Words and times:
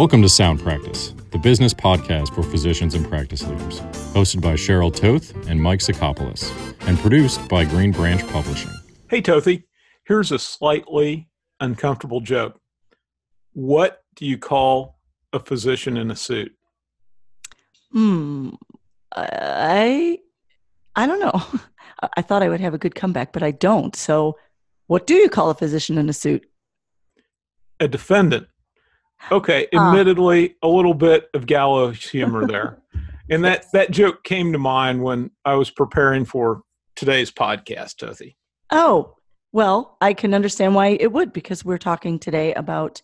Welcome 0.00 0.22
to 0.22 0.30
Sound 0.30 0.60
Practice, 0.60 1.12
the 1.30 1.36
business 1.36 1.74
podcast 1.74 2.34
for 2.34 2.42
physicians 2.42 2.94
and 2.94 3.06
practice 3.06 3.46
leaders, 3.46 3.80
hosted 4.14 4.40
by 4.40 4.54
Cheryl 4.54 4.90
Toth 4.90 5.34
and 5.46 5.62
Mike 5.62 5.80
Sacopulos, 5.80 6.50
and 6.88 6.98
produced 7.00 7.46
by 7.50 7.66
Green 7.66 7.92
Branch 7.92 8.26
Publishing. 8.28 8.70
Hey, 9.10 9.20
Tothy, 9.20 9.64
here's 10.06 10.32
a 10.32 10.38
slightly 10.38 11.28
uncomfortable 11.60 12.22
joke. 12.22 12.58
What 13.52 14.02
do 14.14 14.24
you 14.24 14.38
call 14.38 14.96
a 15.34 15.38
physician 15.38 15.98
in 15.98 16.10
a 16.10 16.16
suit? 16.16 16.56
Hmm. 17.92 18.52
I 19.14 20.18
I 20.96 21.06
don't 21.06 21.20
know. 21.20 21.42
I 22.16 22.22
thought 22.22 22.42
I 22.42 22.48
would 22.48 22.60
have 22.60 22.72
a 22.72 22.78
good 22.78 22.94
comeback, 22.94 23.34
but 23.34 23.42
I 23.42 23.50
don't. 23.50 23.94
So, 23.94 24.38
what 24.86 25.06
do 25.06 25.16
you 25.16 25.28
call 25.28 25.50
a 25.50 25.54
physician 25.54 25.98
in 25.98 26.08
a 26.08 26.14
suit? 26.14 26.46
A 27.80 27.86
defendant. 27.86 28.46
Okay, 29.30 29.66
ah. 29.74 29.88
admittedly, 29.90 30.56
a 30.62 30.68
little 30.68 30.94
bit 30.94 31.28
of 31.34 31.46
gallows 31.46 32.02
humor 32.02 32.46
there. 32.46 32.78
and 33.30 33.44
that, 33.44 33.66
that 33.72 33.90
joke 33.90 34.24
came 34.24 34.52
to 34.52 34.58
mind 34.58 35.02
when 35.02 35.30
I 35.44 35.54
was 35.54 35.70
preparing 35.70 36.24
for 36.24 36.62
today's 36.96 37.30
podcast, 37.30 37.96
Tothy. 37.96 38.36
Oh, 38.70 39.16
well, 39.52 39.96
I 40.00 40.14
can 40.14 40.34
understand 40.34 40.74
why 40.74 40.88
it 41.00 41.12
would 41.12 41.32
because 41.32 41.64
we're 41.64 41.78
talking 41.78 42.18
today 42.18 42.54
about 42.54 43.02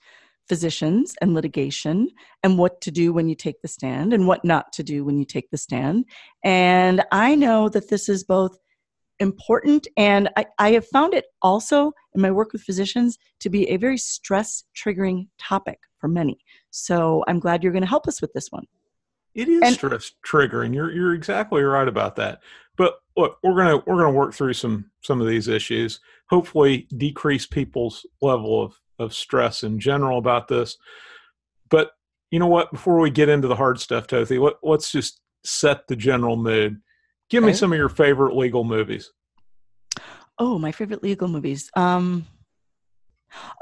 physicians 0.48 1.15
and 1.21 1.34
litigation 1.34 2.09
and 2.43 2.59
what 2.59 2.80
to 2.80 2.91
do 2.91 3.12
when 3.12 3.29
you 3.29 3.35
take 3.35 3.60
the 3.62 3.69
stand 3.69 4.12
and 4.12 4.27
what 4.27 4.45
not 4.45 4.73
to 4.74 4.83
do 4.83 5.05
when 5.05 5.19
you 5.19 5.24
take 5.24 5.51
the 5.51 5.59
stand. 5.59 6.05
And 6.45 7.02
I 7.10 7.35
know 7.35 7.69
that 7.71 7.91
this 7.91 8.09
is 8.09 8.23
both 8.23 8.57
important 9.20 9.87
and 9.97 10.29
I, 10.37 10.47
I 10.59 10.73
have 10.73 10.87
found 10.87 11.15
it 11.15 11.27
also 11.43 11.93
in 12.15 12.20
my 12.20 12.30
work 12.30 12.52
with 12.52 12.62
physicians 12.62 13.19
to 13.41 13.51
be 13.51 13.69
a 13.70 13.77
very 13.77 13.98
stress 13.98 14.65
triggering 14.77 15.29
topic 15.38 15.79
for 15.99 16.09
many. 16.09 16.38
So 16.71 17.24
I'm 17.26 17.38
glad 17.38 17.63
you're 17.63 17.73
going 17.73 17.82
to 17.82 17.88
help 17.88 18.07
us 18.07 18.21
with 18.21 18.32
this 18.32 18.49
one. 18.51 18.65
It 19.35 19.49
is 19.49 19.60
And- 19.63 19.74
stress 19.74 20.13
triggering. 20.26 20.74
You're 20.74 20.91
you're 20.91 21.15
exactly 21.15 21.63
right 21.63 21.88
about 21.88 22.16
that. 22.16 22.41
But 22.76 22.95
look, 23.16 23.38
we're 23.43 23.57
gonna 23.57 23.82
we're 23.87 23.96
gonna 23.96 24.10
work 24.10 24.35
through 24.35 24.54
some 24.54 24.91
some 25.02 25.21
of 25.21 25.26
these 25.26 25.46
issues. 25.48 26.01
Hopefully, 26.30 26.88
decrease 26.96 27.46
people's 27.46 28.07
level 28.23 28.63
of 28.63 28.80
of 28.98 29.13
stress 29.13 29.63
in 29.63 29.79
general 29.79 30.19
about 30.19 30.48
this. 30.48 30.79
But 31.69 31.91
you 32.30 32.38
know 32.38 32.46
what? 32.46 32.73
Before 32.73 32.98
we 32.98 33.10
get 33.10 33.29
into 33.29 33.46
the 33.46 33.57
hard 33.57 33.79
stuff, 33.79 34.07
Tothy, 34.07 34.38
let, 34.38 34.54
let's 34.63 34.91
just 34.91 35.21
set 35.45 35.87
the 35.87 35.96
general 35.96 36.37
mood. 36.37 36.80
Give 37.30 37.43
me 37.43 37.52
some 37.52 37.73
of 37.73 37.79
your 37.79 37.88
favorite 37.88 38.37
legal 38.37 38.65
movies. 38.65 39.10
Oh, 40.38 40.59
my 40.59 40.71
favorite 40.71 41.02
legal 41.02 41.29
movies. 41.29 41.71
Um, 41.77 42.27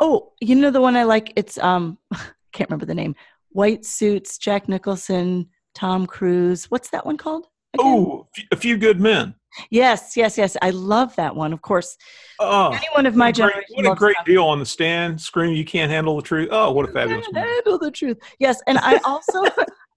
oh, 0.00 0.32
you 0.40 0.54
know 0.54 0.70
the 0.70 0.80
one 0.80 0.96
I 0.96 1.04
like. 1.04 1.32
It's 1.36 1.56
um, 1.58 1.98
can't 2.52 2.68
remember 2.68 2.86
the 2.86 2.94
name. 2.94 3.14
White 3.50 3.84
suits, 3.84 4.38
Jack 4.38 4.68
Nicholson, 4.68 5.48
Tom 5.74 6.06
Cruise. 6.06 6.64
What's 6.70 6.90
that 6.90 7.06
one 7.06 7.16
called? 7.16 7.46
again? 7.74 7.86
Oh, 7.86 8.28
a 8.52 8.56
few 8.56 8.76
good 8.76 9.00
men. 9.00 9.34
yes, 9.70 10.16
yes, 10.16 10.36
yes. 10.36 10.56
I 10.62 10.70
love 10.70 11.14
that 11.16 11.34
one. 11.36 11.52
Of 11.52 11.62
course, 11.62 11.96
Oh, 12.40 12.70
anyone 12.70 13.06
of 13.06 13.14
my 13.14 13.26
what 13.28 13.38
a 13.38 13.42
great, 13.42 13.52
generation. 13.52 13.74
what 13.76 13.92
a 13.92 13.94
great 13.94 14.16
deal 14.26 14.44
on 14.44 14.58
the 14.58 14.66
stand. 14.66 15.20
Scream, 15.20 15.54
you 15.54 15.64
can't 15.64 15.90
handle 15.90 16.16
the 16.16 16.22
truth. 16.22 16.48
Oh, 16.50 16.72
what 16.72 16.88
a 16.88 16.92
fabulous 16.92 17.26
handle 17.32 17.78
the 17.78 17.90
truth. 17.92 18.18
Yes, 18.40 18.60
and 18.66 18.78
I 18.78 18.98
also, 19.04 19.42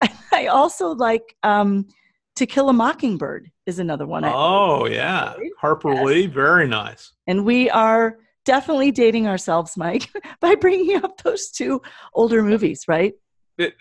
I 0.32 0.48
also 0.48 0.90
like 0.90 1.36
um, 1.42 1.88
To 2.38 2.46
Kill 2.46 2.70
a 2.70 2.74
Mockingbird 2.74 3.50
is 3.66 3.80
another 3.80 4.06
one. 4.06 4.24
I, 4.24 4.32
Oh 4.34 4.86
yeah, 4.86 5.34
Harper 5.60 5.92
Yes. 5.92 6.06
Lee, 6.06 6.28
very 6.28 6.68
nice. 6.68 7.12
and 7.26 7.44
we 7.44 7.68
are 7.72 8.20
definitely 8.46 8.92
dating 8.92 9.26
ourselves, 9.28 9.76
Mike, 9.76 10.08
by 10.40 10.54
bringing 10.54 11.04
up 11.04 11.22
those 11.24 11.50
two 11.50 11.82
older 12.14 12.44
movies, 12.44 12.84
right? 12.88 13.14
it, 13.58 13.74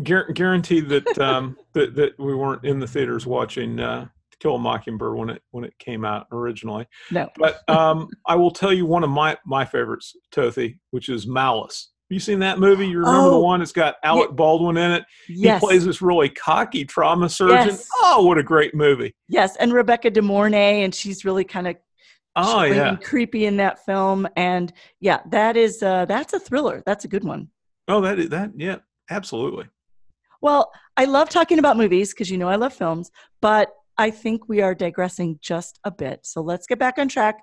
guar- 0.00 0.32
guarantee 0.34 0.80
that 0.80 1.18
um, 1.18 1.56
that 1.72 1.94
that 1.94 2.18
we 2.18 2.34
weren't 2.34 2.62
in 2.64 2.78
the 2.78 2.86
theaters 2.86 3.26
watching 3.26 3.80
uh, 3.80 4.04
To 4.32 4.38
Kill 4.38 4.56
a 4.56 4.58
Mockingbird 4.58 5.16
when 5.16 5.30
it 5.30 5.42
when 5.52 5.64
it 5.64 5.72
came 5.78 6.04
out 6.04 6.26
originally. 6.30 6.86
No. 7.10 7.30
But 7.38 7.66
um, 7.70 8.08
I 8.26 8.34
will 8.36 8.50
tell 8.50 8.72
you 8.72 8.84
one 8.84 9.02
of 9.02 9.08
my 9.08 9.38
my 9.46 9.64
favorites, 9.64 10.14
Tothy, 10.30 10.78
which 10.90 11.08
is 11.08 11.26
Malice. 11.26 11.90
You 12.10 12.18
seen 12.20 12.38
that 12.38 12.58
movie? 12.58 12.88
You 12.88 13.00
remember 13.00 13.30
the 13.30 13.38
one? 13.38 13.60
It's 13.60 13.72
got 13.72 13.96
Alec 14.02 14.30
Baldwin 14.32 14.78
in 14.78 14.92
it. 14.92 15.04
Yes. 15.28 15.60
He 15.60 15.66
plays 15.66 15.84
this 15.84 16.00
really 16.00 16.30
cocky 16.30 16.84
trauma 16.84 17.28
surgeon. 17.28 17.68
Yes. 17.68 17.86
Oh, 17.96 18.24
what 18.24 18.38
a 18.38 18.42
great 18.42 18.74
movie! 18.74 19.14
Yes, 19.28 19.56
and 19.56 19.72
Rebecca 19.72 20.10
De 20.10 20.22
Mornay, 20.22 20.84
and 20.84 20.94
she's 20.94 21.24
really 21.24 21.44
kind 21.44 21.68
of 21.68 21.76
Oh 22.34 22.62
yeah. 22.62 22.96
creepy 22.96 23.44
in 23.46 23.56
that 23.58 23.84
film. 23.84 24.26
And 24.36 24.72
yeah, 25.00 25.20
that 25.30 25.56
is 25.56 25.82
uh, 25.82 26.06
that's 26.06 26.32
a 26.32 26.40
thriller. 26.40 26.82
That's 26.86 27.04
a 27.04 27.08
good 27.08 27.24
one. 27.24 27.48
Oh, 27.88 28.00
that 28.00 28.18
is- 28.18 28.28
that 28.30 28.52
yeah, 28.56 28.76
absolutely. 29.10 29.66
Well, 30.40 30.70
I 30.96 31.04
love 31.04 31.28
talking 31.28 31.58
about 31.58 31.76
movies 31.76 32.14
because 32.14 32.30
you 32.30 32.38
know 32.38 32.48
I 32.48 32.56
love 32.56 32.72
films, 32.72 33.10
but 33.42 33.70
I 33.98 34.10
think 34.10 34.48
we 34.48 34.62
are 34.62 34.74
digressing 34.74 35.40
just 35.42 35.78
a 35.84 35.90
bit. 35.90 36.20
So 36.22 36.40
let's 36.40 36.66
get 36.66 36.78
back 36.78 36.98
on 36.98 37.08
track. 37.08 37.40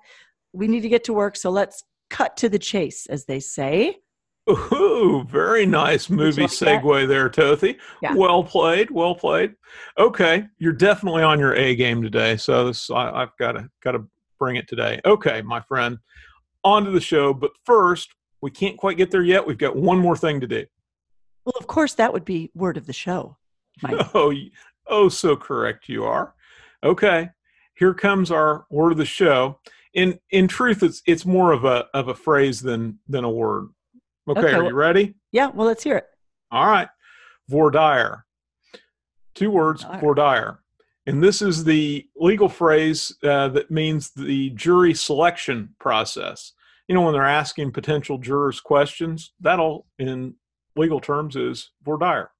We 0.52 0.66
need 0.66 0.80
to 0.80 0.88
get 0.88 1.04
to 1.04 1.12
work. 1.12 1.36
So 1.36 1.50
let's 1.50 1.82
cut 2.08 2.36
to 2.38 2.48
the 2.48 2.58
chase, 2.58 3.06
as 3.06 3.26
they 3.26 3.38
say. 3.40 3.98
Ooh, 4.48 5.24
very 5.28 5.66
nice 5.66 6.08
movie 6.08 6.42
like 6.42 6.50
that? 6.50 6.82
segue 6.82 7.08
there, 7.08 7.28
Tothy. 7.28 7.78
Yeah. 8.00 8.14
Well 8.14 8.44
played, 8.44 8.90
well 8.90 9.14
played. 9.14 9.54
Okay, 9.98 10.44
you're 10.58 10.72
definitely 10.72 11.24
on 11.24 11.40
your 11.40 11.54
A 11.54 11.74
game 11.74 12.00
today, 12.00 12.36
so 12.36 12.66
this 12.66 12.88
I, 12.90 13.10
I've 13.22 13.36
got 13.38 13.52
to 13.52 13.68
got 13.82 13.92
to 13.92 14.06
bring 14.38 14.56
it 14.56 14.68
today. 14.68 15.00
Okay, 15.04 15.42
my 15.42 15.60
friend, 15.60 15.98
on 16.62 16.84
to 16.84 16.90
the 16.92 17.00
show. 17.00 17.34
But 17.34 17.50
first, 17.64 18.10
we 18.40 18.50
can't 18.50 18.76
quite 18.76 18.96
get 18.96 19.10
there 19.10 19.22
yet. 19.22 19.46
We've 19.46 19.58
got 19.58 19.74
one 19.74 19.98
more 19.98 20.16
thing 20.16 20.40
to 20.40 20.46
do. 20.46 20.64
Well, 21.44 21.54
of 21.58 21.66
course, 21.66 21.94
that 21.94 22.12
would 22.12 22.24
be 22.24 22.50
word 22.54 22.76
of 22.76 22.86
the 22.86 22.92
show. 22.92 23.36
Mike. 23.82 24.06
Oh, 24.14 24.32
oh, 24.86 25.08
so 25.08 25.36
correct 25.36 25.88
you 25.88 26.04
are. 26.04 26.34
Okay, 26.84 27.30
here 27.74 27.94
comes 27.94 28.30
our 28.30 28.66
word 28.70 28.92
of 28.92 28.98
the 28.98 29.04
show. 29.04 29.58
In 29.92 30.20
in 30.30 30.46
truth, 30.46 30.84
it's 30.84 31.02
it's 31.06 31.26
more 31.26 31.52
of 31.52 31.64
a 31.64 31.86
of 31.94 32.06
a 32.06 32.14
phrase 32.14 32.60
than 32.60 33.00
than 33.08 33.24
a 33.24 33.30
word. 33.30 33.68
Okay, 34.28 34.40
Okay, 34.40 34.54
are 34.54 34.64
you 34.64 34.74
ready? 34.74 35.14
yeah, 35.32 35.48
well, 35.48 35.66
let's 35.66 35.82
hear 35.84 35.96
it. 35.96 36.06
All 36.50 36.66
right. 36.66 36.88
Voir 37.48 37.70
dire. 37.70 38.24
Two 39.34 39.50
words, 39.50 39.82
Dire. 39.84 40.00
voir 40.00 40.14
dire. 40.14 40.58
And 41.06 41.22
this 41.22 41.40
is 41.42 41.62
the 41.64 42.08
legal 42.16 42.48
phrase 42.48 43.14
uh, 43.22 43.48
that 43.50 43.70
means 43.70 44.10
the 44.10 44.50
jury 44.50 44.94
selection 44.94 45.74
process. 45.78 46.52
You 46.88 46.94
know, 46.94 47.02
when 47.02 47.12
they're 47.12 47.24
asking 47.24 47.72
potential 47.72 48.18
jurors 48.18 48.60
questions, 48.60 49.32
that 49.40 49.60
all 49.60 49.86
in 49.98 50.34
legal 50.74 51.00
terms 51.00 51.36
is 51.36 51.70
voir 51.84 51.98
dire. 51.98 52.30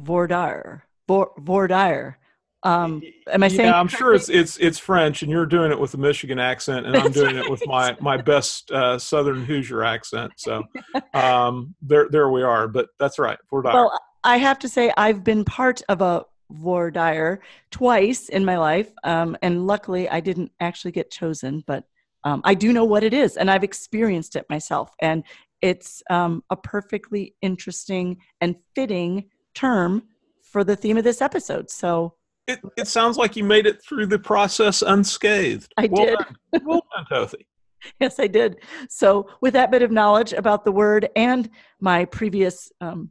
Vordire. 0.00 0.82
Vor, 1.06 1.30
Vordire. 1.38 2.16
Um, 2.64 3.02
am 3.30 3.42
I 3.42 3.48
saying? 3.48 3.68
yeah, 3.68 3.78
I'm 3.78 3.88
sure 3.88 4.14
it's 4.14 4.30
it's 4.30 4.56
it's 4.56 4.78
French, 4.78 5.22
and 5.22 5.30
you're 5.30 5.44
doing 5.44 5.70
it 5.70 5.78
with 5.78 5.92
a 5.92 5.98
Michigan 5.98 6.38
accent, 6.38 6.86
and 6.86 6.96
I'm 6.96 7.12
doing 7.12 7.36
it 7.36 7.48
with 7.48 7.62
my 7.66 7.94
my 8.00 8.16
best 8.16 8.70
uh, 8.70 8.98
Southern 8.98 9.44
Hoosier 9.44 9.84
accent. 9.84 10.32
So 10.36 10.64
um, 11.14 11.74
there 11.82 12.08
there 12.08 12.30
we 12.30 12.42
are. 12.42 12.66
But 12.66 12.88
that's 12.98 13.18
right, 13.18 13.38
voir 13.50 13.62
dire. 13.62 13.74
Well, 13.74 14.00
I 14.24 14.38
have 14.38 14.58
to 14.60 14.68
say, 14.68 14.90
I've 14.96 15.22
been 15.22 15.44
part 15.44 15.82
of 15.90 16.00
a 16.00 16.24
voir 16.50 16.90
dire 16.90 17.42
twice 17.70 18.30
in 18.30 18.46
my 18.46 18.56
life, 18.56 18.90
um, 19.04 19.36
and 19.42 19.66
luckily, 19.66 20.08
I 20.08 20.20
didn't 20.20 20.50
actually 20.58 20.92
get 20.92 21.10
chosen. 21.10 21.62
But 21.66 21.84
um, 22.24 22.40
I 22.44 22.54
do 22.54 22.72
know 22.72 22.86
what 22.86 23.04
it 23.04 23.12
is, 23.12 23.36
and 23.36 23.50
I've 23.50 23.64
experienced 23.64 24.36
it 24.36 24.46
myself, 24.48 24.94
and 25.02 25.22
it's 25.60 26.02
um, 26.08 26.42
a 26.48 26.56
perfectly 26.56 27.34
interesting 27.42 28.18
and 28.40 28.56
fitting 28.74 29.26
term 29.54 30.04
for 30.42 30.64
the 30.64 30.76
theme 30.76 30.96
of 30.96 31.04
this 31.04 31.20
episode. 31.20 31.70
So 31.70 32.14
It, 32.46 32.60
it 32.76 32.88
sounds 32.88 33.16
like 33.16 33.36
you 33.36 33.44
made 33.44 33.66
it 33.66 33.82
through 33.82 34.06
the 34.06 34.18
process 34.18 34.82
unscathed. 34.82 35.72
I 35.78 35.88
well 35.90 36.06
did. 36.06 36.18
Done. 36.18 36.62
Well 36.64 36.86
done, 36.94 37.06
Tothy. 37.08 37.46
yes, 38.00 38.20
I 38.20 38.26
did. 38.26 38.58
So 38.88 39.30
with 39.40 39.54
that 39.54 39.70
bit 39.70 39.82
of 39.82 39.90
knowledge 39.90 40.32
about 40.32 40.64
the 40.64 40.72
word 40.72 41.08
and 41.16 41.48
my 41.80 42.04
previous 42.04 42.70
um, 42.80 43.10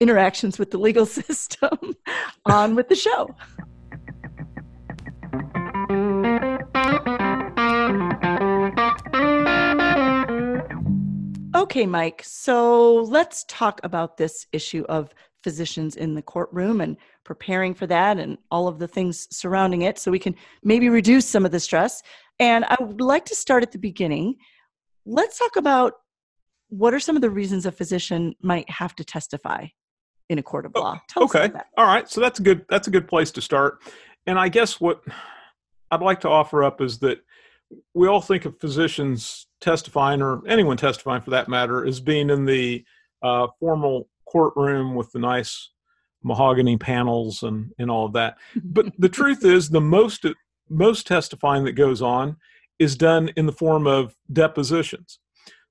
interactions 0.00 0.58
with 0.58 0.70
the 0.70 0.78
legal 0.78 1.04
system, 1.20 1.78
on 2.46 2.74
with 2.74 2.88
the 2.88 2.94
show. 2.94 3.34
Okay, 11.54 11.84
Mike. 11.84 12.22
So 12.24 12.94
let's 13.02 13.44
talk 13.46 13.80
about 13.84 14.16
this 14.16 14.46
issue 14.52 14.84
of 14.88 15.12
physicians 15.42 15.96
in 15.96 16.14
the 16.14 16.22
courtroom 16.22 16.80
and 16.80 16.96
preparing 17.24 17.74
for 17.74 17.86
that 17.86 18.18
and 18.18 18.38
all 18.50 18.68
of 18.68 18.78
the 18.78 18.88
things 18.88 19.26
surrounding 19.30 19.82
it 19.82 19.98
so 19.98 20.10
we 20.10 20.18
can 20.18 20.34
maybe 20.62 20.88
reduce 20.88 21.26
some 21.26 21.44
of 21.44 21.52
the 21.52 21.60
stress. 21.60 22.02
And 22.38 22.64
I 22.64 22.76
would 22.80 23.00
like 23.00 23.24
to 23.26 23.34
start 23.34 23.62
at 23.62 23.72
the 23.72 23.78
beginning. 23.78 24.36
Let's 25.06 25.38
talk 25.38 25.56
about 25.56 25.94
what 26.68 26.94
are 26.94 27.00
some 27.00 27.16
of 27.16 27.22
the 27.22 27.30
reasons 27.30 27.66
a 27.66 27.72
physician 27.72 28.34
might 28.42 28.68
have 28.70 28.94
to 28.96 29.04
testify 29.04 29.66
in 30.28 30.38
a 30.38 30.42
court 30.42 30.66
of 30.66 30.72
Oh, 30.74 30.80
law. 30.80 31.00
Tell 31.08 31.24
us 31.24 31.34
okay. 31.34 31.50
All 31.76 31.86
right. 31.86 32.08
So 32.08 32.20
that's 32.20 32.38
a 32.38 32.42
good 32.42 32.64
that's 32.68 32.86
a 32.86 32.90
good 32.90 33.08
place 33.08 33.30
to 33.32 33.40
start. 33.40 33.82
And 34.26 34.38
I 34.38 34.48
guess 34.48 34.80
what 34.80 35.02
I'd 35.90 36.02
like 36.02 36.20
to 36.20 36.28
offer 36.28 36.62
up 36.62 36.80
is 36.80 36.98
that 37.00 37.18
we 37.94 38.08
all 38.08 38.20
think 38.20 38.44
of 38.44 38.58
physicians 38.60 39.46
testifying, 39.60 40.22
or 40.22 40.46
anyone 40.46 40.76
testifying 40.76 41.22
for 41.22 41.30
that 41.30 41.48
matter, 41.48 41.84
as 41.84 42.00
being 42.00 42.30
in 42.30 42.44
the 42.44 42.84
uh, 43.22 43.46
formal 43.58 44.08
courtroom 44.30 44.94
with 44.94 45.10
the 45.12 45.18
nice 45.18 45.70
mahogany 46.22 46.76
panels 46.76 47.42
and 47.42 47.72
and 47.78 47.90
all 47.90 48.06
of 48.06 48.12
that. 48.12 48.36
But 48.62 48.92
the 48.98 49.08
truth 49.08 49.44
is, 49.44 49.68
the 49.68 49.80
most 49.80 50.24
most 50.68 51.06
testifying 51.06 51.64
that 51.64 51.72
goes 51.72 52.00
on 52.00 52.36
is 52.78 52.96
done 52.96 53.30
in 53.36 53.46
the 53.46 53.52
form 53.52 53.86
of 53.86 54.16
depositions. 54.32 55.18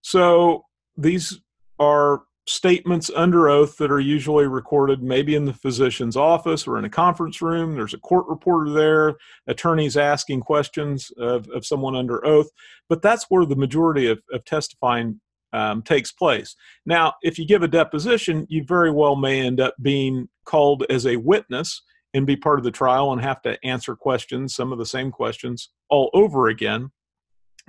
So 0.02 0.66
these 0.98 1.40
are 1.80 2.24
statements 2.50 3.12
under 3.16 3.48
oath 3.48 3.78
that 3.78 3.92
are 3.92 4.00
usually 4.00 4.48
recorded 4.48 5.04
maybe 5.04 5.36
in 5.36 5.46
the 5.46 5.54
physician's 5.54 6.18
office 6.18 6.68
or 6.68 6.80
in 6.80 6.86
a 6.86 6.90
conference 6.90 7.42
room. 7.42 7.76
There's 7.76 7.94
a 7.94 8.00
court 8.00 8.26
reporter 8.28 8.72
there, 8.72 9.16
attorneys 9.48 9.96
asking 9.96 10.42
questions 10.42 11.12
of, 11.18 11.48
of 11.50 11.66
someone 11.66 11.96
under 11.96 12.26
oath. 12.26 12.50
But 12.90 13.04
that's 13.04 13.26
where 13.30 13.46
the 13.46 13.56
majority 13.56 14.08
of, 14.08 14.20
of 14.34 14.44
testifying 14.46 15.22
um, 15.54 15.82
takes 15.82 16.12
place. 16.12 16.56
Now, 16.86 17.14
if 17.22 17.40
you 17.40 17.46
give 17.46 17.64
a 17.64 17.68
deposition, 17.68 18.46
you 18.50 18.64
very 18.64 18.92
well 18.92 19.16
may 19.16 19.42
end 19.42 19.60
up 19.60 19.76
being 19.82 20.30
called 20.46 20.86
as 20.90 21.06
a 21.06 21.16
witness 21.18 21.82
and 22.14 22.26
be 22.26 22.36
part 22.36 22.60
of 22.60 22.66
the 22.66 22.72
trial 22.72 23.12
and 23.12 23.22
have 23.22 23.42
to 23.44 23.58
answer 23.64 23.96
questions, 23.96 24.56
some 24.56 24.72
of 24.72 24.80
the 24.80 24.86
same 24.86 25.12
questions, 25.12 25.70
all 25.90 26.10
over 26.14 26.48
again. 26.48 26.92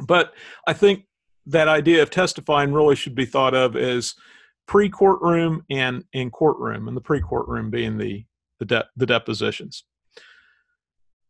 But 0.07 0.33
I 0.67 0.73
think 0.73 1.05
that 1.47 1.69
idea 1.69 2.03
of 2.03 2.11
testifying 2.11 2.73
really 2.73 2.97
should 2.97 3.15
be 3.15 3.27
thought 3.27 3.55
of 3.55 3.77
as 3.77 4.15
pre-courtroom 4.67 5.65
and 5.71 6.05
in 6.13 6.31
courtroom, 6.31 6.89
and 6.89 6.97
the 6.97 7.01
pre-courtroom 7.01 7.71
being 7.71 7.99
the 7.99 8.25
the, 8.61 8.67
de- 8.67 8.89
the 8.97 9.07
depositions. 9.07 9.85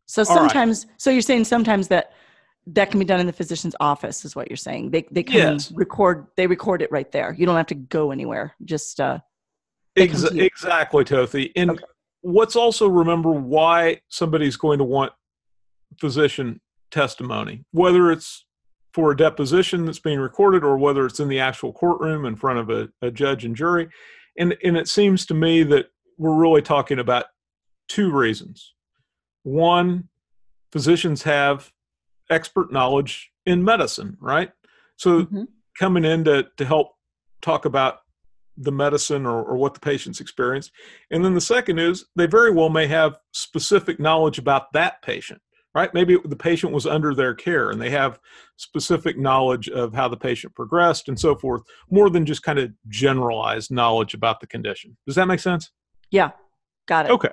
So 0.07 0.25
sometimes, 0.25 0.87
right. 0.87 0.95
so 1.01 1.11
you're 1.11 1.23
saying 1.23 1.45
sometimes 1.45 1.89
that 1.89 2.13
that 2.67 2.91
can 2.91 2.99
be 3.01 3.07
done 3.07 3.21
in 3.21 3.27
the 3.27 3.33
physician's 3.33 3.75
office, 3.81 4.25
is 4.25 4.37
what 4.37 4.49
you're 4.49 4.57
saying. 4.57 4.91
They 4.91 5.07
they 5.11 5.23
can 5.23 5.55
yes. 5.55 5.73
record 5.73 6.27
they 6.37 6.47
record 6.47 6.83
it 6.83 6.93
right 6.93 7.11
there. 7.11 7.35
You 7.37 7.47
don't 7.47 7.57
have 7.57 7.67
to 7.67 7.75
go 7.75 8.11
anywhere. 8.11 8.55
Just 8.65 9.01
uh, 9.01 9.19
Ex- 9.97 10.25
exactly, 10.25 11.05
Tothy. 11.05 11.53
And 11.57 11.73
okay. 11.73 11.85
what's 12.23 12.57
also 12.57 12.89
remember 12.89 13.33
why 13.33 14.01
somebody's 14.09 14.57
going 14.57 14.79
to 14.79 14.85
want 14.85 15.13
physician 15.99 16.61
testimony, 16.91 17.65
whether 17.73 18.11
it's 18.11 18.47
for 18.93 19.13
a 19.13 19.17
deposition 19.17 19.85
that's 19.85 19.99
being 19.99 20.19
recorded 20.19 20.65
or 20.65 20.77
whether 20.77 21.07
it's 21.07 21.21
in 21.21 21.29
the 21.29 21.39
actual 21.41 21.73
courtroom 21.73 22.25
in 22.25 22.37
front 22.37 22.59
of 22.59 22.71
a, 22.71 22.89
a 23.03 23.11
judge 23.11 23.45
and 23.45 23.55
jury. 23.55 23.89
And, 24.39 24.57
and 24.65 24.77
it 24.77 24.89
seems 24.89 25.27
to 25.27 25.35
me 25.35 25.63
that 25.65 25.87
we're 26.19 26.35
really 26.35 26.63
talking 26.63 26.99
about 26.99 27.27
two 27.89 28.11
reasons. 28.11 28.75
One, 29.43 30.09
physicians 30.73 31.23
have 31.23 31.73
expert 32.31 32.73
knowledge 32.73 33.31
in 33.47 33.65
medicine, 33.65 34.17
right? 34.21 34.51
So 34.97 35.23
mm-hmm. 35.23 35.45
coming 35.79 36.05
in 36.05 36.25
to, 36.25 36.47
to 36.57 36.65
help 36.65 36.93
talk 37.43 37.65
about 37.65 37.99
the 38.57 38.73
medicine 38.73 39.25
or, 39.27 39.43
or 39.43 39.57
what 39.57 39.75
the 39.75 39.81
patient's 39.81 40.21
experienced. 40.21 40.71
And 41.11 41.25
then 41.25 41.35
the 41.35 41.41
second 41.41 41.79
is 41.79 42.05
they 42.17 42.27
very 42.27 42.51
well 42.51 42.69
may 42.69 42.87
have 42.87 43.19
specific 43.33 43.99
knowledge 43.99 44.39
about 44.39 44.73
that 44.73 45.03
patient 45.03 45.41
right? 45.75 45.93
Maybe 45.95 46.17
the 46.25 46.37
patient 46.37 46.73
was 46.73 46.87
under 46.87 47.15
their 47.15 47.35
care 47.35 47.71
and 47.71 47.81
they 47.81 47.91
have 47.91 48.19
specific 48.57 49.19
knowledge 49.19 49.69
of 49.69 49.95
how 49.95 50.09
the 50.09 50.17
patient 50.17 50.55
progressed 50.55 51.09
and 51.09 51.19
so 51.19 51.37
forth, 51.37 51.63
more 51.91 52.11
than 52.11 52.27
just 52.27 52.43
kind 52.43 52.59
of 52.59 52.71
generalized 52.89 53.71
knowledge 53.71 54.15
about 54.15 54.41
the 54.41 54.47
condition. 54.47 54.97
Does 55.07 55.17
that 55.17 55.27
make 55.27 55.41
sense? 55.41 55.71
Yeah, 56.11 56.31
got 56.87 57.07
it. 57.07 57.13
Okay. 57.13 57.31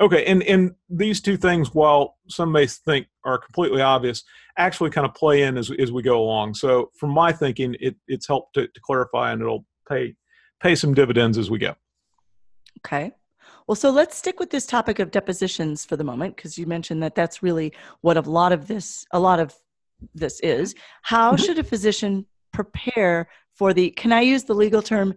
Okay, 0.00 0.24
and 0.24 0.42
and 0.44 0.74
these 0.88 1.20
two 1.20 1.36
things, 1.36 1.74
while 1.74 2.16
some 2.28 2.50
may 2.50 2.66
think 2.66 3.06
are 3.24 3.38
completely 3.38 3.82
obvious, 3.82 4.24
actually 4.56 4.90
kind 4.90 5.06
of 5.06 5.14
play 5.14 5.42
in 5.42 5.56
as 5.56 5.70
as 5.78 5.92
we 5.92 6.02
go 6.02 6.20
along. 6.20 6.54
So, 6.54 6.90
from 6.98 7.10
my 7.10 7.32
thinking, 7.32 7.76
it 7.78 7.96
it's 8.08 8.26
helped 8.26 8.54
to, 8.54 8.66
to 8.66 8.80
clarify, 8.80 9.32
and 9.32 9.42
it'll 9.42 9.64
pay 9.88 10.14
pay 10.60 10.74
some 10.74 10.94
dividends 10.94 11.38
as 11.38 11.50
we 11.50 11.58
go. 11.58 11.74
Okay. 12.84 13.12
Well, 13.66 13.76
so 13.76 13.90
let's 13.90 14.16
stick 14.16 14.40
with 14.40 14.50
this 14.50 14.66
topic 14.66 14.98
of 14.98 15.10
depositions 15.10 15.84
for 15.84 15.96
the 15.96 16.04
moment, 16.04 16.36
because 16.36 16.58
you 16.58 16.66
mentioned 16.66 17.02
that 17.02 17.14
that's 17.14 17.42
really 17.42 17.72
what 18.00 18.16
a 18.16 18.20
lot 18.22 18.52
of 18.52 18.66
this, 18.66 19.06
a 19.12 19.20
lot 19.20 19.38
of 19.38 19.54
this 20.14 20.40
is. 20.40 20.74
How 21.02 21.32
mm-hmm. 21.32 21.44
should 21.44 21.58
a 21.58 21.64
physician 21.64 22.26
prepare 22.52 23.28
for 23.54 23.72
the? 23.72 23.90
Can 23.90 24.12
I 24.12 24.22
use 24.22 24.44
the 24.44 24.54
legal 24.54 24.82
term 24.82 25.14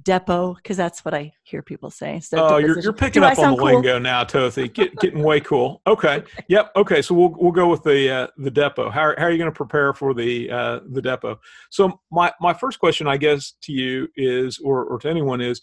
depo? 0.00 0.56
Because 0.56 0.76
that's 0.76 1.04
what 1.04 1.14
I 1.14 1.32
hear 1.42 1.62
people 1.62 1.90
say. 1.90 2.20
So 2.20 2.38
oh, 2.38 2.56
you're, 2.58 2.80
you're 2.80 2.92
picking 2.92 3.22
Do 3.22 3.28
up 3.28 3.38
on 3.38 3.52
the 3.52 3.56
cool? 3.56 3.66
lingo 3.66 3.98
now, 3.98 4.24
Tothy. 4.24 4.68
Get, 4.68 4.96
getting 4.96 5.22
way 5.22 5.40
cool. 5.40 5.82
Okay. 5.86 6.22
Yep. 6.48 6.72
Okay. 6.76 7.02
So 7.02 7.14
we'll 7.14 7.34
we'll 7.38 7.52
go 7.52 7.68
with 7.68 7.82
the 7.82 8.10
uh, 8.10 8.26
the 8.36 8.50
depo. 8.50 8.90
How, 8.90 9.14
how 9.16 9.24
are 9.24 9.30
you 9.30 9.38
going 9.38 9.50
to 9.50 9.56
prepare 9.56 9.94
for 9.94 10.12
the 10.12 10.50
uh, 10.50 10.80
the 10.90 11.00
depo? 11.00 11.38
So 11.70 12.00
my 12.10 12.32
my 12.40 12.52
first 12.52 12.78
question, 12.78 13.06
I 13.06 13.16
guess, 13.16 13.54
to 13.62 13.72
you 13.72 14.08
is, 14.16 14.58
or 14.58 14.84
or 14.84 14.98
to 14.98 15.08
anyone 15.08 15.40
is, 15.40 15.62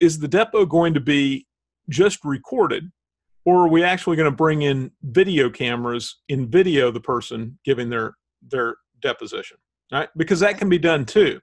is 0.00 0.18
the 0.18 0.28
depo 0.28 0.68
going 0.68 0.94
to 0.94 1.00
be 1.00 1.46
just 1.88 2.24
recorded 2.24 2.90
or 3.44 3.64
are 3.64 3.68
we 3.68 3.82
actually 3.82 4.16
going 4.16 4.30
to 4.30 4.36
bring 4.36 4.62
in 4.62 4.90
video 5.02 5.50
cameras 5.50 6.20
in 6.28 6.48
video 6.48 6.90
the 6.90 7.00
person 7.00 7.58
giving 7.64 7.88
their 7.88 8.14
their 8.48 8.76
deposition 9.00 9.56
right 9.92 10.08
because 10.16 10.40
that 10.40 10.58
can 10.58 10.68
be 10.68 10.78
done 10.78 11.04
too 11.04 11.40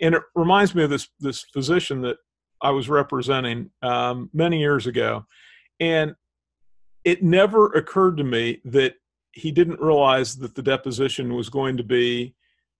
and 0.00 0.14
it 0.14 0.22
reminds 0.34 0.74
me 0.74 0.84
of 0.84 0.90
this 0.90 1.08
this 1.20 1.44
physician 1.52 2.00
that 2.00 2.16
i 2.62 2.70
was 2.70 2.88
representing 2.88 3.70
um, 3.82 4.30
many 4.32 4.58
years 4.58 4.86
ago 4.86 5.24
and 5.80 6.14
it 7.04 7.22
never 7.22 7.66
occurred 7.72 8.16
to 8.16 8.24
me 8.24 8.60
that 8.64 8.94
he 9.32 9.50
didn't 9.50 9.80
realize 9.80 10.36
that 10.36 10.54
the 10.54 10.62
deposition 10.62 11.34
was 11.34 11.48
going 11.48 11.76
to 11.76 11.84
be 11.84 12.34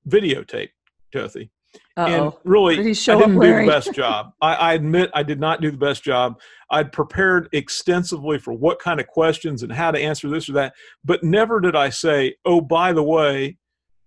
videotaped 0.08 0.70
Kathy. 1.14 1.50
Uh-oh. 1.96 2.06
And 2.06 2.32
really, 2.44 2.74
I 2.74 2.82
didn't 2.82 3.40
do 3.40 3.60
the 3.60 3.66
best 3.66 3.92
job. 3.92 4.32
I, 4.40 4.54
I, 4.54 4.74
admit 4.74 5.10
I 5.14 5.22
did 5.22 5.40
not 5.40 5.60
do 5.60 5.70
the 5.70 5.76
best 5.76 6.04
job. 6.04 6.40
I'd 6.70 6.92
prepared 6.92 7.48
extensively 7.52 8.38
for 8.38 8.52
what 8.52 8.78
kind 8.78 9.00
of 9.00 9.06
questions 9.06 9.62
and 9.62 9.72
how 9.72 9.90
to 9.90 9.98
answer 9.98 10.28
this 10.28 10.48
or 10.48 10.52
that, 10.52 10.74
but 11.04 11.24
never 11.24 11.60
did 11.60 11.74
I 11.74 11.90
say, 11.90 12.36
"Oh, 12.44 12.60
by 12.60 12.92
the 12.92 13.02
way, 13.02 13.58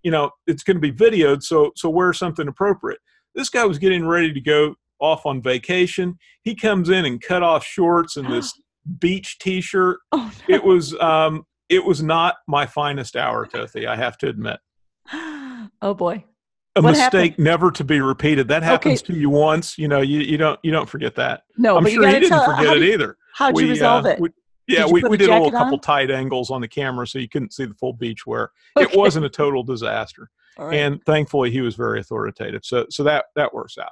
you 0.03 0.11
know, 0.11 0.31
it's 0.45 0.63
going 0.63 0.77
to 0.77 0.81
be 0.81 0.91
videoed, 0.91 1.43
so 1.43 1.71
so 1.75 1.89
wear 1.89 2.13
something 2.13 2.47
appropriate." 2.47 2.99
This 3.35 3.49
guy 3.49 3.65
was 3.65 3.77
getting 3.77 4.07
ready 4.07 4.33
to 4.33 4.41
go 4.41 4.75
off 4.99 5.25
on 5.25 5.41
vacation. 5.41 6.17
He 6.41 6.55
comes 6.55 6.89
in 6.89 7.05
and 7.05 7.21
cut 7.21 7.43
off 7.43 7.63
shorts 7.63 8.17
and 8.17 8.31
this 8.31 8.53
beach 8.99 9.37
T-shirt. 9.39 9.99
Oh, 10.11 10.31
no. 10.47 10.55
It 10.55 10.63
was 10.63 10.97
um, 10.99 11.45
it 11.69 11.83
was 11.83 12.01
not 12.01 12.35
my 12.47 12.65
finest 12.65 13.15
hour, 13.15 13.45
Tothy. 13.45 13.87
I 13.87 13.95
have 13.95 14.17
to 14.19 14.27
admit. 14.27 14.59
Oh 15.79 15.93
boy 15.93 16.23
a 16.77 16.81
what 16.81 16.91
mistake 16.91 17.31
happened? 17.31 17.45
never 17.45 17.71
to 17.71 17.83
be 17.83 17.99
repeated. 18.01 18.47
That 18.47 18.63
happens 18.63 19.01
okay. 19.01 19.13
to 19.13 19.19
you 19.19 19.29
once, 19.29 19.77
you 19.77 19.87
know, 19.87 20.01
you, 20.01 20.19
you 20.19 20.37
don't 20.37 20.59
you 20.63 20.71
don't 20.71 20.87
forget 20.87 21.15
that. 21.15 21.43
No, 21.57 21.77
I'm 21.77 21.85
sure 21.87 22.05
he 22.07 22.13
didn't 22.13 22.29
tell, 22.29 22.45
forget 22.45 22.77
it 22.77 22.83
either. 22.83 23.17
How'd 23.33 23.55
we, 23.55 23.63
you 23.63 23.69
resolve 23.69 24.05
uh, 24.05 24.09
it? 24.09 24.19
We, 24.19 24.29
yeah, 24.67 24.85
we, 24.85 25.01
we 25.03 25.17
did 25.17 25.29
a 25.29 25.33
little 25.33 25.51
couple 25.51 25.79
tight 25.79 26.11
angles 26.11 26.51
on 26.51 26.61
the 26.61 26.67
camera 26.67 27.07
so 27.07 27.19
you 27.19 27.29
couldn't 27.29 27.53
see 27.53 27.65
the 27.65 27.73
full 27.75 27.93
beach 27.93 28.25
wear. 28.25 28.51
Okay. 28.75 28.91
It 28.91 28.97
wasn't 28.97 29.25
a 29.25 29.29
total 29.29 29.63
disaster. 29.63 30.29
And 30.59 31.03
thankfully 31.05 31.51
he 31.51 31.61
was 31.61 31.75
very 31.75 31.99
authoritative. 31.99 32.65
So 32.65 32.85
so 32.89 33.03
that 33.03 33.25
that 33.35 33.53
works 33.53 33.77
out. 33.77 33.91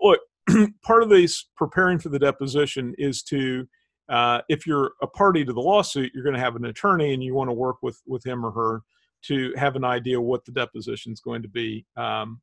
Look, 0.00 0.20
part 0.82 1.02
of 1.02 1.08
this 1.08 1.46
preparing 1.56 1.98
for 1.98 2.08
the 2.08 2.18
deposition 2.18 2.94
is 2.98 3.22
to 3.24 3.68
uh, 4.08 4.40
if 4.48 4.66
you're 4.66 4.92
a 5.02 5.06
party 5.06 5.44
to 5.44 5.52
the 5.52 5.60
lawsuit, 5.60 6.10
you're 6.14 6.24
going 6.24 6.34
to 6.34 6.40
have 6.40 6.56
an 6.56 6.64
attorney 6.64 7.12
and 7.12 7.22
you 7.22 7.34
want 7.34 7.48
to 7.48 7.54
work 7.54 7.76
with 7.82 8.00
with 8.06 8.24
him 8.24 8.44
or 8.44 8.50
her 8.50 8.82
to 9.20 9.52
have 9.56 9.76
an 9.76 9.84
idea 9.84 10.20
what 10.20 10.44
the 10.44 10.52
deposition 10.52 11.12
is 11.12 11.20
going 11.20 11.42
to 11.42 11.48
be 11.48 11.84
um, 11.96 12.40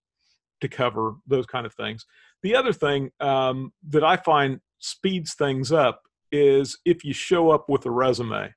to 0.62 0.68
cover 0.68 1.16
those 1.26 1.46
kind 1.46 1.66
of 1.66 1.74
things. 1.74 2.06
The 2.44 2.56
other 2.56 2.74
thing 2.74 3.12
um, 3.20 3.74
that 3.90 4.04
I 4.04 4.18
find 4.18 4.60
speeds 4.80 5.34
things 5.34 5.72
up 5.72 6.04
is 6.36 6.78
if 6.86 7.04
you 7.04 7.14
show 7.14 7.50
up 7.50 7.70
with 7.70 7.86
a 7.86 7.92
resume, 7.92 8.54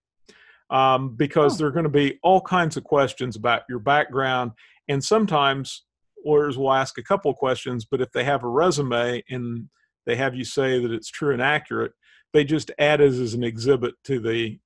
um, 0.71 1.15
because 1.17 1.55
oh. 1.55 1.59
there 1.59 1.69
are 1.69 1.73
going 1.73 1.85
to 1.85 1.89
be 1.91 2.19
all 2.23 2.41
kinds 2.41 2.77
of 2.77 2.85
questions 2.85 3.37
about 3.37 3.63
your 3.69 3.79
background, 3.79 4.53
and 4.89 5.03
sometimes 5.03 5.85
lawyers 6.25 6.59
will 6.59 6.73
ask 6.73 6.99
a 6.99 7.03
couple 7.03 7.31
of 7.31 7.37
questions, 7.37 7.85
but 7.85 8.01
if 8.01 8.11
they 8.13 8.25
have 8.25 8.45
a 8.45 8.49
resume 8.49 9.23
and 9.29 9.69
they 10.07 10.17
have 10.17 10.35
you 10.35 10.45
say 10.45 10.81
that 10.81 10.93
it's 10.93 11.11
true 11.11 11.33
and 11.33 11.43
accurate, 11.43 11.93
they 12.33 12.45
just 12.45 12.71
add 12.79 13.01
it 13.01 13.13
as 13.13 13.35
an 13.35 13.45
exhibit 13.45 13.95
to 14.05 14.21
the 14.21 14.59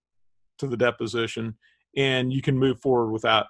to 0.59 0.67
the 0.67 0.77
deposition 0.77 1.57
and 1.97 2.33
you 2.33 2.43
can 2.43 2.59
move 2.59 2.81
forward 2.81 3.11
without 3.11 3.47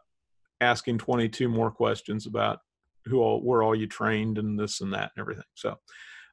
asking 0.61 0.99
22 0.99 1.49
more 1.49 1.71
questions 1.71 2.27
about 2.27 2.61
who 3.07 3.21
all 3.21 3.43
where 3.43 3.63
all 3.63 3.75
you 3.75 3.87
trained 3.87 4.39
and 4.39 4.59
this 4.59 4.81
and 4.81 4.93
that 4.93 5.11
and 5.15 5.21
everything 5.21 5.45
so 5.55 5.77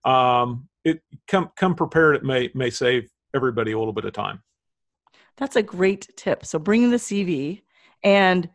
um, 0.09 0.67
it 0.85 1.01
come 1.27 1.49
come 1.57 1.75
prepared 1.75 2.15
it 2.15 2.23
may 2.23 2.49
may 2.53 2.69
save 2.69 3.09
everybody 3.33 3.71
a 3.71 3.79
little 3.79 3.93
bit 3.93 4.05
of 4.05 4.13
time 4.13 4.41
that's 5.37 5.55
a 5.55 5.63
great 5.63 6.07
tip 6.15 6.45
so 6.45 6.59
bring 6.59 6.89
the 6.89 6.97
cv 6.97 7.61
and 8.03 8.49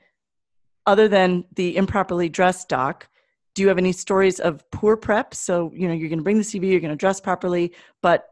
other 0.86 1.08
than 1.08 1.44
the 1.54 1.76
improperly 1.76 2.28
dressed 2.28 2.68
doc 2.68 3.08
do 3.54 3.62
you 3.62 3.68
have 3.68 3.78
any 3.78 3.92
stories 3.92 4.40
of 4.40 4.68
poor 4.70 4.96
prep 4.96 5.34
so 5.34 5.70
you 5.74 5.88
know 5.88 5.94
you're 5.94 6.08
going 6.08 6.18
to 6.18 6.24
bring 6.24 6.38
the 6.38 6.44
cv 6.44 6.70
you're 6.70 6.80
going 6.80 6.90
to 6.90 6.96
dress 6.96 7.20
properly 7.20 7.72
but 8.02 8.28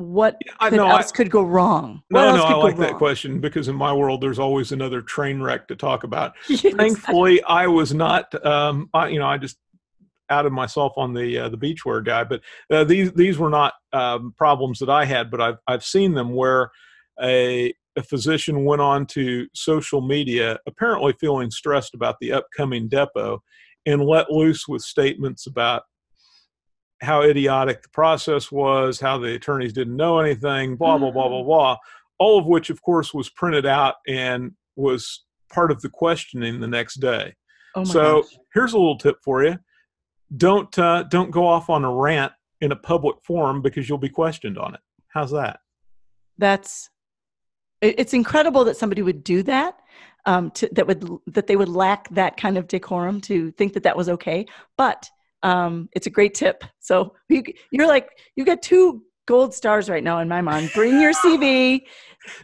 what 0.00 0.40
could, 0.60 0.72
no, 0.72 0.88
else 0.88 1.12
I, 1.12 1.14
could 1.14 1.30
go 1.30 1.42
wrong? 1.42 2.02
No, 2.10 2.34
no, 2.34 2.42
I 2.42 2.54
like 2.54 2.78
that 2.78 2.94
question 2.94 3.38
because 3.38 3.68
in 3.68 3.76
my 3.76 3.92
world, 3.92 4.22
there's 4.22 4.38
always 4.38 4.72
another 4.72 5.02
train 5.02 5.42
wreck 5.42 5.68
to 5.68 5.76
talk 5.76 6.04
about. 6.04 6.34
Yes, 6.48 6.74
Thankfully, 6.74 7.42
I 7.44 7.66
was 7.66 7.94
not. 7.94 8.44
Um, 8.44 8.88
I, 8.94 9.08
you 9.08 9.18
know, 9.18 9.26
I 9.26 9.36
just 9.36 9.58
outed 10.30 10.52
myself 10.52 10.92
on 10.96 11.12
the 11.12 11.38
uh, 11.38 11.48
the 11.48 11.58
beachwear 11.58 12.04
guy, 12.04 12.24
but 12.24 12.40
uh, 12.70 12.84
these 12.84 13.12
these 13.12 13.38
were 13.38 13.50
not 13.50 13.74
um, 13.92 14.34
problems 14.36 14.78
that 14.78 14.90
I 14.90 15.04
had, 15.04 15.30
but 15.30 15.40
I've 15.40 15.58
I've 15.66 15.84
seen 15.84 16.14
them 16.14 16.34
where 16.34 16.70
a 17.22 17.74
a 17.96 18.02
physician 18.02 18.64
went 18.64 18.80
on 18.80 19.04
to 19.04 19.46
social 19.54 20.00
media, 20.00 20.58
apparently 20.66 21.12
feeling 21.20 21.50
stressed 21.50 21.94
about 21.94 22.16
the 22.20 22.32
upcoming 22.32 22.88
depo, 22.88 23.40
and 23.86 24.04
let 24.04 24.30
loose 24.30 24.68
with 24.68 24.82
statements 24.82 25.46
about 25.46 25.82
how 27.02 27.22
idiotic 27.22 27.82
the 27.82 27.88
process 27.88 28.52
was, 28.52 29.00
how 29.00 29.18
the 29.18 29.34
attorneys 29.34 29.72
didn't 29.72 29.96
know 29.96 30.18
anything, 30.18 30.76
blah 30.76 30.98
blah 30.98 31.10
blah 31.10 31.28
blah 31.28 31.42
blah. 31.42 31.76
All 32.18 32.38
of 32.38 32.46
which, 32.46 32.70
of 32.70 32.82
course, 32.82 33.14
was 33.14 33.30
printed 33.30 33.64
out 33.64 33.94
and 34.06 34.52
was 34.76 35.24
part 35.50 35.70
of 35.70 35.80
the 35.80 35.88
questioning 35.88 36.60
the 36.60 36.68
next 36.68 36.96
day. 36.96 37.34
Oh 37.74 37.84
so 37.84 38.22
gosh. 38.22 38.30
here's 38.54 38.72
a 38.72 38.78
little 38.78 38.98
tip 38.98 39.16
for 39.24 39.42
you: 39.42 39.58
don't 40.36 40.78
uh, 40.78 41.04
don't 41.04 41.30
go 41.30 41.46
off 41.46 41.70
on 41.70 41.84
a 41.84 41.92
rant 41.92 42.32
in 42.60 42.72
a 42.72 42.76
public 42.76 43.16
forum 43.22 43.62
because 43.62 43.88
you'll 43.88 43.98
be 43.98 44.08
questioned 44.08 44.58
on 44.58 44.74
it. 44.74 44.80
How's 45.08 45.30
that? 45.32 45.60
that's 46.40 46.90
it's 47.80 48.12
incredible 48.12 48.64
that 48.64 48.76
somebody 48.76 49.02
would 49.02 49.22
do 49.22 49.42
that 49.44 49.78
um, 50.26 50.50
to, 50.50 50.68
that 50.72 50.86
would 50.86 51.08
that 51.28 51.46
they 51.46 51.56
would 51.56 51.68
lack 51.68 52.08
that 52.10 52.36
kind 52.36 52.58
of 52.58 52.66
decorum 52.66 53.20
to 53.20 53.52
think 53.52 53.72
that 53.74 53.84
that 53.84 53.96
was 53.96 54.08
okay 54.08 54.44
but 54.76 55.08
um, 55.42 55.88
it's 55.92 56.06
a 56.06 56.10
great 56.10 56.34
tip 56.34 56.64
so 56.80 57.14
you, 57.28 57.42
you're 57.70 57.86
like 57.86 58.08
you 58.34 58.44
got 58.44 58.62
two 58.62 59.02
gold 59.30 59.54
stars 59.54 59.88
right 59.88 60.02
now 60.02 60.18
in 60.18 60.26
my 60.28 60.40
mind 60.40 60.68
bring 60.74 61.00
your 61.00 61.12
cv 61.12 61.80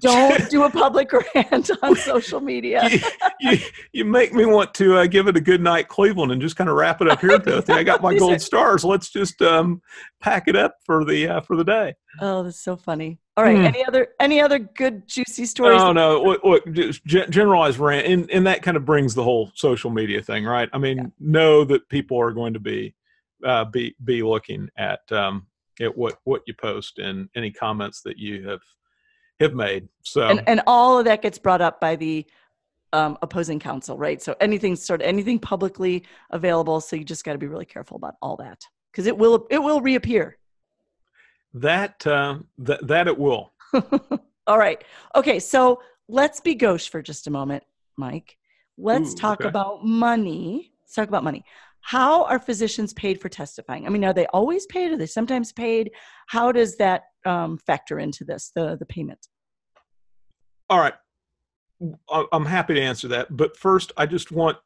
don't 0.00 0.48
do 0.50 0.62
a 0.62 0.70
public 0.70 1.10
rant 1.34 1.68
on 1.82 1.96
social 1.96 2.40
media 2.40 2.88
you, 2.90 3.00
you, 3.40 3.58
you 3.92 4.04
make 4.04 4.32
me 4.32 4.44
want 4.46 4.72
to 4.74 4.96
uh, 4.98 5.06
give 5.06 5.26
it 5.28 5.36
a 5.36 5.40
good 5.40 5.60
night, 5.60 5.88
Cleveland, 5.88 6.32
and 6.32 6.40
just 6.40 6.56
kind 6.56 6.70
of 6.70 6.76
wrap 6.76 7.02
it 7.02 7.08
up 7.08 7.20
here, 7.20 7.38
Dorothy. 7.38 7.72
I 7.74 7.82
got 7.82 8.00
my 8.02 8.14
gold 8.18 8.40
stars. 8.40 8.84
Let's 8.84 9.10
just 9.10 9.42
um, 9.42 9.82
pack 10.20 10.48
it 10.48 10.56
up 10.56 10.76
for 10.84 11.04
the 11.04 11.28
uh, 11.28 11.40
for 11.42 11.56
the 11.56 11.64
day. 11.64 11.94
oh 12.20 12.42
that's 12.42 12.58
so 12.62 12.76
funny 12.76 13.18
all 13.36 13.44
right 13.44 13.58
Hmm. 13.58 13.64
any 13.66 13.84
other 13.84 14.08
any 14.18 14.40
other 14.40 14.58
good 14.58 15.06
juicy 15.06 15.44
stories 15.44 15.82
No, 15.82 15.92
no. 15.92 16.58
Just 16.72 17.04
gen- 17.04 17.30
generalized 17.30 17.78
rant, 17.78 18.06
and, 18.06 18.30
and 18.30 18.46
that 18.46 18.62
kind 18.62 18.76
of 18.76 18.84
brings 18.86 19.14
the 19.14 19.22
whole 19.24 19.50
social 19.54 19.90
media 19.90 20.22
thing, 20.22 20.44
right? 20.46 20.68
I 20.72 20.78
mean, 20.78 21.12
know 21.20 21.64
that 21.64 21.88
people 21.90 22.18
are 22.18 22.32
going 22.32 22.54
to 22.54 22.60
be 22.60 22.94
uh, 23.44 23.66
be 23.66 23.94
be 24.02 24.22
looking 24.22 24.70
at 24.78 25.00
um, 25.12 25.46
at 25.80 25.96
what 25.96 26.18
what 26.24 26.42
you 26.46 26.54
post 26.54 26.98
and 26.98 27.28
any 27.36 27.50
comments 27.50 28.02
that 28.02 28.18
you 28.18 28.48
have 28.48 28.60
have 29.40 29.54
made. 29.54 29.88
So 30.02 30.28
and, 30.28 30.42
and 30.46 30.62
all 30.66 30.98
of 30.98 31.04
that 31.04 31.22
gets 31.22 31.38
brought 31.38 31.60
up 31.60 31.80
by 31.80 31.96
the 31.96 32.26
um, 32.92 33.18
opposing 33.22 33.58
counsel, 33.58 33.98
right? 33.98 34.22
So 34.22 34.34
anything 34.40 34.76
sort 34.76 35.02
of 35.02 35.06
anything 35.06 35.38
publicly 35.38 36.04
available. 36.30 36.80
So 36.80 36.96
you 36.96 37.04
just 37.04 37.24
got 37.24 37.32
to 37.32 37.38
be 37.38 37.46
really 37.46 37.64
careful 37.64 37.96
about 37.96 38.14
all 38.22 38.36
that 38.36 38.60
because 38.90 39.06
it 39.06 39.16
will 39.16 39.46
it 39.50 39.58
will 39.58 39.80
reappear. 39.80 40.38
that 41.54 42.06
uh, 42.06 42.38
that 42.58 42.86
that 42.86 43.08
it 43.08 43.18
will. 43.18 43.52
all 44.46 44.58
right. 44.58 44.82
Okay. 45.14 45.38
So 45.38 45.82
let's 46.08 46.40
be 46.40 46.54
gauche 46.54 46.88
for 46.88 47.02
just 47.02 47.26
a 47.26 47.30
moment, 47.30 47.64
Mike. 47.96 48.36
Let's 48.78 49.12
Ooh, 49.12 49.16
talk 49.16 49.40
okay. 49.40 49.48
about 49.48 49.84
money. 49.84 50.72
Let's 50.82 50.94
talk 50.94 51.08
about 51.08 51.24
money. 51.24 51.44
How 51.86 52.24
are 52.24 52.40
physicians 52.40 52.92
paid 52.94 53.20
for 53.20 53.28
testifying? 53.28 53.86
I 53.86 53.90
mean, 53.90 54.04
are 54.04 54.12
they 54.12 54.26
always 54.26 54.66
paid? 54.66 54.90
Are 54.90 54.96
they 54.96 55.06
sometimes 55.06 55.52
paid? 55.52 55.92
How 56.26 56.50
does 56.50 56.76
that 56.78 57.02
um, 57.24 57.58
factor 57.58 58.00
into 58.00 58.24
this, 58.24 58.50
the, 58.56 58.76
the 58.76 58.86
payment? 58.86 59.28
All 60.68 60.80
right. 60.80 60.94
I'm 62.32 62.44
happy 62.44 62.74
to 62.74 62.80
answer 62.80 63.06
that. 63.08 63.36
But 63.36 63.56
first, 63.56 63.92
I 63.96 64.04
just 64.04 64.32
want 64.32 64.58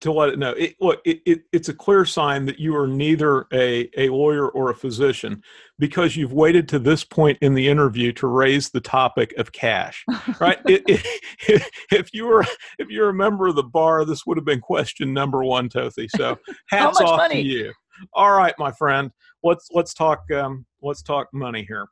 to 0.00 0.12
let 0.12 0.30
it 0.30 0.38
know. 0.38 0.50
It, 0.52 0.76
look, 0.80 1.00
it, 1.04 1.20
it, 1.26 1.42
it's 1.52 1.68
a 1.68 1.74
clear 1.74 2.04
sign 2.04 2.44
that 2.46 2.58
you 2.58 2.76
are 2.76 2.86
neither 2.86 3.46
a, 3.52 3.88
a 3.96 4.08
lawyer 4.08 4.48
or 4.48 4.70
a 4.70 4.74
physician 4.74 5.42
because 5.78 6.16
you've 6.16 6.32
waited 6.32 6.68
to 6.68 6.78
this 6.78 7.04
point 7.04 7.38
in 7.40 7.54
the 7.54 7.68
interview 7.68 8.12
to 8.12 8.26
raise 8.26 8.70
the 8.70 8.80
topic 8.80 9.32
of 9.36 9.52
cash, 9.52 10.04
right? 10.40 10.58
it, 10.66 10.82
it, 10.86 11.62
if 11.92 12.12
you 12.12 12.26
were 12.26 12.44
if 12.78 12.88
you're 12.88 13.10
a 13.10 13.14
member 13.14 13.46
of 13.46 13.56
the 13.56 13.62
bar, 13.62 14.04
this 14.04 14.26
would 14.26 14.36
have 14.36 14.44
been 14.44 14.60
question 14.60 15.12
number 15.12 15.44
one, 15.44 15.68
Tothy. 15.68 16.08
So 16.08 16.38
hats 16.68 17.00
off 17.00 17.18
money? 17.18 17.42
to 17.42 17.48
you. 17.48 17.72
All 18.12 18.32
right, 18.32 18.54
my 18.58 18.72
friend. 18.72 19.10
Let's 19.42 19.68
let's 19.72 19.94
talk 19.94 20.30
um, 20.32 20.66
let's 20.82 21.02
talk 21.02 21.28
money 21.32 21.66
here. 21.66 21.86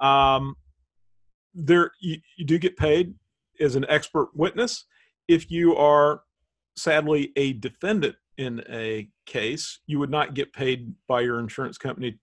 Um, 0.00 0.54
there 1.54 1.90
you, 2.00 2.18
you 2.36 2.44
do 2.44 2.58
get 2.58 2.76
paid 2.76 3.14
as 3.60 3.76
an 3.76 3.84
expert 3.88 4.30
witness 4.34 4.84
if 5.28 5.50
you 5.50 5.76
are 5.76 6.22
sadly 6.78 7.32
a 7.36 7.52
defendant 7.54 8.16
in 8.36 8.62
a 8.70 9.08
case 9.26 9.80
you 9.86 9.98
would 9.98 10.10
not 10.10 10.34
get 10.34 10.52
paid 10.52 10.94
by 11.08 11.20
your 11.20 11.40
insurance 11.40 11.76
company 11.76 12.18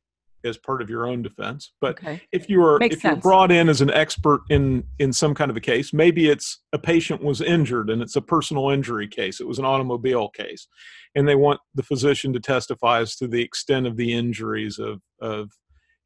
as 0.45 0.57
part 0.57 0.81
of 0.81 0.89
your 0.91 1.07
own 1.07 1.23
defense. 1.23 1.73
But 1.81 1.97
Okay. 1.97 2.21
if 2.31 2.49
you 2.49 2.63
are 2.63 2.77
Makes 2.77 2.97
if 2.97 3.03
you're 3.03 3.15
brought 3.15 3.51
in 3.51 3.67
as 3.67 3.81
an 3.81 3.91
expert 3.91 4.41
in 4.49 4.83
in 4.99 5.11
some 5.11 5.33
kind 5.33 5.49
of 5.49 5.57
a 5.57 5.61
case 5.61 5.91
maybe 5.91 6.29
it's 6.29 6.61
a 6.71 6.79
patient 6.79 7.23
was 7.23 7.41
injured 7.41 7.89
and 7.89 8.01
it's 8.01 8.15
a 8.15 8.21
personal 8.21 8.69
injury 8.69 9.07
case 9.07 9.39
it 9.39 9.47
was 9.47 9.59
an 9.59 9.65
automobile 9.65 10.29
case 10.29 10.67
and 11.15 11.27
they 11.27 11.35
want 11.35 11.59
the 11.73 11.83
physician 11.83 12.31
to 12.33 12.39
testify 12.39 12.99
as 12.99 13.15
to 13.15 13.27
the 13.27 13.41
extent 13.41 13.87
of 13.87 13.97
the 13.97 14.13
injuries 14.13 14.77
of 14.79 15.01
of 15.19 15.51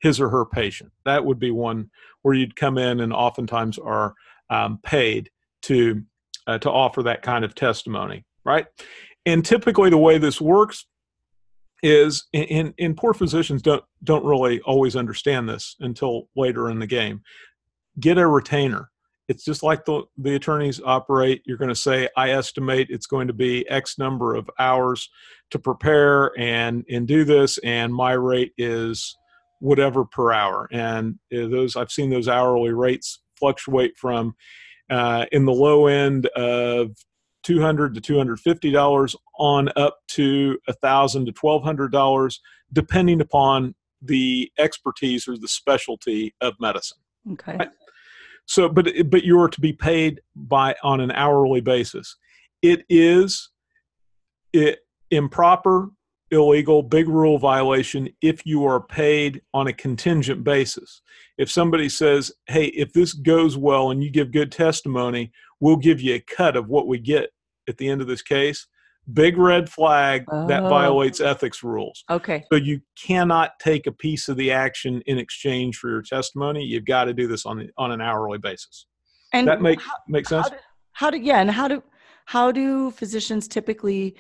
his 0.02 0.20
or 0.22 0.30
her 0.30 0.46
patient. 0.46 0.92
That 1.04 1.26
would 1.26 1.40
be 1.40 1.52
one 1.52 1.90
where 2.22 2.34
you'd 2.34 2.56
come 2.56 2.78
in 2.78 3.02
and 3.02 3.12
oftentimes 3.12 3.78
are 3.78 4.14
um, 4.50 4.80
paid 4.84 5.30
to 5.64 6.02
uh, 6.48 6.58
to 6.60 6.72
offer 6.72 7.04
that 7.04 7.22
kind 7.22 7.44
of 7.44 7.54
testimony 7.54 8.24
right? 8.46 8.68
And 9.26 9.46
typically 9.46 9.90
the 9.90 9.98
way 9.98 10.18
this 10.18 10.40
works 10.42 10.86
is 11.82 12.28
and, 12.34 12.74
and 12.78 12.98
poor 12.98 13.14
physicians 13.14 13.62
don't 13.62 13.84
don't 14.04 14.26
really 14.26 14.60
always 14.62 14.96
understand 14.96 15.48
this 15.48 15.76
until 15.80 16.30
later 16.36 16.70
in 16.70 16.80
the 16.80 16.88
game. 16.88 17.22
Get 18.00 18.18
a 18.18 18.28
retainer. 18.28 18.90
It's 19.28 19.46
just 19.46 19.64
like 19.64 19.86
the 19.86 20.04
the 20.18 20.36
attorneys 20.36 20.82
operate. 20.84 21.42
You're 21.46 21.58
going 21.58 21.70
to 21.70 21.76
say 21.76 22.10
i 22.18 22.32
estimate 22.32 22.88
it's 22.90 23.08
going 23.08 23.28
to 23.28 23.34
be 23.34 23.68
x 23.70 23.98
number 23.98 24.36
of 24.36 24.50
hours 24.60 25.10
to 25.52 25.60
prepare 25.60 26.38
and 26.38 26.84
and 26.90 27.08
do 27.08 27.24
this 27.24 27.58
and 27.60 27.94
my 27.94 28.14
rate 28.14 28.54
is 28.58 29.16
whatever 29.60 30.06
per 30.06 30.32
hour. 30.32 30.68
And 30.72 31.20
uh, 31.34 31.48
those 31.48 31.76
i've 31.76 31.92
seen 31.92 32.10
those 32.10 32.28
hourly 32.28 32.74
rates 32.74 33.20
fluctuate 33.38 33.98
from 33.98 34.36
uh, 34.90 35.28
in 35.32 35.46
the 35.46 35.54
low 35.54 35.88
end 35.88 36.26
of 36.28 36.92
200 37.44 37.94
to 37.96 38.02
250 38.02 38.72
dollars 38.72 39.16
on 39.38 39.70
up 39.76 40.00
to 40.08 40.58
a 40.68 40.74
thousand 40.74 41.26
to 41.26 41.32
twelve 41.32 41.64
hundred 41.64 41.92
dollars 41.92 42.42
depending 42.74 43.22
upon 43.22 43.74
the 44.02 44.52
expertise 44.58 45.28
or 45.28 45.38
the 45.38 45.48
specialty 45.48 46.34
of 46.42 46.54
medicine 46.60 46.98
Okay. 47.34 47.58
Right. 47.58 47.70
so 48.46 48.70
but 48.70 48.88
but 49.10 49.24
you 49.24 49.40
are 49.40 49.50
to 49.50 49.62
be 49.62 49.74
paid 49.74 50.22
by 50.36 50.76
on 50.84 51.00
an 51.02 51.12
hourly 51.12 51.62
basis 51.62 52.16
it 52.62 52.86
is 52.90 53.50
it 54.54 54.80
improper 55.12 55.90
illegal 56.32 56.84
big 56.84 57.08
rule 57.08 57.38
violation 57.38 58.10
if 58.22 58.46
you 58.46 58.66
are 58.66 58.80
paid 58.82 59.42
on 59.54 59.68
a 59.68 59.74
contingent 59.74 60.44
basis 60.44 61.02
if 61.38 61.50
somebody 61.50 61.90
says 61.90 62.32
hey 62.48 62.66
if 62.68 62.94
this 62.94 63.14
goes 63.14 63.58
well 63.58 63.90
and 63.92 64.04
you 64.04 64.10
give 64.12 64.32
good 64.32 64.52
testimony 64.52 65.32
we'll 65.60 65.76
give 65.76 66.00
you 66.00 66.16
a 66.16 66.20
cut 66.20 66.56
of 66.56 66.68
what 66.70 66.88
we 66.88 67.00
get 67.00 67.32
at 67.68 67.78
the 67.78 67.88
end 67.90 68.00
of 68.02 68.08
this 68.08 68.22
case 68.22 68.68
big 69.12 69.38
red 69.38 69.68
flag 69.70 70.24
that 70.48 70.62
Oh. 70.64 70.70
violates 70.70 71.20
ethics 71.20 71.64
rules 71.64 72.04
Okay. 72.12 72.46
so 72.52 72.58
you 72.58 72.82
cannot 72.96 73.58
take 73.60 73.88
a 73.88 73.92
piece 73.92 74.30
of 74.30 74.38
the 74.38 74.52
action 74.52 75.02
in 75.08 75.18
exchange 75.18 75.78
for 75.78 75.90
your 75.90 76.04
testimony. 76.04 76.64
You've 76.64 76.86
got 76.86 77.06
to 77.06 77.14
do 77.14 77.26
this 77.28 77.44
on 77.46 77.58
the, 77.58 77.70
on 77.76 77.92
an 77.92 78.02
hourly 78.02 78.38
basis. 78.38 78.86
And 79.34 79.48
That 79.48 79.62
make 79.64 79.82
how, 79.82 79.94
make 80.08 80.28
sense? 80.28 80.48
how 80.48 80.50
do, 80.50 80.58
how 80.94 81.10
do 81.10 81.18
yeah, 81.18 81.40
and 81.42 81.50
how 81.50 81.68
do 81.68 81.82
how 82.26 82.52
do 82.52 82.92
physicians 82.92 83.48
typically 83.48 84.16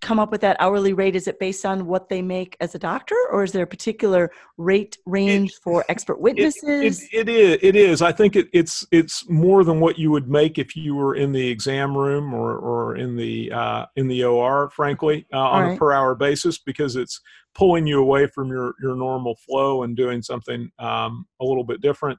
come 0.00 0.18
up 0.18 0.30
with 0.30 0.40
that 0.42 0.56
hourly 0.60 0.92
rate? 0.92 1.16
Is 1.16 1.26
it 1.28 1.38
based 1.38 1.66
on 1.66 1.86
what 1.86 2.08
they 2.08 2.22
make 2.22 2.56
as 2.60 2.74
a 2.74 2.78
doctor, 2.78 3.16
or 3.30 3.44
is 3.44 3.52
there 3.52 3.64
a 3.64 3.66
particular 3.66 4.30
rate 4.56 4.98
range 5.06 5.52
for 5.62 5.84
expert 5.88 6.20
witnesses? 6.20 7.02
it, 7.12 7.28
it 7.28 7.28
is. 7.28 7.58
It 7.62 7.76
is. 7.76 8.02
I 8.02 8.12
think 8.12 8.36
it, 8.36 8.48
it's 8.52 8.86
it's 8.90 9.28
more 9.28 9.64
than 9.64 9.80
what 9.80 9.98
you 9.98 10.10
would 10.10 10.28
make 10.28 10.58
if 10.58 10.76
you 10.76 10.94
were 10.94 11.14
in 11.14 11.32
the 11.32 11.48
exam 11.48 11.96
room 11.96 12.34
or, 12.34 12.56
or 12.56 12.96
in 12.96 13.16
the 13.16 13.52
uh, 13.52 13.86
in 13.96 14.08
the 14.08 14.24
OR. 14.24 14.70
Frankly, 14.70 15.26
uh, 15.32 15.38
on 15.38 15.72
a 15.72 15.76
per 15.76 15.92
hour 15.92 16.14
basis, 16.14 16.58
because 16.58 16.96
it's 16.96 17.20
pulling 17.54 17.86
you 17.86 18.00
away 18.00 18.26
from 18.26 18.48
your 18.48 18.74
your 18.82 18.96
normal 18.96 19.36
flow 19.36 19.82
and 19.82 19.96
doing 19.96 20.22
something 20.22 20.70
um, 20.78 21.26
a 21.40 21.44
little 21.44 21.64
bit 21.64 21.80
different. 21.80 22.18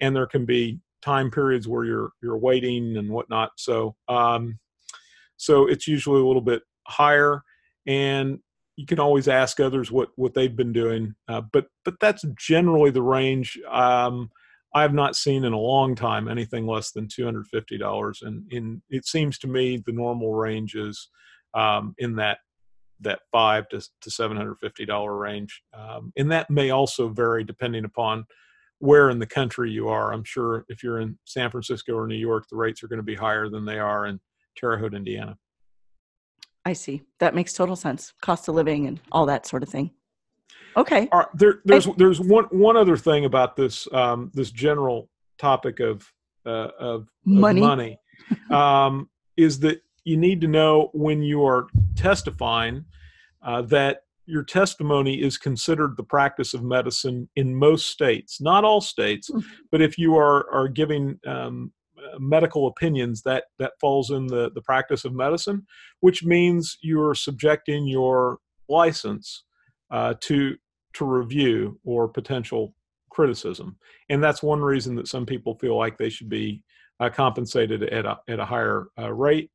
And 0.00 0.14
there 0.14 0.26
can 0.26 0.44
be 0.44 0.80
time 1.02 1.30
periods 1.30 1.68
where 1.68 1.84
you're 1.84 2.10
you're 2.22 2.38
waiting 2.38 2.96
and 2.96 3.10
whatnot. 3.10 3.50
So 3.56 3.96
um, 4.08 4.58
so 5.36 5.66
it's 5.66 5.88
usually 5.88 6.20
a 6.20 6.24
little 6.24 6.40
bit 6.40 6.62
higher, 6.92 7.42
and 7.86 8.38
you 8.76 8.86
can 8.86 9.00
always 9.00 9.28
ask 9.28 9.60
others 9.60 9.90
what 9.90 10.10
what 10.16 10.34
they've 10.34 10.56
been 10.56 10.72
doing. 10.72 11.14
Uh, 11.28 11.42
but 11.52 11.66
but 11.84 11.94
that's 12.00 12.24
generally 12.38 12.90
the 12.90 13.02
range. 13.02 13.58
Um, 13.70 14.30
I 14.74 14.82
have 14.82 14.94
not 14.94 15.16
seen 15.16 15.44
in 15.44 15.52
a 15.52 15.58
long 15.58 15.94
time 15.94 16.28
anything 16.28 16.66
less 16.66 16.92
than 16.92 17.08
two 17.08 17.24
hundred 17.24 17.46
fifty 17.48 17.78
dollars, 17.78 18.22
and 18.22 18.50
in 18.50 18.82
it 18.88 19.06
seems 19.06 19.38
to 19.38 19.48
me 19.48 19.82
the 19.84 19.92
normal 19.92 20.32
range 20.34 20.74
is 20.74 21.08
um, 21.54 21.94
in 21.98 22.16
that 22.16 22.38
that 23.00 23.20
five 23.32 23.68
to, 23.70 23.80
to 24.00 24.10
seven 24.10 24.36
hundred 24.36 24.58
fifty 24.60 24.86
dollar 24.86 25.16
range, 25.16 25.62
um, 25.74 26.12
and 26.16 26.30
that 26.32 26.48
may 26.50 26.70
also 26.70 27.08
vary 27.08 27.44
depending 27.44 27.84
upon 27.84 28.24
where 28.78 29.10
in 29.10 29.18
the 29.18 29.26
country 29.26 29.70
you 29.70 29.88
are. 29.88 30.12
I'm 30.12 30.24
sure 30.24 30.64
if 30.68 30.82
you're 30.82 31.00
in 31.00 31.16
San 31.24 31.50
Francisco 31.50 31.92
or 31.92 32.08
New 32.08 32.16
York, 32.16 32.46
the 32.50 32.56
rates 32.56 32.82
are 32.82 32.88
going 32.88 32.98
to 32.98 33.04
be 33.04 33.14
higher 33.14 33.48
than 33.48 33.64
they 33.64 33.78
are 33.78 34.06
in 34.06 34.18
Terre 34.56 34.78
Haute, 34.78 34.94
Indiana. 34.94 35.36
I 36.64 36.72
see. 36.74 37.02
That 37.18 37.34
makes 37.34 37.52
total 37.52 37.76
sense. 37.76 38.12
Cost 38.22 38.48
of 38.48 38.54
living 38.54 38.86
and 38.86 39.00
all 39.10 39.26
that 39.26 39.46
sort 39.46 39.62
of 39.62 39.68
thing. 39.68 39.90
Okay. 40.76 41.08
All 41.12 41.20
right. 41.20 41.28
There, 41.34 41.60
there's 41.64 41.86
there's 41.96 42.20
one 42.20 42.44
one 42.44 42.76
other 42.76 42.96
thing 42.96 43.24
about 43.24 43.56
this 43.56 43.86
um, 43.92 44.30
this 44.34 44.50
general 44.50 45.08
topic 45.38 45.80
of 45.80 46.10
uh, 46.46 46.68
of, 46.78 47.08
money, 47.24 47.60
of 47.60 47.66
money 47.66 47.98
um, 48.50 49.08
is 49.36 49.60
that 49.60 49.82
you 50.04 50.16
need 50.16 50.40
to 50.40 50.48
know 50.48 50.90
when 50.92 51.22
you 51.22 51.44
are 51.44 51.68
testifying 51.94 52.84
uh, 53.44 53.62
that 53.62 54.02
your 54.26 54.42
testimony 54.42 55.20
is 55.20 55.36
considered 55.36 55.96
the 55.96 56.02
practice 56.02 56.54
of 56.54 56.62
medicine 56.62 57.28
in 57.36 57.54
most 57.54 57.88
states, 57.88 58.40
not 58.40 58.64
all 58.64 58.80
states, 58.80 59.30
mm-hmm. 59.30 59.46
but 59.70 59.82
if 59.82 59.98
you 59.98 60.16
are 60.16 60.50
are 60.52 60.68
giving 60.68 61.18
um, 61.26 61.72
medical 62.18 62.66
opinions, 62.66 63.22
that 63.22 63.44
that 63.58 63.72
falls 63.80 64.10
in 64.10 64.26
the 64.26 64.50
the 64.54 64.62
practice 64.62 65.04
of 65.04 65.14
medicine, 65.14 65.66
which 66.00 66.24
means 66.24 66.76
you're 66.82 67.14
subjecting 67.14 67.86
your 67.86 68.38
license 68.68 69.44
uh, 69.90 70.14
to 70.20 70.56
to 70.94 71.04
review 71.04 71.78
or 71.84 72.08
potential 72.08 72.74
criticism, 73.10 73.76
and 74.08 74.22
that's 74.22 74.42
one 74.42 74.60
reason 74.60 74.94
that 74.96 75.08
some 75.08 75.26
people 75.26 75.58
feel 75.58 75.76
like 75.76 75.98
they 75.98 76.08
should 76.08 76.28
be 76.28 76.62
uh, 77.00 77.10
compensated 77.10 77.82
at 77.84 78.06
a 78.06 78.18
at 78.28 78.40
a 78.40 78.44
higher 78.44 78.86
uh, 78.98 79.12
rate 79.12 79.50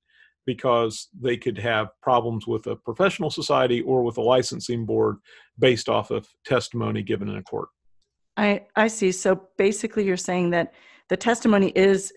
because 0.47 1.09
they 1.19 1.37
could 1.37 1.57
have 1.57 1.89
problems 2.01 2.47
with 2.47 2.65
a 2.67 2.75
professional 2.75 3.29
society 3.29 3.81
or 3.81 4.01
with 4.01 4.17
a 4.17 4.21
licensing 4.21 4.85
board 4.85 5.17
based 5.59 5.89
off 5.89 6.09
of 6.09 6.25
testimony 6.45 7.03
given 7.03 7.27
in 7.27 7.35
a 7.35 7.43
court. 7.43 7.67
I, 8.37 8.65
I 8.75 8.87
see. 8.87 9.11
So 9.11 9.41
basically, 9.57 10.05
you're 10.05 10.15
saying 10.15 10.51
that 10.51 10.73
the 11.09 11.17
testimony 11.17 11.71
is 11.75 12.13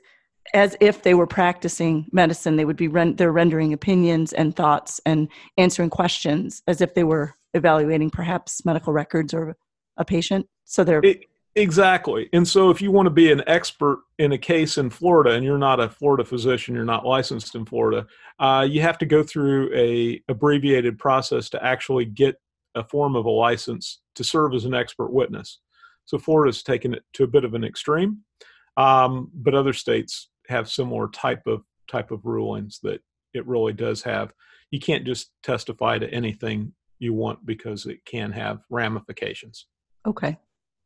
as 0.55 0.77
if 0.81 1.03
they 1.03 1.15
were 1.15 1.27
practicing 1.27 2.07
medicine. 2.13 2.57
They 2.57 2.65
would 2.65 2.77
be 2.77 2.89
they're 2.89 3.33
rendering 3.33 3.73
opinions 3.73 4.33
and 4.33 4.55
thoughts 4.55 5.01
and 5.07 5.29
answering 5.57 5.91
questions 5.91 6.63
as 6.67 6.81
if 6.81 6.95
they 6.95 7.05
were 7.05 7.35
evaluating 7.55 8.11
perhaps 8.11 8.65
medical 8.65 8.93
records 8.93 9.35
or 9.35 9.57
a 9.97 10.05
patient. 10.05 10.47
So 10.65 10.85
they're 10.85 11.01
it, 11.05 11.25
exactly. 11.55 12.29
And 12.33 12.47
so 12.47 12.71
if 12.71 12.81
you 12.81 12.91
want 12.91 13.07
to 13.07 13.11
be 13.11 13.31
an 13.31 13.43
expert 13.47 14.01
in 14.19 14.33
a 14.33 14.39
case 14.39 14.79
in 14.79 14.91
Florida 14.91 15.33
and 15.33 15.45
you're 15.45 15.59
not 15.59 15.81
a 15.81 15.89
Florida 15.89 16.25
physician, 16.25 16.75
you're 16.75 16.85
not 16.85 17.07
licensed 17.07 17.55
in 17.55 17.65
Florida, 17.65 18.07
uh, 18.39 18.67
you 18.69 18.81
have 18.83 18.99
to 18.99 19.07
go 19.07 19.23
through 19.23 19.75
a 19.75 20.23
abbreviated 20.29 20.99
process 20.99 21.49
to 21.51 21.65
actually 21.65 22.05
get 22.05 22.41
a 22.75 22.85
form 22.85 23.17
of 23.17 23.27
a 23.27 23.31
license 23.31 24.01
to 24.15 24.25
serve 24.25 24.55
as 24.55 24.65
an 24.65 24.75
expert 24.75 25.13
witness. 25.13 25.59
So 26.05 26.19
Florida's 26.19 26.63
taken 26.63 26.95
it 26.95 27.05
to 27.15 27.25
a 27.25 27.29
bit 27.29 27.45
of 27.45 27.55
an 27.55 27.65
extreme, 27.65 28.19
um, 28.81 29.31
but 29.35 29.55
other 29.55 29.75
states 29.75 30.31
have 30.49 30.71
similar 30.71 31.09
type 31.09 31.47
of 31.47 31.63
type 31.87 32.11
of 32.11 32.25
rulings 32.25 32.81
that 32.83 33.01
it 33.35 33.47
really 33.47 33.73
does 33.73 34.03
have. 34.03 34.33
You 34.71 34.81
can't 34.81 35.05
just 35.05 35.33
testify 35.43 35.99
to 35.99 36.13
anything 36.13 36.73
you 36.99 37.13
want 37.13 37.45
because 37.45 37.87
it 37.87 38.05
can 38.05 38.33
have 38.33 38.61
ramifications. 38.71 39.67
Okay. 40.07 40.39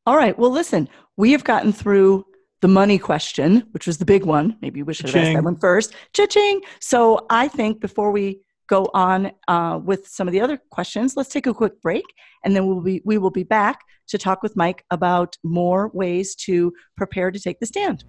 All 0.06 0.16
right. 0.16 0.36
Well, 0.38 0.50
listen, 0.50 0.88
we 1.16 1.32
have 1.32 1.44
gotten 1.44 1.72
through 1.72 2.26
the 2.62 2.68
money 2.68 2.98
question, 2.98 3.66
which 3.70 3.86
was 3.86 3.98
the 3.98 4.04
big 4.04 4.24
one. 4.24 4.56
Maybe 4.60 4.82
we 4.82 4.94
should 4.94 5.06
have 5.06 5.16
asked 5.16 5.34
that 5.34 5.44
one 5.44 5.56
first. 5.56 5.94
Cha-ching. 6.14 6.62
So 6.80 7.26
I 7.30 7.46
think 7.46 7.80
before 7.80 8.10
we 8.10 8.40
go 8.66 8.90
on 8.94 9.33
uh, 9.49 9.78
with 9.83 10.06
some 10.06 10.28
of 10.28 10.33
the 10.33 10.40
other 10.40 10.59
questions, 10.71 11.16
let's 11.16 11.30
take 11.30 11.47
a 11.47 11.54
quick 11.54 11.80
break, 11.80 12.04
and 12.44 12.55
then 12.55 12.66
we'll 12.66 12.81
be 12.81 13.03
we 13.05 13.18
will 13.18 13.31
be 13.31 13.44
back 13.44 13.81
to 14.09 14.18
talk 14.18 14.42
with 14.42 14.57
Mike 14.57 14.85
about 14.90 15.37
more 15.42 15.90
ways 15.94 16.35
to 16.35 16.72
prepare 16.96 17.31
to 17.31 17.40
take 17.40 17.59
the 17.61 17.66
stand. 17.66 18.05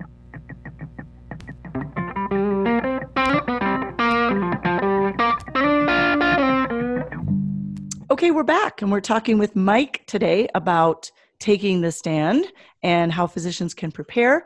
Okay, 8.12 8.32
we're 8.32 8.44
back 8.44 8.82
and 8.82 8.92
we're 8.92 9.02
talking 9.02 9.38
with 9.38 9.56
Mike 9.56 10.04
today 10.08 10.48
about 10.56 11.12
taking 11.40 11.82
the 11.82 11.92
stand 11.92 12.46
and 12.82 13.12
how 13.12 13.28
physicians 13.28 13.74
can 13.74 13.92
prepare 13.92 14.46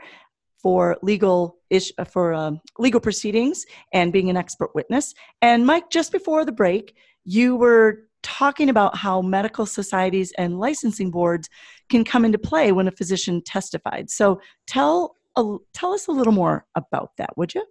for 0.62 0.98
legal 1.02 1.58
ish, 1.70 1.92
for 2.12 2.34
um, 2.34 2.60
legal 2.78 3.00
proceedings 3.00 3.66
and 3.94 4.12
being 4.12 4.30
an 4.30 4.38
expert 4.38 4.72
witness. 4.76 5.14
And 5.42 5.66
Mike, 5.66 5.90
just 5.90 6.12
before 6.12 6.46
the 6.46 6.52
break, 6.52 6.96
you 7.24 7.56
were 7.56 8.06
talking 8.22 8.70
about 8.70 8.98
how 8.98 9.22
medical 9.22 9.66
societies 9.66 10.34
and 10.38 10.60
licensing 10.60 11.12
boards 11.12 11.50
can 11.90 12.04
come 12.04 12.26
into 12.26 12.38
play 12.38 12.72
when 12.72 12.88
a 12.88 12.92
physician 12.92 13.42
testified. 13.42 14.10
So 14.10 14.42
tell 14.68 15.16
a, 15.38 15.58
tell 15.74 15.94
us 15.94 16.08
a 16.08 16.12
little 16.12 16.34
more 16.34 16.66
about 16.76 17.12
that, 17.18 17.38
would 17.38 17.56
you? 17.56 17.64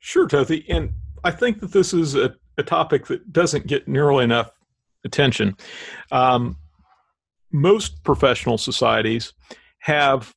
Sure, 0.00 0.26
Tothy. 0.26 0.64
And 0.68 0.92
I 1.24 1.30
think 1.30 1.60
that 1.60 1.72
this 1.72 1.92
is 1.94 2.14
a, 2.14 2.34
a 2.56 2.62
topic 2.62 3.06
that 3.06 3.32
doesn't 3.32 3.66
get 3.66 3.86
nearly 3.86 4.24
enough 4.24 4.50
attention. 5.04 5.56
Um, 6.10 6.56
most 7.52 8.02
professional 8.02 8.58
societies 8.58 9.32
have 9.80 10.34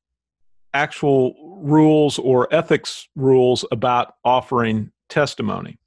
actual 0.74 1.60
rules 1.62 2.18
or 2.20 2.54
ethics 2.54 3.08
rules 3.16 3.66
about 3.72 4.14
offering 4.24 4.92
testimony. 5.10 5.78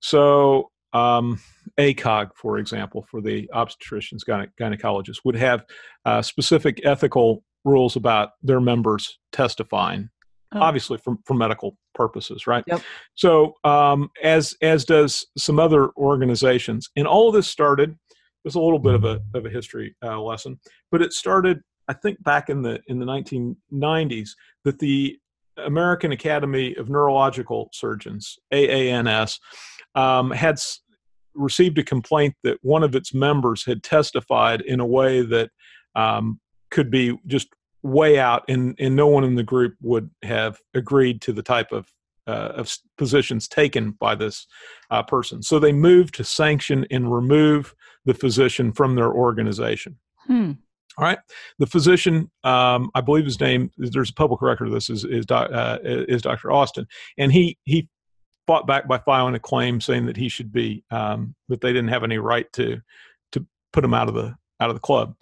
So, 0.00 0.70
um, 0.92 1.40
ACOG, 1.78 2.30
for 2.34 2.58
example, 2.58 3.06
for 3.10 3.20
the 3.20 3.48
obstetricians, 3.54 4.20
gyne- 4.28 4.50
gynecologists, 4.60 5.20
would 5.24 5.36
have 5.36 5.64
uh, 6.04 6.22
specific 6.22 6.80
ethical 6.84 7.44
rules 7.64 7.96
about 7.96 8.30
their 8.42 8.60
members 8.60 9.18
testifying, 9.32 10.08
oh. 10.52 10.60
obviously 10.60 10.98
for, 10.98 11.16
for 11.26 11.34
medical 11.34 11.76
purposes, 11.94 12.46
right? 12.46 12.64
Yep. 12.66 12.82
So, 13.14 13.54
um, 13.64 14.10
as 14.22 14.54
as 14.62 14.84
does 14.84 15.26
some 15.36 15.58
other 15.58 15.90
organizations, 15.96 16.88
and 16.96 17.06
all 17.06 17.28
of 17.28 17.34
this 17.34 17.48
started 17.48 17.96
it's 18.44 18.54
a 18.54 18.60
little 18.60 18.78
bit 18.78 18.94
of 18.94 19.04
a 19.04 19.20
of 19.34 19.46
a 19.46 19.50
history 19.50 19.94
uh, 20.02 20.20
lesson, 20.20 20.58
but 20.90 21.02
it 21.02 21.12
started, 21.12 21.60
I 21.90 21.92
think, 21.92 22.22
back 22.22 22.48
in 22.48 22.62
the 22.62 22.80
in 22.86 23.00
the 23.00 23.04
1990s 23.04 24.30
that 24.64 24.78
the 24.78 25.18
American 25.56 26.12
Academy 26.12 26.76
of 26.76 26.88
Neurological 26.88 27.68
Surgeons 27.72 28.38
(AANS) 28.52 29.40
um, 29.96 30.30
had 30.30 30.54
s- 30.54 30.82
received 31.34 31.78
a 31.78 31.82
complaint 31.82 32.36
that 32.44 32.58
one 32.62 32.84
of 32.84 32.94
its 32.94 33.12
members 33.12 33.64
had 33.64 33.82
testified 33.82 34.60
in 34.60 34.78
a 34.78 34.86
way 34.86 35.22
that 35.22 35.50
um, 35.96 36.38
could 36.70 36.92
be 36.92 37.18
just 37.26 37.48
way 37.82 38.20
out, 38.20 38.44
and 38.48 38.76
and 38.78 38.94
no 38.94 39.08
one 39.08 39.24
in 39.24 39.34
the 39.34 39.42
group 39.42 39.74
would 39.82 40.10
have 40.22 40.60
agreed 40.74 41.20
to 41.22 41.32
the 41.32 41.42
type 41.42 41.72
of 41.72 41.92
uh, 42.28 42.52
of 42.54 42.72
positions 42.98 43.48
taken 43.48 43.90
by 43.98 44.14
this 44.14 44.46
uh, 44.92 45.02
person. 45.02 45.42
So 45.42 45.58
they 45.58 45.72
moved 45.72 46.14
to 46.14 46.24
sanction 46.24 46.86
and 46.88 47.12
remove 47.12 47.74
the 48.04 48.14
physician 48.14 48.70
from 48.70 48.94
their 48.94 49.12
organization. 49.12 49.98
Hmm. 50.28 50.52
All 50.98 51.04
right. 51.04 51.18
The 51.58 51.66
physician, 51.66 52.30
um, 52.44 52.90
I 52.94 53.00
believe 53.00 53.24
his 53.24 53.40
name, 53.40 53.70
there's 53.76 54.10
a 54.10 54.14
public 54.14 54.42
record 54.42 54.68
of 54.68 54.74
this, 54.74 54.90
is 54.90 55.04
is, 55.04 55.24
uh, 55.30 55.78
is 55.82 56.22
Dr. 56.22 56.50
Austin, 56.50 56.86
and 57.16 57.32
he 57.32 57.56
he 57.64 57.88
fought 58.46 58.66
back 58.66 58.88
by 58.88 58.98
filing 58.98 59.34
a 59.34 59.40
claim 59.40 59.80
saying 59.80 60.06
that 60.06 60.16
he 60.16 60.28
should 60.28 60.52
be 60.52 60.84
um, 60.90 61.34
that 61.48 61.60
they 61.60 61.72
didn't 61.72 61.88
have 61.88 62.04
any 62.04 62.18
right 62.18 62.52
to 62.54 62.80
to 63.32 63.46
put 63.72 63.84
him 63.84 63.94
out 63.94 64.08
of 64.08 64.14
the 64.14 64.34
out 64.58 64.70
of 64.70 64.74
the 64.74 64.80
club, 64.80 65.14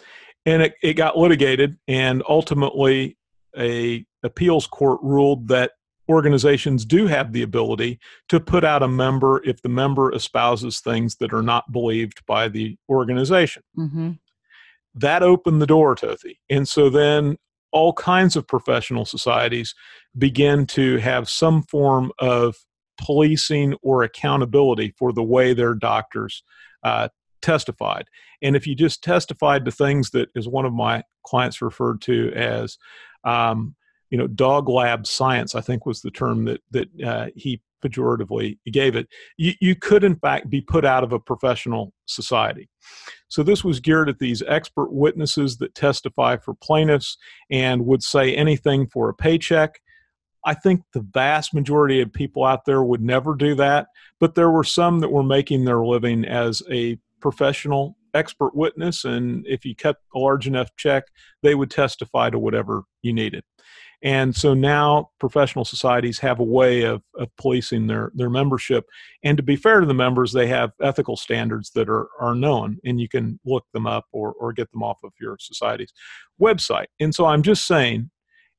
and 0.46 0.62
it, 0.62 0.74
it 0.83 0.94
got 0.94 1.18
litigated, 1.18 1.76
and 1.87 2.22
ultimately 2.28 3.16
a 3.57 4.04
appeals 4.22 4.66
court 4.66 5.00
ruled 5.02 5.48
that 5.48 5.72
organizations 6.09 6.85
do 6.85 7.07
have 7.07 7.33
the 7.33 7.42
ability 7.42 8.00
to 8.31 8.40
put 8.40 8.64
out 8.64 8.83
a 8.83 8.88
member 8.88 9.42
if 9.44 9.61
the 9.61 9.68
member 9.68 10.11
espouses 10.11 10.81
things 10.81 11.16
that 11.16 11.33
are 11.33 11.42
not 11.42 11.70
believed 11.70 12.24
by 12.26 12.48
the 12.48 12.76
organization. 12.88 13.62
Mm-hmm. 13.76 14.12
That 15.00 15.22
opened 15.22 15.61
the 15.62 15.66
door, 15.66 15.94
Tothy. 15.94 16.40
And 16.50 16.68
so 16.68 16.90
then 16.90 17.37
all 17.70 17.92
kinds 17.92 18.37
of 18.37 18.46
professional 18.46 19.04
societies 19.04 19.74
begin 20.16 20.66
to 20.66 20.96
have 20.98 21.28
some 21.28 21.62
form 21.62 22.11
of 22.18 22.56
policing 23.00 23.74
or 23.82 24.02
accountability 24.02 24.94
for 24.98 25.12
the 25.12 25.22
way 25.22 25.54
their 25.54 25.74
doctors 25.74 26.42
uh, 26.82 27.08
testified. 27.42 28.06
And 28.42 28.56
if 28.56 28.66
you 28.66 28.74
just 28.74 29.04
testified 29.04 29.64
to 29.64 29.70
things 29.70 30.11
that, 30.11 30.30
as 30.37 30.48
one 30.48 30.64
of 30.64 30.72
my 30.72 31.04
clients 31.24 31.62
referred 31.62 32.00
to 32.02 32.32
as, 32.34 32.78
um, 33.24 33.76
you 34.10 34.18
know, 34.18 34.26
dog 34.26 34.68
lab 34.68 35.06
science, 35.06 35.54
I 35.54 35.60
think 35.60 35.86
was 35.86 36.00
the 36.00 36.10
term 36.10 36.44
that 36.46 36.60
that 36.70 36.88
uh, 37.02 37.26
he 37.36 37.60
pejoratively 37.84 38.58
gave 38.72 38.96
it. 38.96 39.08
You, 39.36 39.52
you 39.60 39.76
could, 39.76 40.04
in 40.04 40.16
fact, 40.16 40.50
be 40.50 40.60
put 40.60 40.84
out 40.84 41.04
of 41.04 41.12
a 41.12 41.20
professional 41.20 41.92
society. 42.06 42.68
So 43.28 43.42
this 43.42 43.62
was 43.62 43.80
geared 43.80 44.08
at 44.08 44.18
these 44.18 44.42
expert 44.48 44.92
witnesses 44.92 45.58
that 45.58 45.74
testify 45.74 46.38
for 46.38 46.54
plaintiffs 46.54 47.16
and 47.50 47.86
would 47.86 48.02
say 48.02 48.34
anything 48.34 48.88
for 48.88 49.08
a 49.08 49.14
paycheck. 49.14 49.80
I 50.44 50.54
think 50.54 50.82
the 50.92 51.06
vast 51.12 51.52
majority 51.52 52.00
of 52.00 52.12
people 52.12 52.44
out 52.44 52.64
there 52.64 52.82
would 52.82 53.02
never 53.02 53.34
do 53.34 53.54
that, 53.56 53.88
but 54.18 54.34
there 54.34 54.50
were 54.50 54.64
some 54.64 55.00
that 55.00 55.12
were 55.12 55.22
making 55.22 55.64
their 55.64 55.84
living 55.84 56.24
as 56.24 56.62
a 56.70 56.98
professional 57.20 57.96
expert 58.14 58.54
witness, 58.54 59.04
and 59.04 59.46
if 59.46 59.64
you 59.64 59.74
cut 59.74 59.96
a 60.14 60.18
large 60.18 60.46
enough 60.46 60.70
check, 60.76 61.04
they 61.42 61.54
would 61.54 61.70
testify 61.70 62.30
to 62.30 62.38
whatever 62.38 62.84
you 63.02 63.12
needed. 63.12 63.44
And 64.02 64.34
so 64.34 64.54
now 64.54 65.11
professional 65.18 65.64
societies 65.64 66.20
have 66.20 66.38
a 66.38 66.44
way 66.44 66.82
of, 66.82 67.02
of 67.16 67.34
policing 67.37 67.88
their, 67.88 68.12
their 68.14 68.30
membership. 68.30 68.87
And 69.24 69.37
to 69.37 69.42
be 69.42 69.56
fair 69.56 69.80
to 69.80 69.87
the 69.87 69.94
members, 69.94 70.32
they 70.32 70.46
have 70.46 70.70
ethical 70.80 71.16
standards 71.16 71.70
that 71.74 71.88
are, 71.88 72.08
are 72.20 72.34
known, 72.34 72.78
and 72.84 73.00
you 73.00 73.08
can 73.08 73.40
look 73.44 73.64
them 73.72 73.87
up 73.87 74.04
or, 74.12 74.32
or 74.34 74.52
get 74.52 74.70
them 74.70 74.82
off 74.82 74.98
of 75.02 75.12
your 75.20 75.37
society's 75.40 75.92
website. 76.40 76.87
And 77.00 77.14
so 77.14 77.26
I'm 77.26 77.42
just 77.42 77.66
saying, 77.66 78.11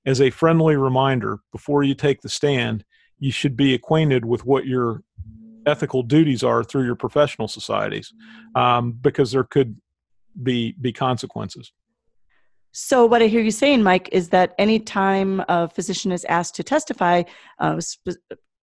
as 0.05 0.19
a 0.19 0.29
friendly 0.29 0.75
reminder, 0.75 1.39
before 1.51 1.83
you 1.83 1.95
take 1.95 2.21
the 2.21 2.29
stand, 2.29 2.83
you 3.17 3.31
should 3.31 3.55
be 3.55 3.73
acquainted 3.73 4.25
with 4.25 4.45
what 4.45 4.65
your 4.65 5.03
ethical 5.65 6.03
duties 6.03 6.43
are 6.43 6.63
through 6.63 6.85
your 6.85 6.95
professional 6.95 7.47
societies 7.47 8.13
um, 8.55 8.91
because 8.91 9.31
there 9.31 9.43
could 9.43 9.77
be 10.41 10.73
be 10.79 10.93
consequences 10.93 11.73
so 12.71 13.05
what 13.05 13.21
i 13.21 13.27
hear 13.27 13.41
you 13.41 13.51
saying 13.51 13.81
mike 13.83 14.09
is 14.11 14.29
that 14.29 14.53
anytime 14.57 15.43
a 15.47 15.67
physician 15.69 16.11
is 16.11 16.25
asked 16.25 16.55
to 16.55 16.63
testify 16.63 17.23
uh, 17.59 17.79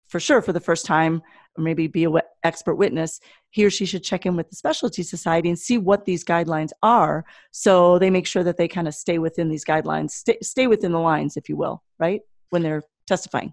for 0.09 0.21
sure 0.21 0.43
for 0.43 0.53
the 0.53 0.61
first 0.61 0.87
time 0.87 1.23
or 1.57 1.65
maybe 1.65 1.87
be 1.87 2.05
an 2.05 2.21
expert 2.45 2.77
witness 2.77 3.21
he 3.51 3.65
or 3.65 3.71
she 3.71 3.85
should 3.85 4.03
check 4.03 4.25
in 4.25 4.37
with 4.37 4.49
the 4.49 4.57
specialty 4.57 5.03
society 5.03 5.49
and 5.49 5.59
see 5.59 5.79
what 5.79 6.05
these 6.05 6.25
guidelines 6.25 6.71
are 6.83 7.25
so 7.51 7.99
they 7.99 8.11
make 8.11 8.27
sure 8.27 8.45
that 8.45 8.57
they 8.57 8.69
kind 8.69 8.89
of 8.89 8.95
stay 8.95 9.19
within 9.19 9.49
these 9.49 9.65
guidelines 9.65 10.11
stay, 10.11 10.39
stay 10.43 10.67
within 10.67 10.93
the 10.93 10.99
lines 10.99 11.37
if 11.37 11.49
you 11.49 11.57
will 11.57 11.83
right 11.99 12.21
when 12.51 12.63
they're 12.63 12.83
testifying 13.07 13.53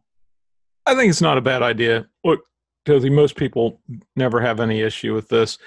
i 0.85 0.95
think 0.95 1.09
it's 1.09 1.21
not 1.21 1.37
a 1.37 1.41
bad 1.41 1.61
idea 1.61 2.07
look 2.23 2.41
because 2.89 3.09
most 3.09 3.35
people 3.35 3.79
never 4.15 4.39
have 4.41 4.59
any 4.59 4.81
issue 4.81 5.13
with 5.13 5.29
this. 5.29 5.57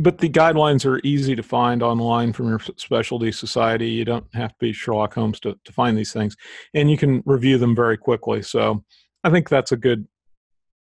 But 0.00 0.18
the 0.18 0.30
guidelines 0.30 0.86
are 0.86 1.00
easy 1.02 1.34
to 1.34 1.42
find 1.42 1.82
online 1.82 2.32
from 2.32 2.48
your 2.48 2.60
specialty 2.76 3.32
society. 3.32 3.88
You 3.88 4.04
don't 4.04 4.32
have 4.32 4.50
to 4.50 4.56
be 4.60 4.72
Sherlock 4.72 5.14
Holmes 5.14 5.40
to, 5.40 5.58
to 5.64 5.72
find 5.72 5.98
these 5.98 6.12
things, 6.12 6.36
and 6.74 6.90
you 6.90 6.96
can 6.96 7.22
review 7.26 7.58
them 7.58 7.74
very 7.74 7.96
quickly. 7.96 8.42
So 8.42 8.84
I 9.24 9.30
think 9.30 9.48
that's 9.48 9.72
a 9.72 9.76
good 9.76 10.06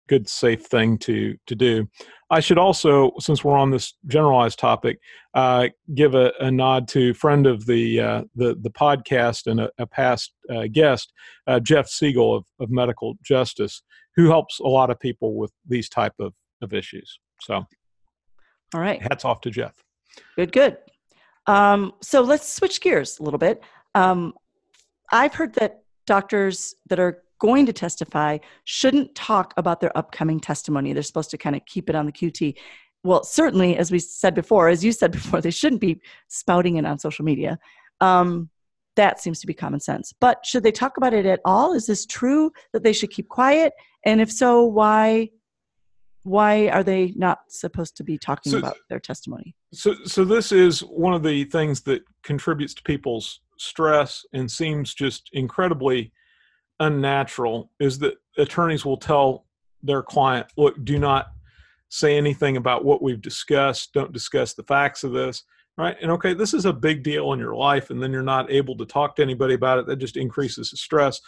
good 0.08 0.30
safe 0.30 0.66
thing 0.66 0.98
to 1.00 1.36
to 1.48 1.56
do. 1.56 1.88
I 2.30 2.40
should 2.40 2.58
also, 2.58 3.12
since 3.20 3.44
we're 3.44 3.58
on 3.58 3.70
this 3.70 3.94
generalized 4.08 4.58
topic, 4.58 5.00
uh, 5.36 5.68
give 5.94 6.16
a, 6.16 6.34
a, 6.40 6.50
nod 6.50 6.88
to 6.90 7.14
friend 7.14 7.46
of 7.46 7.66
the 7.66 8.00
uh, 8.00 8.24
the 8.36 8.56
the 8.56 8.72
podcast 8.72 9.48
and 9.48 9.60
a, 9.60 9.70
a 9.78 9.86
past 9.86 10.34
uh, 10.50 10.66
guest, 10.72 11.14
uh, 11.48 11.60
Jeff 11.60 11.88
Segal 11.88 12.36
of, 12.36 12.46
of 12.60 12.72
Medical 12.72 13.16
Justice, 13.24 13.84
who 14.16 14.28
helps 14.28 14.60
a 14.60 14.68
lot 14.68 14.90
of 14.90 15.00
people 15.00 15.36
with 15.36 15.52
these 15.68 15.88
type 15.88 16.16
of, 16.20 16.34
of 16.62 16.74
issues. 16.74 17.20
So, 17.42 17.66
all 18.76 18.82
right, 18.82 19.02
hats 19.02 19.24
off 19.24 19.40
to 19.42 19.50
Jeff. 19.50 19.74
Good, 20.36 20.52
good. 20.52 20.78
Um, 21.48 21.94
so 22.02 22.22
let's 22.22 22.54
switch 22.54 22.82
gears 22.82 23.20
a 23.20 23.24
little 23.24 23.38
bit. 23.38 23.64
Um, 23.94 24.34
I've 25.12 25.34
heard 25.34 25.54
that 25.54 25.84
doctors 26.06 26.76
that 26.90 27.00
are 27.00 27.24
going 27.40 27.66
to 27.68 27.74
testify 27.74 28.38
shouldn't 28.66 29.16
talk 29.16 29.54
about 29.56 29.80
their 29.80 29.98
upcoming 29.98 30.42
testimony. 30.42 30.92
They're 30.92 31.04
supposed 31.04 31.32
to 31.32 31.38
kind 31.38 31.56
of 31.56 31.66
keep 31.66 31.90
it 31.90 31.96
on 31.96 32.06
the 32.06 32.12
QT. 32.12 32.56
Well, 33.04 33.24
certainly, 33.24 33.78
as 33.78 33.92
we 33.92 34.00
said 34.00 34.36
before, 34.36 34.68
as 34.68 34.84
you 34.84 34.92
said 34.92 35.12
before, 35.12 35.40
they 35.42 35.52
shouldn't 35.52 35.82
be 35.82 36.02
spouting 36.28 36.76
it 36.76 36.86
on 36.86 37.00
social 37.00 37.24
media. 37.24 37.58
Um, 38.02 38.50
that 38.98 39.22
seems 39.22 39.40
to 39.40 39.48
be 39.48 39.54
common 39.54 39.80
sense. 39.80 40.14
But 40.20 40.46
should 40.46 40.64
they 40.64 40.72
talk 40.72 40.98
about 40.98 41.14
it 41.14 41.26
at 41.26 41.40
all? 41.46 41.74
Is 41.74 41.86
this 41.86 42.06
true 42.06 42.52
that 42.74 42.84
they 42.84 42.94
should 42.94 43.12
keep 43.12 43.30
quiet? 43.30 43.72
And 44.06 44.20
if 44.20 44.32
so, 44.32 44.64
why 44.64 45.30
why 46.26 46.70
are 46.70 46.84
they 46.84 47.14
not 47.16 47.40
supposed 47.50 47.96
to 47.98 48.04
be 48.04 48.18
talking 48.18 48.52
so, 48.52 48.58
about 48.58 48.78
their 48.90 49.00
testimony? 49.00 49.56
So 49.74 49.96
so 50.06 50.26
this 50.26 50.52
is 50.52 50.80
one 50.82 51.14
of 51.14 51.24
the 51.24 51.46
things 51.46 51.82
that 51.82 52.04
contributes 52.24 52.74
to 52.74 52.84
people's 52.84 53.42
stress 53.58 54.26
and 54.34 54.50
seems 54.52 54.94
just 54.94 55.30
incredibly 55.34 56.12
unnatural 56.80 57.72
is 57.80 58.00
that 58.00 58.16
attorneys 58.38 58.84
will 58.84 58.98
tell 58.98 59.46
their 59.84 60.02
client, 60.02 60.48
look, 60.58 60.84
do 60.84 60.98
not 60.98 61.28
say 61.90 62.18
anything 62.18 62.58
about 62.58 62.84
what 62.84 63.02
we've 63.02 63.22
discussed, 63.22 63.94
don't 63.94 64.12
discuss 64.12 64.54
the 64.54 64.64
facts 64.64 65.04
of 65.04 65.12
this 65.12 65.44
right? 65.78 65.98
And 66.02 66.12
okay, 66.12 66.34
this 66.34 66.54
is 66.54 66.66
a 66.66 66.74
big 66.74 67.04
deal 67.04 67.34
in 67.34 67.40
your 67.40 67.56
life, 67.56 67.90
and 67.90 68.02
then 68.02 68.12
you're 68.12 68.24
not 68.24 68.52
able 68.52 68.78
to 68.78 68.86
talk 68.86 69.16
to 69.16 69.22
anybody 69.22 69.54
about 69.54 69.80
it. 69.80 69.86
That 69.88 69.98
just 69.98 70.18
increases 70.18 70.72
the 70.72 70.78
stress. 70.78 71.20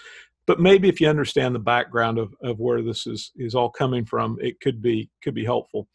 But 0.47 0.60
maybe 0.60 0.88
if 0.88 0.99
you 1.01 1.10
understand 1.10 1.53
the 1.53 1.60
background 1.60 2.17
of, 2.17 2.33
of 2.41 2.60
where 2.60 2.81
this 2.81 3.05
is 3.05 3.31
is 3.36 3.53
all 3.53 3.69
coming 3.69 4.05
from, 4.05 4.38
it 4.41 4.60
could 4.60 4.81
be 4.81 5.10
could 5.23 5.36
be 5.36 5.45
helpful. 5.45 5.88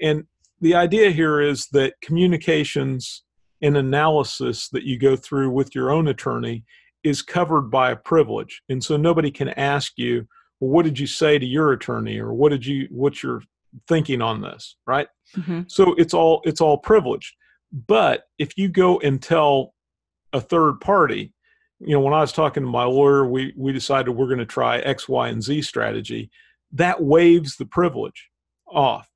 And 0.00 0.24
the 0.60 0.74
idea 0.74 1.10
here 1.10 1.40
is 1.40 1.68
that 1.72 1.94
communications 2.02 3.22
and 3.62 3.76
analysis 3.76 4.68
that 4.70 4.84
you 4.84 4.98
go 4.98 5.16
through 5.16 5.50
with 5.50 5.74
your 5.74 5.90
own 5.90 6.08
attorney 6.08 6.64
is 7.04 7.22
covered 7.22 7.70
by 7.70 7.90
a 7.90 7.96
privilege. 7.96 8.62
And 8.68 8.82
so 8.82 8.96
nobody 8.96 9.30
can 9.30 9.50
ask 9.50 9.92
you, 9.96 10.26
well, 10.60 10.70
what 10.70 10.84
did 10.84 10.98
you 10.98 11.06
say 11.06 11.38
to 11.38 11.46
your 11.46 11.72
attorney 11.72 12.18
or 12.18 12.32
what 12.32 12.50
did 12.50 12.64
you 12.64 12.88
what's 12.90 13.22
your 13.22 13.42
thinking 13.86 14.20
on 14.20 14.40
this, 14.40 14.76
right? 14.86 15.08
Mm-hmm. 15.36 15.62
So 15.68 15.94
it's 15.94 16.14
all 16.14 16.42
it's 16.44 16.60
all 16.60 16.78
privileged. 16.78 17.34
But 17.86 18.24
if 18.38 18.56
you 18.56 18.68
go 18.68 18.98
and 19.00 19.22
tell 19.22 19.74
a 20.32 20.40
third 20.40 20.80
party, 20.80 21.32
you 21.80 21.94
know, 21.94 22.00
when 22.00 22.14
I 22.14 22.20
was 22.20 22.32
talking 22.32 22.62
to 22.62 22.68
my 22.68 22.84
lawyer, 22.84 23.26
we, 23.26 23.54
we 23.56 23.72
decided 23.72 24.10
we're 24.10 24.26
going 24.26 24.38
to 24.38 24.46
try 24.46 24.78
X, 24.80 25.08
Y, 25.08 25.28
and 25.28 25.42
Z 25.42 25.62
strategy. 25.62 26.30
That 26.72 27.02
waives 27.02 27.56
the 27.56 27.66
privilege 27.66 28.28
off, 28.68 29.08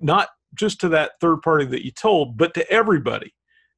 not 0.00 0.28
just 0.54 0.80
to 0.80 0.88
that 0.90 1.12
third 1.20 1.42
party 1.42 1.64
that 1.66 1.84
you 1.84 1.90
told, 1.90 2.36
but 2.36 2.54
to 2.54 2.70
everybody. 2.70 3.34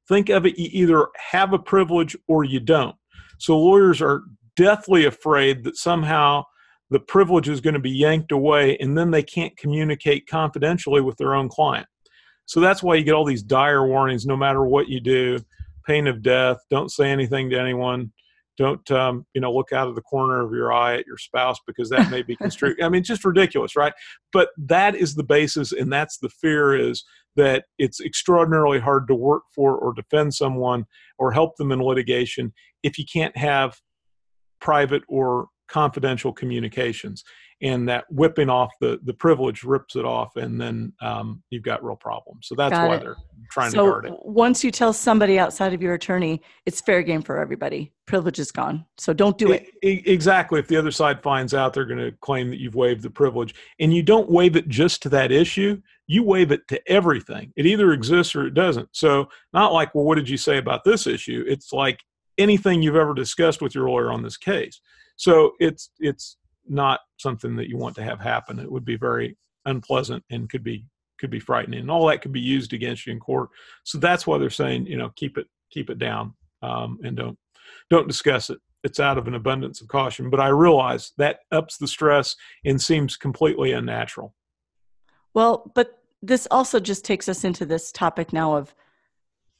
Think 0.09 0.29
of 0.29 0.45
it, 0.45 0.59
you 0.59 0.69
either 0.73 1.09
have 1.31 1.53
a 1.53 1.59
privilege 1.59 2.17
or 2.27 2.45
you 2.45 2.61
don't. 2.61 2.97
So 3.39 3.59
lawyers 3.59 4.03
are 4.03 4.23
deathly 4.57 5.05
afraid 5.05 5.65
that 5.65 5.77
somehow 5.77 6.45
the 6.91 7.01
privilege 7.01 7.49
is 7.49 7.61
going 7.61 7.75
to 7.75 7.81
be 7.81 7.91
yanked 7.91 8.33
away 8.33 8.77
and 8.79 8.99
then 8.99 9.11
they 9.11 9.23
can't 9.23 9.57
communicate 9.57 10.27
confidentially 10.27 11.01
with 11.01 11.17
their 11.17 11.35
own 11.35 11.49
client. 11.49 11.87
So 12.45 12.61
that's 12.61 12.83
why 12.83 12.97
you 12.97 13.05
get 13.05 13.15
all 13.15 13.25
these 13.25 13.43
dire 13.43 13.87
warnings 13.87 14.27
no 14.27 14.37
matter 14.37 14.65
what 14.65 14.89
you 14.89 15.01
do 15.01 15.39
pain 15.85 16.07
of 16.07 16.23
death, 16.23 16.59
don't 16.71 16.91
say 16.91 17.11
anything 17.11 17.51
to 17.51 17.61
anyone. 17.61 18.13
Don't 18.59 18.89
um, 18.91 19.27
you 19.35 19.41
know 19.41 19.53
look 19.53 19.73
out 19.73 19.89
of 19.89 19.95
the 19.95 20.03
corner 20.03 20.41
of 20.41 20.53
your 20.53 20.73
eye 20.73 20.97
at 20.97 21.07
your 21.07 21.17
spouse 21.17 21.59
because 21.67 21.89
that 21.91 22.11
may 22.11 22.23
be 22.23 22.37
construed. 22.37 22.81
I 22.83 22.89
mean, 22.89 23.03
just 23.03 23.25
ridiculous, 23.25 23.77
right? 23.77 23.95
But 24.33 24.51
that 24.59 24.95
is 24.95 25.15
the 25.15 25.25
basis, 25.25 25.73
and 25.73 25.93
that's 25.93 26.19
the 26.19 26.29
fear 26.29 26.77
is 26.77 27.05
that 27.37 27.65
it's 27.79 28.01
extraordinarily 28.01 28.79
hard 28.79 29.09
to 29.09 29.15
work 29.15 29.45
for 29.55 29.77
or 29.77 29.95
defend 29.95 30.35
someone 30.35 30.85
or 31.19 31.33
help 31.33 31.57
them 31.57 31.73
in 31.73 31.81
litigation 31.81 32.53
if 32.83 32.99
you 32.99 33.05
can't 33.11 33.37
have 33.37 33.81
private 34.61 35.03
or 35.09 35.49
confidential 35.69 36.33
communications 36.33 37.25
and 37.63 37.89
that 37.89 38.05
whipping 38.11 38.51
off 38.51 38.73
the 38.81 39.01
the 39.05 39.15
privilege 39.15 39.63
rips 39.63 39.97
it 39.97 40.05
off 40.05 40.37
and 40.37 40.61
then 40.61 40.93
um, 41.01 41.43
you've 41.51 41.63
got 41.63 41.83
real 41.83 41.97
problems. 41.97 42.49
So 42.49 42.55
that's 42.55 42.73
got 42.73 42.89
why 42.89 42.97
it. 42.97 43.01
they're 43.01 43.17
trying 43.51 43.71
so 43.71 43.87
to 43.87 43.91
guard 43.91 44.05
it. 44.07 44.13
once 44.25 44.65
you 44.65 44.71
tell 44.71 44.93
somebody 44.93 45.39
outside 45.39 45.73
of 45.73 45.81
your 45.81 45.95
attorney 45.95 46.43
it's 46.67 46.81
fair 46.81 47.03
game 47.03 47.23
for 47.23 47.39
everybody. 47.39 47.93
Privilege 48.07 48.39
is 48.41 48.51
gone. 48.51 48.85
So 48.99 49.13
don't 49.13 49.39
do 49.39 49.53
it, 49.53 49.69
it 49.81 50.07
exactly. 50.07 50.59
If 50.59 50.67
the 50.67 50.77
other 50.77 50.91
side 50.91 51.23
finds 51.23 51.55
out 51.55 51.73
they're 51.73 51.87
going 51.87 52.01
to 52.01 52.13
claim 52.21 52.51
that 52.51 52.59
you've 52.59 52.75
waived 52.75 53.03
the 53.03 53.11
privilege 53.11 53.55
and 53.79 53.95
you 53.95 54.03
don't 54.03 54.29
waive 54.29 54.57
it 54.57 54.69
just 54.69 55.03
to 55.03 55.09
that 55.11 55.33
issue 55.33 55.81
you 56.09 56.23
waive 56.23 56.51
it 56.51 56.67
to 56.69 56.91
everything. 56.91 57.53
It 57.57 57.65
either 57.65 57.93
exists 57.93 58.35
or 58.35 58.47
it 58.47 58.55
doesn't. 58.55 58.89
So 58.93 59.29
not 59.53 59.73
like 59.73 59.95
well 59.95 60.05
what 60.05 60.17
did 60.17 60.29
you 60.29 60.37
say 60.37 60.59
about 60.59 60.85
this 60.85 61.07
issue? 61.07 61.45
It's 61.47 61.73
like 61.73 62.01
anything 62.39 62.83
you've 62.83 62.97
ever 62.97 63.15
discussed 63.15 63.63
with 63.63 63.75
your 63.75 63.89
lawyer 63.89 64.11
on 64.11 64.23
this 64.23 64.37
case. 64.37 64.81
So 65.17 65.53
it's 65.61 65.91
it's 66.01 66.37
not 66.69 67.01
something 67.19 67.57
that 67.57 67.69
you 67.69 67.77
want 67.77 67.95
to 67.97 68.03
have 68.03 68.21
happen. 68.21 68.59
It 68.59 68.71
would 68.71 68.85
be 68.85 68.97
very 68.97 69.37
unpleasant 69.67 70.25
and 70.31 70.49
could 70.51 70.65
be 70.65 70.85
could 71.19 71.31
be 71.31 71.41
frightening, 71.41 71.81
and 71.81 71.91
all 71.91 72.07
that 72.09 72.21
could 72.21 72.33
be 72.33 72.41
used 72.41 72.73
against 72.73 73.07
you 73.07 73.13
in 73.13 73.21
court. 73.21 73.51
So 73.85 73.99
that's 73.99 74.27
why 74.27 74.39
they're 74.39 74.51
saying, 74.51 74.87
you 74.87 74.97
know, 74.97 75.11
keep 75.15 75.39
it 75.39 75.47
keep 75.71 75.89
it 75.91 75.99
down 75.99 76.35
um, 76.63 76.99
and 77.05 77.17
don't 77.17 77.39
don't 77.91 78.09
discuss 78.09 78.51
it. 78.51 78.59
It's 78.85 79.01
out 79.01 79.19
of 79.19 79.29
an 79.29 79.35
abundance 79.35 79.81
of 79.81 79.89
caution. 79.89 80.31
But 80.31 80.41
I 80.41 80.49
realize 80.49 81.13
that 81.19 81.41
ups 81.53 81.79
the 81.79 81.87
stress 81.87 82.35
and 82.65 82.81
seems 82.81 83.17
completely 83.17 83.73
unnatural. 83.73 84.35
Well, 85.35 85.71
but 85.75 85.99
this 86.21 86.49
also 86.51 86.81
just 86.81 87.05
takes 87.05 87.29
us 87.29 87.45
into 87.45 87.65
this 87.65 87.93
topic 87.93 88.33
now 88.33 88.57
of 88.57 88.75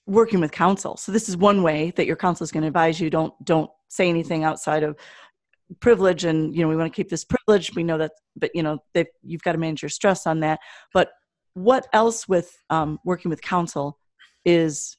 working 0.07 0.41
with 0.41 0.51
counsel. 0.51 0.97
So 0.97 1.13
this 1.13 1.29
is 1.29 1.37
one 1.37 1.63
way 1.63 1.93
that 1.93 2.07
your 2.07 2.17
counsel 2.17 2.45
is 2.45 2.53
going 2.53 2.63
to 2.63 2.69
advise 2.69 3.01
you 3.01 3.11
don't 3.11 3.33
don't 3.45 3.71
say 3.89 4.09
anything 4.09 4.43
outside 4.43 4.83
of 4.83 4.97
privilege 5.81 6.25
and 6.25 6.55
you 6.55 6.63
know 6.63 6.69
we 6.69 6.77
want 6.77 6.93
to 6.93 6.97
keep 6.97 7.09
this 7.09 7.25
privilege 7.25 7.75
we 7.75 7.83
know 7.83 7.99
that 7.99 8.13
but 8.37 8.51
you 8.55 8.63
know 8.63 8.79
you've 9.23 9.43
got 9.43 9.53
to 9.53 9.59
manage 9.59 9.83
your 9.83 9.89
stress 9.89 10.27
on 10.27 10.41
that 10.41 10.59
but 10.93 11.11
what 11.55 11.87
else 11.93 12.27
with 12.27 12.57
um, 12.71 12.99
working 13.05 13.29
with 13.29 13.43
counsel 13.43 13.99
is 14.45 14.97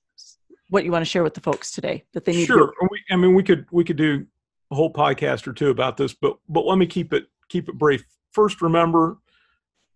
what 0.70 0.86
you 0.86 0.92
want 0.92 1.02
to 1.02 1.10
share 1.10 1.24
with 1.24 1.34
the 1.34 1.42
folks 1.42 1.72
today 1.72 2.04
that 2.14 2.26
they 2.26 2.34
need 2.34 2.46
sure 2.46 2.74
we, 2.90 3.02
i 3.12 3.16
mean 3.16 3.34
we 3.34 3.44
could 3.44 3.66
we 3.72 3.84
could 3.84 3.98
do 3.98 4.26
a 4.72 4.76
whole 4.76 4.92
podcast 4.92 5.48
or 5.48 5.54
two 5.54 5.70
about 5.70 5.98
this 5.98 6.14
but 6.14 6.38
but 6.48 6.66
let 6.66 6.78
me 6.78 6.86
keep 6.86 7.14
it 7.14 7.26
keep 7.50 7.68
it 7.68 7.78
brief 7.78 8.04
first 8.32 8.62
remember 8.62 9.18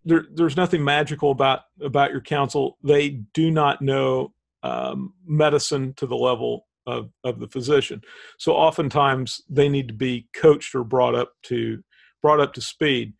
there, 0.04 0.26
there's 0.32 0.56
nothing 0.56 0.82
magical 0.82 1.30
about 1.30 1.62
about 1.80 2.10
your 2.10 2.20
counsel. 2.20 2.78
They 2.82 3.10
do 3.10 3.50
not 3.50 3.82
know 3.82 4.32
um, 4.62 5.14
medicine 5.24 5.94
to 5.94 6.06
the 6.06 6.16
level 6.16 6.66
of, 6.88 7.10
of 7.22 7.38
the 7.38 7.46
physician. 7.46 8.00
So 8.38 8.52
oftentimes 8.52 9.42
they 9.48 9.68
need 9.68 9.88
to 9.88 9.94
be 9.94 10.26
coached 10.34 10.74
or 10.74 10.82
brought 10.82 11.14
up 11.14 11.32
to 11.44 11.82
brought 12.22 12.40
up 12.40 12.54
to 12.54 12.60
speed. 12.60 13.12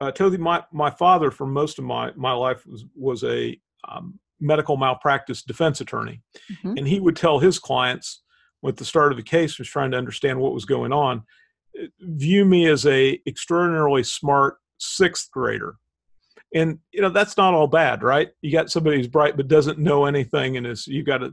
Uh, 0.00 0.12
Tothy, 0.12 0.36
my, 0.36 0.62
my 0.72 0.90
father 0.90 1.30
for 1.30 1.46
most 1.46 1.78
of 1.78 1.84
my, 1.84 2.12
my 2.14 2.32
life 2.32 2.64
was, 2.66 2.84
was 2.94 3.24
a 3.24 3.58
um, 3.88 4.20
medical 4.38 4.76
malpractice 4.76 5.42
defense 5.42 5.80
attorney. 5.80 6.20
Mm-hmm. 6.52 6.76
And 6.76 6.86
he 6.86 7.00
would 7.00 7.16
tell 7.16 7.38
his 7.38 7.58
clients 7.58 8.22
with 8.62 8.76
the 8.76 8.84
start 8.84 9.10
of 9.10 9.16
the 9.16 9.24
case 9.24 9.58
was 9.58 9.68
trying 9.68 9.90
to 9.90 9.96
understand 9.96 10.38
what 10.38 10.54
was 10.54 10.64
going 10.64 10.92
on, 10.92 11.22
view 12.00 12.44
me 12.44 12.66
as 12.66 12.86
a 12.86 13.18
extraordinarily 13.26 14.04
smart 14.04 14.58
sixth 14.78 15.30
grader 15.32 15.76
and 16.54 16.78
you 16.92 17.00
know 17.00 17.08
that's 17.08 17.36
not 17.36 17.54
all 17.54 17.66
bad 17.66 18.02
right 18.02 18.30
you 18.42 18.52
got 18.52 18.70
somebody 18.70 18.96
who's 18.96 19.08
bright 19.08 19.36
but 19.36 19.48
doesn't 19.48 19.78
know 19.78 20.04
anything 20.04 20.56
and 20.56 20.66
is 20.66 20.86
you 20.86 21.02
got 21.02 21.18
to 21.18 21.32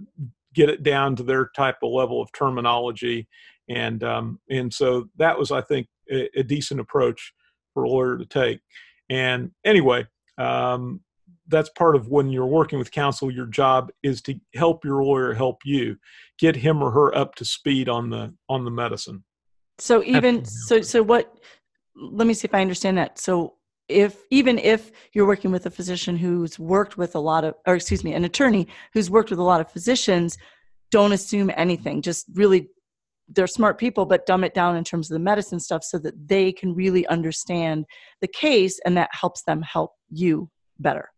get 0.54 0.70
it 0.70 0.84
down 0.84 1.16
to 1.16 1.24
their 1.24 1.50
type 1.56 1.78
of 1.84 1.92
level 1.92 2.22
of 2.22 2.32
terminology. 2.32 3.28
And 3.70 4.04
um, 4.04 4.40
and 4.50 4.74
so 4.74 5.08
that 5.18 5.38
was 5.38 5.52
i 5.52 5.62
think 5.62 5.88
a, 6.12 6.28
a, 6.40 6.44
decent 6.44 6.80
approach 6.80 7.34
for 7.74 7.84
a 7.84 7.90
lawyer 7.90 8.18
to 8.18 8.26
take. 8.26 8.60
And 9.10 9.52
anyway 9.64 10.08
um, 10.38 11.02
that's 11.48 11.70
part 11.70 11.96
of 11.96 12.08
when 12.08 12.30
you're 12.30 12.46
working 12.46 12.80
with 12.80 12.92
counsel 12.92 13.32
your 13.32 13.46
job 13.46 13.92
is 14.04 14.22
to 14.24 14.40
help 14.56 14.84
your 14.84 15.04
lawyer 15.04 15.34
help 15.34 15.60
you 15.64 15.98
get 16.40 16.56
him 16.56 16.82
or 16.82 16.92
her 16.92 17.16
up 17.16 17.36
to 17.36 17.46
speed 17.46 17.88
on 17.88 18.10
the 18.10 18.34
on 18.50 18.66
the 18.66 18.72
medicine. 18.72 19.24
So 19.78 20.04
even 20.04 20.46
so 20.46 20.82
so 20.82 21.04
what 21.04 21.34
let 21.96 22.26
me 22.26 22.34
see 22.34 22.48
if 22.48 22.56
i 22.56 22.62
understand 22.62 22.98
that. 22.98 23.20
So 23.20 23.56
if 23.91 24.23
even 24.30 24.58
if 24.58 24.91
you're 25.13 25.27
working 25.27 25.51
with 25.51 25.65
a 25.65 25.69
physician 25.69 26.17
who's 26.17 26.58
worked 26.58 26.97
with 26.97 27.15
a 27.15 27.19
lot 27.19 27.43
of 27.43 27.56
or 27.67 27.75
excuse 27.75 28.04
me 28.04 28.13
an 28.13 28.23
attorney 28.23 28.67
who's 28.93 29.10
worked 29.10 29.30
with 29.30 29.39
a 29.39 29.43
lot 29.43 29.62
of 29.62 29.71
physicians 29.71 30.38
don't 30.89 31.13
assume 31.13 31.51
anything. 31.56 32.01
Just 32.01 32.25
really 32.34 32.69
they're 33.30 33.47
smart 33.47 33.77
people 33.77 34.06
but 34.06 34.25
dumb 34.25 34.43
it 34.43 34.54
down 34.54 34.75
in 34.75 34.84
terms 34.84 35.10
of 35.10 35.15
the 35.15 35.19
medicine 35.19 35.60
stuff 35.60 35.84
so 35.84 35.97
that 35.97 36.13
they 36.27 36.51
can 36.51 36.73
really 36.75 37.06
understand 37.08 37.86
the 38.19 38.27
case 38.27 38.80
and 38.86 38.97
that 38.97 39.10
helps 39.13 39.43
them 39.43 39.62
help 39.62 39.91
you 40.10 40.49
better 40.80 41.10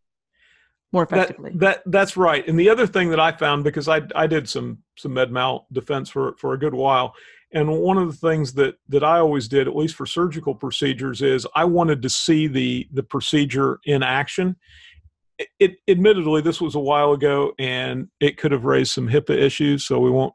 more 0.94 1.04
effectively. 1.04 1.50
that, 1.56 1.82
that 1.84 1.92
that's 1.92 2.16
right. 2.16 2.48
And 2.48 2.58
the 2.58 2.70
other 2.70 2.86
thing 2.86 3.10
that 3.10 3.20
i 3.20 3.32
found 3.32 3.64
because 3.64 3.90
i 3.90 4.02
i 4.16 4.28
did 4.28 4.48
some 4.48 4.78
some 4.96 5.14
med 5.14 5.32
mal 5.32 5.68
defense 5.72 6.10
for 6.10 6.36
for 6.38 6.54
a 6.54 6.60
good 6.60 6.74
while 6.74 7.16
and 7.54 7.70
one 7.70 7.98
of 7.98 8.08
the 8.08 8.28
things 8.28 8.54
that 8.54 8.76
that 8.90 9.04
I 9.04 9.20
always 9.20 9.48
did, 9.48 9.68
at 9.68 9.76
least 9.76 9.96
for 9.96 10.06
surgical 10.06 10.56
procedures, 10.56 11.22
is 11.22 11.48
I 11.56 11.66
wanted 11.66 12.02
to 12.02 12.10
see 12.10 12.48
the 12.48 12.88
the 12.92 13.04
procedure 13.04 13.80
in 13.86 14.04
action. 14.04 14.56
It, 15.40 15.48
it 15.60 15.72
admittedly, 15.88 16.42
this 16.42 16.62
was 16.62 16.76
a 16.76 16.80
while 16.80 17.12
ago, 17.12 17.54
and 17.58 18.08
it 18.20 18.38
could 18.38 18.52
have 18.52 18.66
raised 18.66 18.92
some 18.92 19.10
HIPAA 19.10 19.38
issues, 19.38 19.86
so 19.86 20.00
we 20.00 20.12
won't 20.12 20.34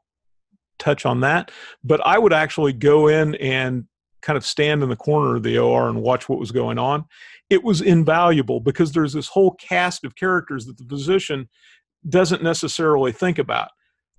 touch 0.79 1.07
on 1.07 1.21
that. 1.21 1.51
But 1.85 2.05
I 2.05 2.19
would 2.19 2.33
actually 2.33 2.73
go 2.73 3.09
in 3.09 3.35
and 3.37 3.85
kind 4.23 4.37
of 4.37 4.45
stand 4.45 4.83
in 4.83 4.89
the 4.89 4.97
corner 4.97 5.37
of 5.37 5.43
the 5.43 5.59
OR 5.59 5.89
and 5.89 6.03
watch 6.03 6.29
what 6.29 6.39
was 6.39 6.51
going 6.51 6.79
on. 6.79 7.05
It 7.51 7.63
was 7.63 7.81
invaluable 7.81 8.61
because 8.61 8.93
there's 8.93 9.13
this 9.13 9.29
whole 9.29 9.55
cast 9.55 10.05
of 10.05 10.17
characters 10.17 10.67
that 10.67 10.77
the 10.77 10.85
physician 10.85 11.49
doesn't 12.09 12.43
necessarily 12.43 13.13
think 13.13 13.39
about. 13.39 13.71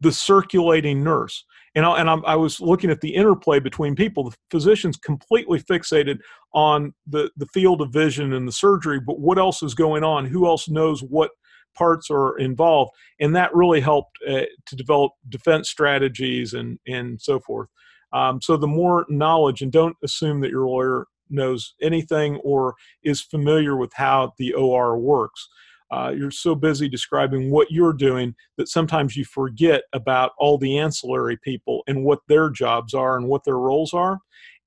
The 0.02 0.12
circulating 0.12 1.04
nurse, 1.04 1.46
and 1.76 1.86
I, 1.86 2.00
and 2.00 2.10
I 2.10 2.36
was 2.36 2.60
looking 2.60 2.90
at 2.90 3.02
the 3.02 3.14
interplay 3.16 3.60
between 3.60 3.96
people. 3.96 4.30
The 4.30 4.36
physician's 4.52 4.98
completely 4.98 5.60
fixated 5.60 6.20
on 6.54 6.94
the 7.08 7.32
the 7.38 7.48
field 7.48 7.82
of 7.82 7.92
vision 7.92 8.34
and 8.34 8.48
the 8.48 8.52
surgery, 8.52 9.00
but 9.00 9.20
what 9.20 9.38
else 9.38 9.62
is 9.64 9.74
going 9.74 10.04
on? 10.04 10.26
Who 10.26 10.48
else 10.48 10.70
knows 10.70 11.02
what 11.02 11.32
parts 11.76 12.10
are 12.10 12.38
involved? 12.38 12.92
And 13.20 13.36
that 13.36 13.54
really 13.54 13.82
helped 13.82 14.18
uh, 14.28 14.46
to 14.66 14.76
develop 14.76 15.14
defense 15.30 15.70
strategies 15.70 16.54
and 16.54 16.80
and 16.88 17.22
so 17.22 17.40
forth. 17.40 17.70
Um, 18.12 18.42
so 18.42 18.58
the 18.58 18.68
more 18.68 19.06
knowledge, 19.10 19.62
and 19.62 19.72
don't 19.72 19.96
assume 20.04 20.42
that 20.42 20.50
your 20.50 20.68
lawyer 20.68 21.06
knows 21.30 21.76
anything 21.82 22.38
or 22.38 22.74
is 23.04 23.22
familiar 23.22 23.76
with 23.76 23.94
how 23.94 24.34
the 24.40 24.54
OR 24.54 24.98
works 24.98 25.48
uh, 25.92 26.14
you're 26.16 26.32
so 26.32 26.54
busy 26.54 26.88
describing 26.88 27.50
what 27.50 27.72
you're 27.72 27.94
doing 27.94 28.36
that 28.58 28.68
sometimes 28.68 29.16
you 29.16 29.26
forget 29.26 29.84
about 29.94 30.32
all 30.38 30.58
the 30.58 30.78
ancillary 30.78 31.38
people 31.38 31.84
and 31.88 32.04
what 32.04 32.20
their 32.28 32.50
jobs 32.50 32.94
are 32.94 33.18
and 33.18 33.28
what 33.28 33.44
their 33.44 33.58
roles 33.58 33.94
are. 33.94 34.20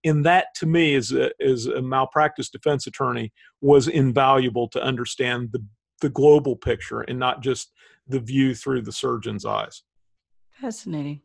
And 0.04 0.24
that 0.24 0.46
to 0.56 0.66
me 0.66 0.96
as 0.96 1.12
a, 1.12 1.30
as 1.40 1.66
a 1.66 1.80
malpractice 1.80 2.50
defense 2.50 2.88
attorney 2.88 3.32
was 3.61 3.87
invaluable 3.87 4.68
to 4.70 4.82
understand 4.82 5.50
the, 5.52 5.64
the 6.00 6.08
global 6.08 6.56
picture 6.56 7.02
and 7.02 7.20
not 7.20 7.40
just 7.40 7.72
the 8.08 8.18
view 8.18 8.54
through 8.54 8.82
the 8.82 8.92
surgeon's 8.92 9.44
eyes. 9.44 9.82
Fascinating. 10.50 11.20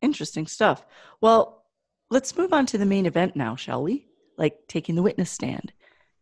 Interesting 0.00 0.46
stuff. 0.46 0.86
Well 1.20 1.64
let's 2.08 2.36
move 2.36 2.52
on 2.52 2.66
to 2.66 2.78
the 2.78 2.86
main 2.86 3.06
event 3.06 3.34
now 3.34 3.56
shall 3.56 3.82
we? 3.82 4.06
Like 4.38 4.60
taking 4.68 4.94
the 4.94 5.02
witness 5.02 5.30
stand 5.30 5.72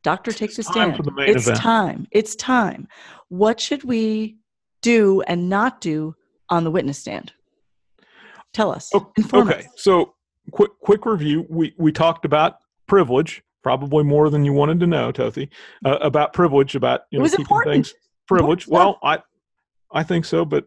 Doctor 0.02 0.32
takes 0.32 0.58
a 0.58 0.62
stand. 0.62 0.98
it's 1.18 1.46
event. 1.46 1.58
time. 1.60 2.06
It's 2.10 2.34
time. 2.36 2.88
What 3.28 3.60
should 3.60 3.84
we 3.84 4.36
do 4.82 5.22
and 5.22 5.48
not 5.48 5.80
do 5.80 6.14
on 6.48 6.64
the 6.64 6.70
witness 6.70 6.98
stand? 6.98 7.32
Tell 8.52 8.70
us. 8.70 8.90
okay. 8.94 9.58
Us. 9.58 9.66
So 9.76 10.14
quick 10.50 10.70
quick 10.80 11.04
review. 11.04 11.46
We 11.48 11.74
we 11.78 11.92
talked 11.92 12.24
about 12.24 12.58
privilege, 12.86 13.42
probably 13.62 14.04
more 14.04 14.30
than 14.30 14.44
you 14.44 14.52
wanted 14.52 14.80
to 14.80 14.86
know, 14.86 15.12
Tothy, 15.12 15.50
uh, 15.84 15.98
about 16.00 16.32
privilege, 16.32 16.74
about 16.74 17.02
you 17.10 17.18
know, 17.18 17.24
keeping 17.26 17.40
important. 17.40 17.74
things 17.74 17.94
privilege. 18.26 18.66
Well, 18.66 18.98
I 19.02 19.18
I 19.92 20.02
think 20.02 20.24
so, 20.24 20.44
but 20.44 20.66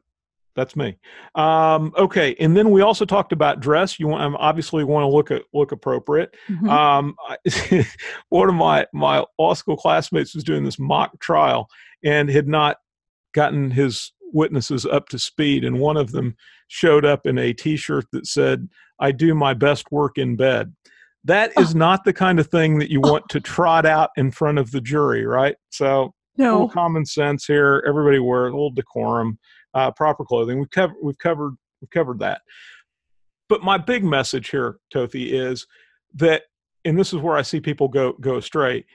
that's 0.56 0.76
me. 0.76 0.98
Um, 1.36 1.94
okay, 1.98 2.36
and 2.40 2.56
then 2.56 2.72
we 2.72 2.82
also 2.82 3.06
talked 3.06 3.32
about 3.32 3.60
dress. 3.60 4.00
You 4.00 4.08
want, 4.08 4.24
um, 4.24 4.36
obviously 4.38 4.84
want 4.84 5.04
to 5.04 5.08
look 5.08 5.32
at 5.32 5.44
look 5.54 5.72
appropriate. 5.72 6.36
Mm-hmm. 6.50 6.70
Um, 6.70 7.16
one 8.30 8.50
of 8.50 8.56
my 8.56 8.86
my 8.94 9.24
law 9.40 9.54
school 9.54 9.78
classmates 9.78 10.36
was 10.36 10.44
doing 10.44 10.64
this 10.64 10.80
mock 10.80 11.20
trial 11.20 11.68
and 12.04 12.30
had 12.30 12.48
not 12.48 12.78
gotten 13.34 13.72
his 13.72 14.12
witnesses 14.34 14.86
up 14.86 15.10
to 15.10 15.20
speed, 15.20 15.64
and 15.64 15.80
one 15.80 15.98
of 15.98 16.12
them 16.12 16.36
showed 16.68 17.06
up 17.06 17.26
in 17.26 17.38
a 17.38 17.54
T-shirt 17.54 18.06
that 18.12 18.28
said, 18.28 18.68
"I 19.00 19.12
do 19.12 19.34
my 19.34 19.54
best 19.54 19.92
work 19.92 20.18
in 20.18 20.36
bed." 20.36 20.74
That 21.24 21.52
is 21.60 21.76
oh. 21.76 21.78
not 21.78 22.04
the 22.04 22.14
kind 22.14 22.40
of 22.40 22.48
thing 22.48 22.80
that 22.80 22.90
you 22.90 23.00
want 23.00 23.30
to 23.30 23.40
trot 23.40 23.86
out 23.86 24.10
in 24.18 24.32
front 24.32 24.58
of 24.58 24.72
the 24.72 24.82
jury, 24.82 25.26
right? 25.26 25.56
So, 25.70 26.14
no 26.38 26.68
common 26.68 27.06
sense 27.06 27.46
here. 27.46 27.84
Everybody 27.88 28.20
wear 28.20 28.48
a 28.48 28.52
little 28.52 28.72
decorum 28.72 29.38
uh, 29.74 29.92
proper 29.92 30.26
clothing. 30.26 30.60
We've 30.60 30.70
covered 30.70 30.96
we've 31.02 31.18
covered 31.18 31.56
we've 31.82 31.90
covered 31.90 32.20
that. 32.20 32.42
But 33.50 33.64
my 33.64 33.78
big 33.78 34.04
message 34.04 34.50
here, 34.50 34.78
Tothy, 34.94 35.34
is 35.38 35.68
that, 36.16 36.44
and 36.86 36.98
this 36.98 37.12
is 37.12 37.20
where 37.20 37.36
I 37.36 37.42
see 37.42 37.60
people 37.60 37.88
go 37.88 38.14
go 38.14 38.38
astray. 38.38 38.86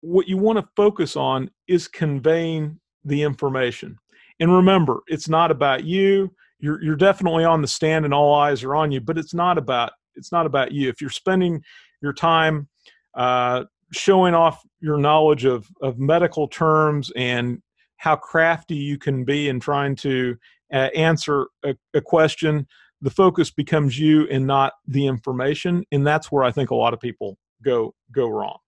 What 0.00 0.28
you 0.28 0.36
want 0.36 0.58
to 0.58 0.68
focus 0.76 1.16
on 1.16 1.50
is 1.66 1.88
conveying 1.88 2.78
the 3.04 3.22
information. 3.22 3.98
And 4.40 4.54
remember, 4.54 5.00
it's 5.08 5.28
not 5.28 5.50
about 5.50 5.84
you. 5.84 6.32
You're 6.60 6.82
you're 6.82 6.96
definitely 6.96 7.44
on 7.44 7.60
the 7.60 7.68
stand 7.68 8.04
and 8.04 8.14
all 8.14 8.34
eyes 8.34 8.62
are 8.62 8.76
on 8.76 8.92
you, 8.92 9.00
but 9.00 9.18
it's 9.18 9.34
not 9.34 9.58
about 9.58 9.92
it's 10.14 10.32
not 10.32 10.46
about 10.46 10.72
you. 10.72 10.88
If 10.88 11.00
you're 11.00 11.10
spending 11.10 11.62
your 12.00 12.12
time 12.12 12.68
uh, 13.14 13.64
showing 13.92 14.34
off 14.34 14.62
your 14.80 14.98
knowledge 14.98 15.44
of 15.44 15.68
of 15.82 15.98
medical 15.98 16.46
terms 16.48 17.10
and 17.16 17.60
how 17.98 18.16
crafty 18.16 18.76
you 18.76 18.98
can 18.98 19.24
be 19.24 19.48
in 19.48 19.60
trying 19.60 19.94
to 19.94 20.36
uh, 20.72 20.88
answer 20.94 21.46
a, 21.64 21.74
a, 21.94 22.00
question 22.00 22.66
the 23.00 23.10
focus 23.10 23.50
becomes 23.50 23.98
you 23.98 24.26
and 24.28 24.46
not 24.46 24.72
the 24.86 25.06
information 25.06 25.84
and 25.92 26.06
that's 26.06 26.30
where 26.32 26.44
i 26.44 26.50
think 26.50 26.70
a 26.70 26.74
lot 26.74 26.92
of 26.92 27.00
people 27.00 27.38
go 27.62 27.94
go 28.12 28.28
wrong. 28.28 28.58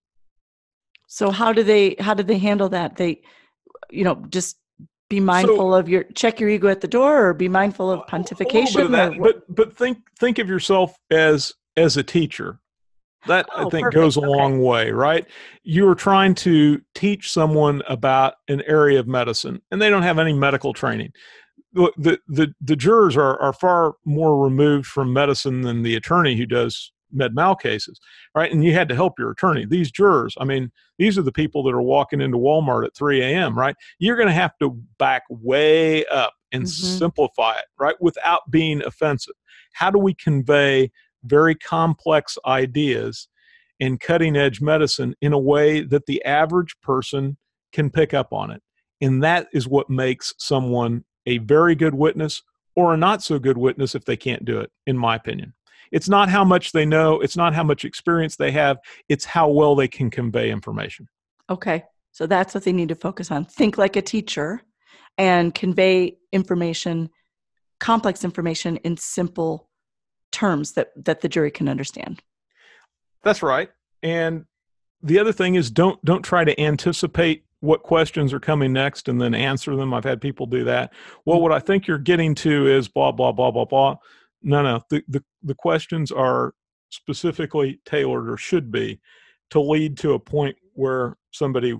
So 1.07 1.31
how 1.31 1.53
do 1.53 1.63
they 1.63 1.97
how 1.99 2.15
do 2.15 2.23
they 2.23 2.39
handle 2.39 2.69
that? 2.71 2.97
They 2.97 3.23
you 3.91 4.05
know 4.05 4.25
just 4.31 4.57
be 5.09 5.21
mindful 5.21 5.73
so, 5.73 5.75
of 5.75 5.89
your 5.89 6.05
check 6.15 6.39
your 6.41 6.49
ego 6.49 6.69
at 6.69 6.81
the 6.81 6.89
door 6.89 7.27
or 7.27 7.35
be 7.35 7.49
mindful 7.49 7.91
of 7.91 8.07
pontification 8.07 8.83
of 8.83 8.91
that, 8.93 9.19
but 9.21 9.43
but 9.53 9.77
think 9.77 9.99
think 10.19 10.39
of 10.39 10.49
yourself 10.49 10.95
as 11.11 11.53
as 11.77 11.97
a 11.97 12.03
teacher 12.03 12.61
that 13.27 13.47
oh, 13.55 13.67
I 13.67 13.71
think 13.71 13.85
perfect. 13.85 13.95
goes 13.95 14.17
a 14.17 14.21
long 14.21 14.63
way, 14.63 14.91
right? 14.91 15.27
You 15.63 15.89
are 15.89 15.95
trying 15.95 16.35
to 16.37 16.81
teach 16.95 17.31
someone 17.31 17.83
about 17.89 18.35
an 18.49 18.63
area 18.67 18.99
of 18.99 19.07
medicine 19.07 19.61
and 19.71 19.81
they 19.81 19.91
don't 19.91 20.03
have 20.03 20.19
any 20.19 20.33
medical 20.33 20.73
training. 20.73 21.13
The, 21.73 21.93
the, 21.97 22.19
the, 22.29 22.55
the 22.61 22.77
jurors 22.77 23.17
are, 23.17 23.41
are 23.41 23.53
far 23.53 23.95
more 24.05 24.43
removed 24.43 24.87
from 24.87 25.13
medicine 25.13 25.61
than 25.63 25.83
the 25.83 25.95
attorney 25.95 26.37
who 26.37 26.47
does 26.47 26.93
med 27.13 27.35
mal 27.35 27.55
cases, 27.55 28.01
right? 28.35 28.51
And 28.51 28.65
you 28.65 28.73
had 28.73 28.89
to 28.89 28.95
help 28.95 29.19
your 29.19 29.31
attorney. 29.31 29.67
These 29.67 29.91
jurors, 29.91 30.35
I 30.39 30.45
mean, 30.45 30.71
these 30.99 31.19
are 31.19 31.23
the 31.23 31.33
people 31.33 31.63
that 31.65 31.75
are 31.75 31.83
walking 31.83 32.21
into 32.21 32.39
Walmart 32.39 32.87
at 32.87 32.97
3 32.97 33.23
a.m., 33.23 33.59
right? 33.59 33.77
You're 33.99 34.17
going 34.17 34.29
to 34.29 34.35
have 34.35 34.57
to 34.61 34.81
back 34.99 35.23
way 35.29 36.05
up 36.07 36.35
and 36.53 36.65
mm-hmm. 36.65 36.99
simplify 36.99 37.53
it, 37.55 37.67
right? 37.79 37.97
Without 38.01 38.51
being 38.51 38.83
offensive. 38.85 39.35
How 39.73 39.91
do 39.91 39.99
we 39.99 40.15
convey 40.15 40.91
very 41.25 41.55
complex 41.55 42.39
ideas 42.47 43.29
in 43.79 43.99
cutting 43.99 44.37
edge 44.37 44.61
medicine 44.61 45.15
in 45.21 45.33
a 45.33 45.39
way 45.39 45.81
that 45.81 46.07
the 46.07 46.25
average 46.25 46.77
person 46.83 47.37
can 47.73 47.91
pick 47.91 48.13
up 48.13 48.33
on 48.33 48.51
it. 48.51 48.63
And 49.01 49.23
that 49.23 49.49
is 49.53 49.67
what 49.67 49.89
makes 49.89 50.35
someone 50.39 51.05
a 51.27 51.39
very 51.39 51.75
good 51.75 51.95
witness 51.95 52.43
or 52.77 52.95
a 52.95 52.97
not 52.97 53.23
so 53.23 53.39
good 53.39 53.57
witness 53.57 53.95
if 53.95 54.05
they 54.05 54.17
can't 54.17 54.45
do 54.45 54.61
it, 54.61 54.71
in 54.87 54.97
my 54.97 55.17
opinion. 55.17 55.55
It's 55.93 56.09
not 56.09 56.29
how 56.29 56.45
much 56.45 56.73
they 56.73 56.85
know, 56.85 57.21
it's 57.21 57.37
not 57.37 57.55
how 57.55 57.65
much 57.65 57.85
experience 57.85 58.37
they 58.37 58.53
have, 58.53 58.79
it's 59.09 59.25
how 59.25 59.49
well 59.49 59.75
they 59.75 59.89
can 59.89 60.11
convey 60.11 60.51
information. 60.51 61.09
Okay. 61.49 61.85
So 62.13 62.27
that's 62.27 62.55
what 62.55 62.65
they 62.65 62.73
need 62.73 62.89
to 62.91 62.95
focus 62.95 63.31
on. 63.31 63.45
Think 63.45 63.79
like 63.79 63.97
a 63.97 64.03
teacher 64.03 64.63
and 65.19 65.55
convey 65.55 66.17
information, 66.33 67.09
complex 67.79 68.25
information 68.25 68.77
in 68.79 68.97
simple 68.97 69.70
terms 70.33 70.73
that, 70.73 70.93
that 70.97 71.21
the 71.21 71.29
jury 71.29 71.51
can 71.51 71.69
understand. 71.69 72.23
That's 73.23 73.43
right. 73.43 73.71
And 74.03 74.47
the 75.03 75.19
other 75.19 75.33
thing 75.33 75.55
is 75.55 75.71
don't 75.71 76.03
don't 76.05 76.23
try 76.23 76.45
to 76.45 76.59
anticipate 76.61 77.45
what 77.61 77.83
questions 77.83 78.33
are 78.33 78.41
coming 78.41 78.73
next 78.73 79.09
and 79.09 79.21
then 79.21 79.35
answer 79.35 79.77
them. 79.77 79.93
I've 79.93 80.05
had 80.05 80.21
people 80.21 80.47
do 80.47 80.65
that. 80.65 80.93
Well, 81.25 81.41
what 81.41 81.53
I 81.53 81.59
think 81.59 81.87
you're 81.87 81.99
getting 81.99 82.35
to 82.37 82.67
is 82.67 82.89
blah 82.89 83.13
blah 83.13 83.33
blah 83.33 83.51
blah 83.51 83.65
blah. 83.65 83.97
No, 84.43 84.63
no. 84.63 84.83
The 84.89 85.03
the, 85.09 85.25
the 85.43 85.55
questions 85.55 86.11
are 86.11 86.55
specifically 86.91 87.81
tailored 87.85 88.29
or 88.29 88.37
should 88.37 88.71
be 88.71 89.01
to 89.51 89.61
lead 89.61 89.97
to 89.99 90.13
a 90.13 90.19
point 90.19 90.57
where 90.75 91.17
somebody 91.31 91.79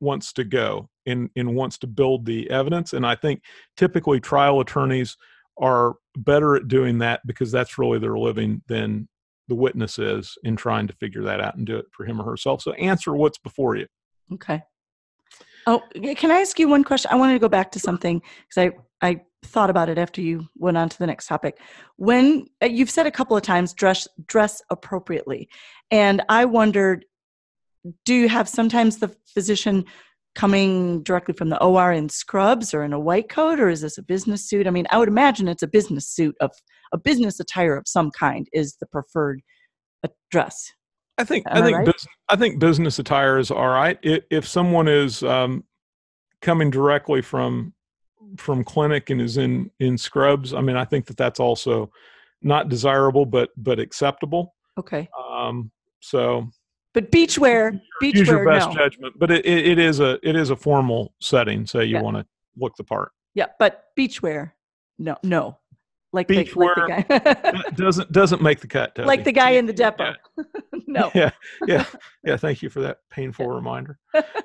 wants 0.00 0.32
to 0.34 0.44
go 0.44 0.88
and, 1.06 1.30
and 1.36 1.54
wants 1.54 1.78
to 1.78 1.86
build 1.86 2.26
the 2.26 2.50
evidence. 2.50 2.92
And 2.92 3.06
I 3.06 3.14
think 3.14 3.42
typically 3.76 4.20
trial 4.20 4.60
attorneys 4.60 5.16
are 5.58 5.94
better 6.16 6.56
at 6.56 6.68
doing 6.68 6.98
that 6.98 7.20
because 7.26 7.50
that's 7.50 7.78
really 7.78 7.98
their 7.98 8.18
living 8.18 8.62
than 8.68 9.08
the 9.48 9.54
witness 9.54 9.98
is 9.98 10.36
in 10.44 10.56
trying 10.56 10.86
to 10.86 10.92
figure 10.94 11.22
that 11.22 11.40
out 11.40 11.56
and 11.56 11.66
do 11.66 11.76
it 11.76 11.86
for 11.90 12.04
him 12.04 12.20
or 12.20 12.24
herself. 12.24 12.62
So 12.62 12.72
answer 12.72 13.14
what's 13.14 13.38
before 13.38 13.76
you. 13.76 13.86
Okay. 14.32 14.62
Oh, 15.66 15.82
can 16.16 16.30
I 16.30 16.40
ask 16.40 16.58
you 16.58 16.68
one 16.68 16.84
question? 16.84 17.10
I 17.12 17.16
wanted 17.16 17.34
to 17.34 17.38
go 17.38 17.48
back 17.48 17.70
to 17.72 17.78
something 17.78 18.20
because 18.48 18.72
I, 19.02 19.06
I 19.08 19.20
thought 19.44 19.70
about 19.70 19.88
it 19.88 19.98
after 19.98 20.20
you 20.20 20.48
went 20.56 20.76
on 20.76 20.88
to 20.88 20.98
the 20.98 21.06
next 21.06 21.26
topic. 21.26 21.60
When 21.96 22.46
uh, 22.62 22.66
you've 22.66 22.90
said 22.90 23.06
a 23.06 23.10
couple 23.10 23.36
of 23.36 23.42
times, 23.42 23.72
dress 23.72 24.08
dress 24.26 24.62
appropriately, 24.70 25.48
and 25.90 26.22
I 26.28 26.46
wondered, 26.46 27.04
do 28.04 28.14
you 28.14 28.28
have 28.28 28.48
sometimes 28.48 28.98
the 28.98 29.14
physician 29.26 29.84
coming 30.34 31.02
directly 31.02 31.34
from 31.34 31.50
the 31.50 31.62
OR 31.62 31.92
in 31.92 32.08
scrubs 32.08 32.72
or 32.72 32.84
in 32.84 32.92
a 32.92 33.00
white 33.00 33.28
coat, 33.28 33.60
or 33.60 33.68
is 33.68 33.82
this 33.82 33.98
a 33.98 34.02
business 34.02 34.48
suit? 34.48 34.66
I 34.66 34.70
mean, 34.70 34.86
I 34.90 34.98
would 34.98 35.08
imagine 35.08 35.48
it's 35.48 35.62
a 35.62 35.68
business 35.68 36.08
suit 36.08 36.34
of 36.40 36.50
a 36.92 36.98
business 36.98 37.40
attire 37.40 37.76
of 37.76 37.86
some 37.86 38.10
kind 38.10 38.46
is 38.52 38.76
the 38.80 38.86
preferred 38.86 39.42
dress. 40.32 40.72
I 41.18 41.24
think 41.24 41.44
Am 41.48 41.58
I 41.58 41.62
think 41.62 41.74
I, 41.74 41.78
right? 41.78 41.86
business, 41.86 42.06
I 42.28 42.36
think 42.36 42.58
business 42.58 42.98
attire 42.98 43.38
is 43.38 43.50
all 43.50 43.68
right. 43.68 43.98
If, 44.02 44.24
if 44.30 44.48
someone 44.48 44.88
is 44.88 45.22
um, 45.22 45.64
coming 46.40 46.70
directly 46.70 47.22
from 47.22 47.74
from 48.38 48.64
clinic 48.64 49.10
and 49.10 49.20
is 49.20 49.36
in 49.36 49.70
in 49.78 49.98
scrubs, 49.98 50.54
I 50.54 50.62
mean, 50.62 50.76
I 50.76 50.84
think 50.84 51.06
that 51.06 51.16
that's 51.16 51.38
also 51.38 51.90
not 52.40 52.68
desirable, 52.70 53.26
but 53.26 53.50
but 53.56 53.78
acceptable. 53.78 54.54
Okay. 54.78 55.08
Um, 55.30 55.70
so 56.00 56.48
but 56.94 57.10
beachwear, 57.10 57.80
beachwear, 58.02 58.14
use 58.14 58.28
your 58.28 58.44
best 58.44 58.68
no. 58.68 58.74
judgment. 58.74 59.18
But 59.18 59.30
it, 59.30 59.46
it, 59.46 59.66
it 59.66 59.78
is 59.78 60.00
a 60.00 60.18
it 60.22 60.36
is 60.36 60.50
a 60.50 60.56
formal 60.56 61.14
setting, 61.20 61.66
so 61.66 61.80
you 61.80 61.96
Yeah. 61.96 62.02
want 62.02 62.16
to 62.16 62.26
look 62.56 62.76
the 62.76 62.84
part. 62.84 63.12
Yeah, 63.34 63.46
but 63.58 63.86
beachwear, 63.96 64.52
no, 64.98 65.16
no, 65.22 65.58
like 66.12 66.28
the, 66.28 66.36
like 66.36 66.48
Beachwear, 66.48 66.74
the 66.74 67.60
guy, 67.62 67.70
doesn't 67.76 68.12
doesn't 68.12 68.42
make 68.42 68.60
the 68.60 68.66
cut. 68.66 68.94
Toby. 68.94 69.06
like 69.06 69.24
the 69.24 69.32
guy 69.32 69.50
in 69.50 69.66
the 69.66 69.72
depo. 69.72 70.14
no, 70.86 71.10
Yeah, 71.14 71.30
yeah, 71.66 71.84
yeah. 72.24 72.36
Thank 72.36 72.62
you 72.62 72.68
for 72.68 72.80
that 72.82 72.98
painful 73.10 73.48
reminder. 73.48 73.98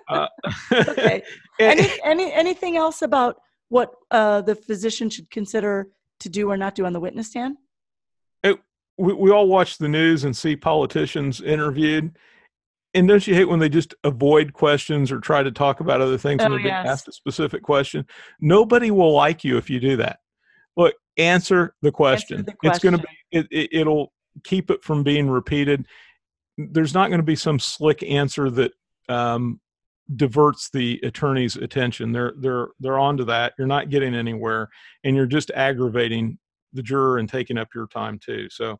Uh, 0.07 0.27
okay. 0.71 1.23
Any, 1.59 1.89
any 2.03 2.31
anything 2.31 2.77
else 2.77 3.01
about 3.01 3.41
what 3.69 3.91
uh, 4.11 4.41
the 4.41 4.55
physician 4.55 5.09
should 5.09 5.29
consider 5.29 5.89
to 6.21 6.29
do 6.29 6.49
or 6.49 6.55
not 6.55 6.75
do 6.75 6.85
on 6.85 6.93
the 6.93 6.99
witness 6.99 7.27
stand? 7.27 7.57
we, 8.97 9.13
we 9.13 9.31
all 9.31 9.47
watch 9.47 9.77
the 9.77 9.87
news 9.87 10.23
and 10.23 10.35
see 10.35 10.55
politicians 10.55 11.41
interviewed. 11.41 12.17
And 12.93 13.07
don't 13.07 13.27
you 13.27 13.35
hate 13.35 13.49
when 13.49 13.59
they 13.59 13.69
just 13.69 13.93
avoid 14.03 14.53
questions 14.53 15.11
or 15.11 15.19
try 15.19 15.43
to 15.43 15.51
talk 15.51 15.79
about 15.81 16.01
other 16.01 16.17
things 16.17 16.39
when 16.39 16.51
Oh, 16.51 16.55
they're 16.55 16.63
being 16.63 16.73
asked 16.73 17.07
a 17.07 17.11
specific 17.11 17.61
question? 17.61 18.05
Nobody 18.39 18.91
will 18.91 19.13
like 19.13 19.43
you 19.43 19.57
if 19.57 19.69
you 19.69 19.79
do 19.79 19.97
that. 19.97 20.19
Look, 20.75 20.95
answer 21.17 21.75
the 21.81 21.91
question. 21.91 22.45
the 22.45 22.55
It's 22.63 22.79
going 22.79 22.97
to 22.97 23.03
be, 23.03 23.37
it, 23.37 23.47
it, 23.51 23.69
it'll 23.71 24.13
keep 24.43 24.71
it 24.71 24.83
from 24.83 25.03
being 25.03 25.29
repeated. 25.29 25.85
There's 26.57 26.93
not 26.93 27.09
going 27.09 27.19
to 27.19 27.25
be 27.25 27.35
some 27.35 27.59
slick 27.59 28.01
answer 28.03 28.49
that 28.51 28.71
um, 29.09 29.59
diverts 30.15 30.69
the 30.69 30.99
attorney's 31.03 31.55
attention. 31.55 32.11
They're 32.11 32.33
they're 32.39 32.67
they're 32.79 32.99
onto 32.99 33.25
that. 33.25 33.53
You're 33.57 33.67
not 33.67 33.89
getting 33.89 34.15
anywhere, 34.15 34.69
and 35.03 35.15
you're 35.15 35.25
just 35.25 35.51
aggravating 35.51 36.39
the 36.73 36.83
juror 36.83 37.17
and 37.17 37.29
taking 37.29 37.57
up 37.57 37.69
your 37.75 37.87
time 37.87 38.19
too. 38.19 38.47
So 38.49 38.79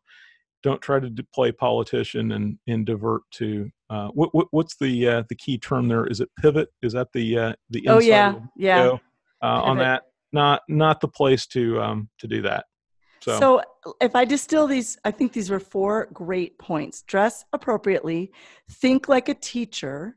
don't 0.62 0.80
try 0.80 1.00
to 1.00 1.12
play 1.34 1.52
politician 1.52 2.32
and 2.32 2.58
and 2.66 2.86
divert 2.86 3.22
to 3.32 3.70
uh, 3.90 4.08
what, 4.08 4.34
what 4.34 4.48
what's 4.50 4.76
the 4.76 5.08
uh, 5.08 5.22
the 5.28 5.34
key 5.34 5.58
term 5.58 5.88
there? 5.88 6.06
Is 6.06 6.20
it 6.20 6.28
pivot? 6.40 6.68
Is 6.82 6.92
that 6.92 7.08
the 7.12 7.38
uh, 7.38 7.52
the 7.70 7.88
Oh 7.88 7.98
yeah, 7.98 8.34
yeah. 8.56 8.86
uh, 9.42 9.62
on 9.62 9.78
that? 9.78 10.02
Not 10.32 10.62
not 10.68 11.00
the 11.00 11.08
place 11.08 11.46
to 11.48 11.80
um 11.80 12.08
to 12.18 12.26
do 12.26 12.42
that. 12.42 12.66
So, 13.20 13.38
So, 13.38 13.94
if 14.00 14.14
I 14.14 14.24
distill 14.24 14.66
these, 14.66 14.98
I 15.04 15.10
think 15.10 15.32
these 15.32 15.50
were 15.50 15.60
four 15.60 16.08
great 16.12 16.58
points. 16.58 17.02
Dress 17.02 17.44
appropriately, 17.52 18.32
think 18.70 19.08
like 19.08 19.28
a 19.28 19.34
teacher, 19.34 20.16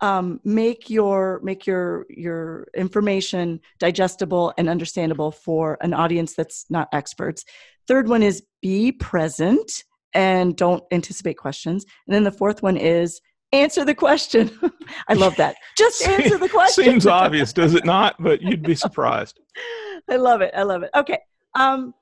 um, 0.00 0.40
make 0.42 0.90
your 0.90 1.40
make 1.44 1.66
your 1.66 2.06
your 2.08 2.66
information 2.74 3.60
digestible 3.78 4.52
and 4.58 4.68
understandable 4.68 5.30
for 5.30 5.78
an 5.80 5.94
audience 5.94 6.34
that's 6.34 6.66
not 6.68 6.88
experts. 6.92 7.44
Third 7.86 8.08
one 8.08 8.22
is 8.22 8.42
be 8.60 8.90
present 8.90 9.84
and 10.14 10.56
don't 10.56 10.82
anticipate 10.92 11.34
questions. 11.38 11.84
And 12.06 12.14
then 12.14 12.24
the 12.24 12.32
fourth 12.32 12.62
one 12.62 12.76
is 12.76 13.20
answer 13.52 13.84
the 13.84 13.94
question. 13.94 14.50
I 15.08 15.14
love 15.14 15.36
that. 15.36 15.56
Just 15.76 16.02
answer 16.06 16.38
the 16.38 16.48
question. 16.48 16.84
seems 16.84 17.06
obvious, 17.06 17.52
does 17.52 17.74
it 17.74 17.84
not? 17.84 18.16
But 18.18 18.42
you'd 18.42 18.62
be 18.62 18.74
surprised. 18.74 19.40
I 20.10 20.16
love 20.16 20.40
it. 20.40 20.52
I 20.56 20.62
love 20.62 20.82
it. 20.82 20.90
Okay. 20.94 21.18
Um, 21.54 21.94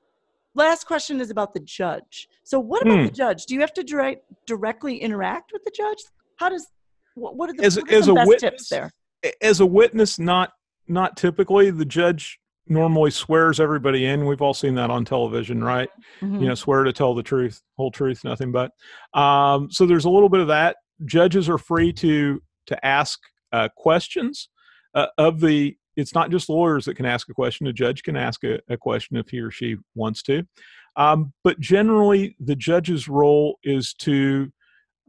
last 0.55 0.85
question 0.85 1.19
is 1.21 1.29
about 1.29 1.53
the 1.53 1.59
judge. 1.59 2.27
So, 2.43 2.59
what 2.59 2.81
about 2.81 2.99
Hmm. 2.99 3.05
the 3.05 3.11
judge? 3.11 3.45
Do 3.45 3.53
you 3.53 3.61
have 3.61 3.73
to 3.73 3.83
direct, 3.83 4.23
directly 4.47 4.97
interact 4.97 5.51
with 5.53 5.63
the 5.63 5.71
judge? 5.75 5.97
How 6.37 6.49
does 6.49 6.67
what, 7.15 7.35
what 7.35 7.49
are 7.49 7.53
the 7.53 7.63
As- 7.63 7.77
what 7.77 7.91
are 7.91 7.95
as 7.95 8.07
a 8.07 8.13
best 8.13 8.27
witness? 8.27 8.51
tips 8.51 8.69
there? 8.69 8.91
as 9.41 9.59
a 9.59 9.65
witness, 9.65 10.17
not 10.17 10.51
not 10.87 11.15
typically. 11.15 11.69
The 11.69 11.85
judge 11.85 12.39
normally 12.71 13.11
swears 13.11 13.59
everybody 13.59 14.05
in. 14.05 14.25
We've 14.25 14.41
all 14.41 14.53
seen 14.53 14.75
that 14.75 14.89
on 14.89 15.03
television, 15.03 15.63
right? 15.63 15.89
Mhm. 16.21 16.41
You 16.41 16.47
know, 16.47 16.55
swear 16.55 16.83
to 16.83 16.93
tell 16.93 17.13
the 17.13 17.21
truth, 17.21 17.61
whole 17.75 17.91
truth, 17.91 18.23
nothing 18.23 18.51
but. 18.51 18.71
Um, 19.13 19.69
so 19.69 19.85
there's 19.85 20.05
a 20.05 20.09
little 20.09 20.29
bit 20.29 20.39
of 20.39 20.47
that. 20.47 20.77
Judges 21.05 21.49
are 21.49 21.57
free 21.57 21.91
to 21.93 22.41
to 22.67 22.85
ask 22.85 23.19
uh, 23.51 23.67
questions 23.75 24.49
uh, 24.95 25.07
of 25.17 25.41
the. 25.41 25.75
It's 25.97 26.15
not 26.15 26.31
just 26.31 26.47
lawyers 26.47 26.85
that 26.85 26.95
can 26.95 27.05
ask 27.05 27.29
a 27.29 27.33
question. 27.33 27.67
A 27.67 27.73
judge 27.73 28.03
can 28.03 28.15
ask 28.15 28.43
a, 28.45 28.59
a 28.69 28.77
question 28.77 29.17
if 29.17 29.29
he 29.29 29.39
or 29.39 29.51
she 29.51 29.75
wants 29.93 30.23
to. 30.23 30.43
Um, 30.95 31.33
but 31.43 31.59
generally, 31.59 32.37
the 32.39 32.55
judge's 32.55 33.09
role 33.09 33.59
is 33.63 33.93
to 33.95 34.51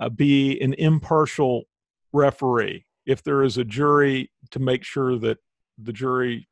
uh, 0.01 0.09
be 0.09 0.61
an 0.61 0.75
impartial 0.75 1.64
referee. 2.12 2.85
If 3.07 3.22
there 3.22 3.42
is 3.42 3.59
a 3.59 3.64
jury, 3.64 4.33
to 4.51 4.59
make 4.59 4.83
sure 4.85 5.16
that 5.18 5.38
the 5.79 5.92
jury 5.92 6.48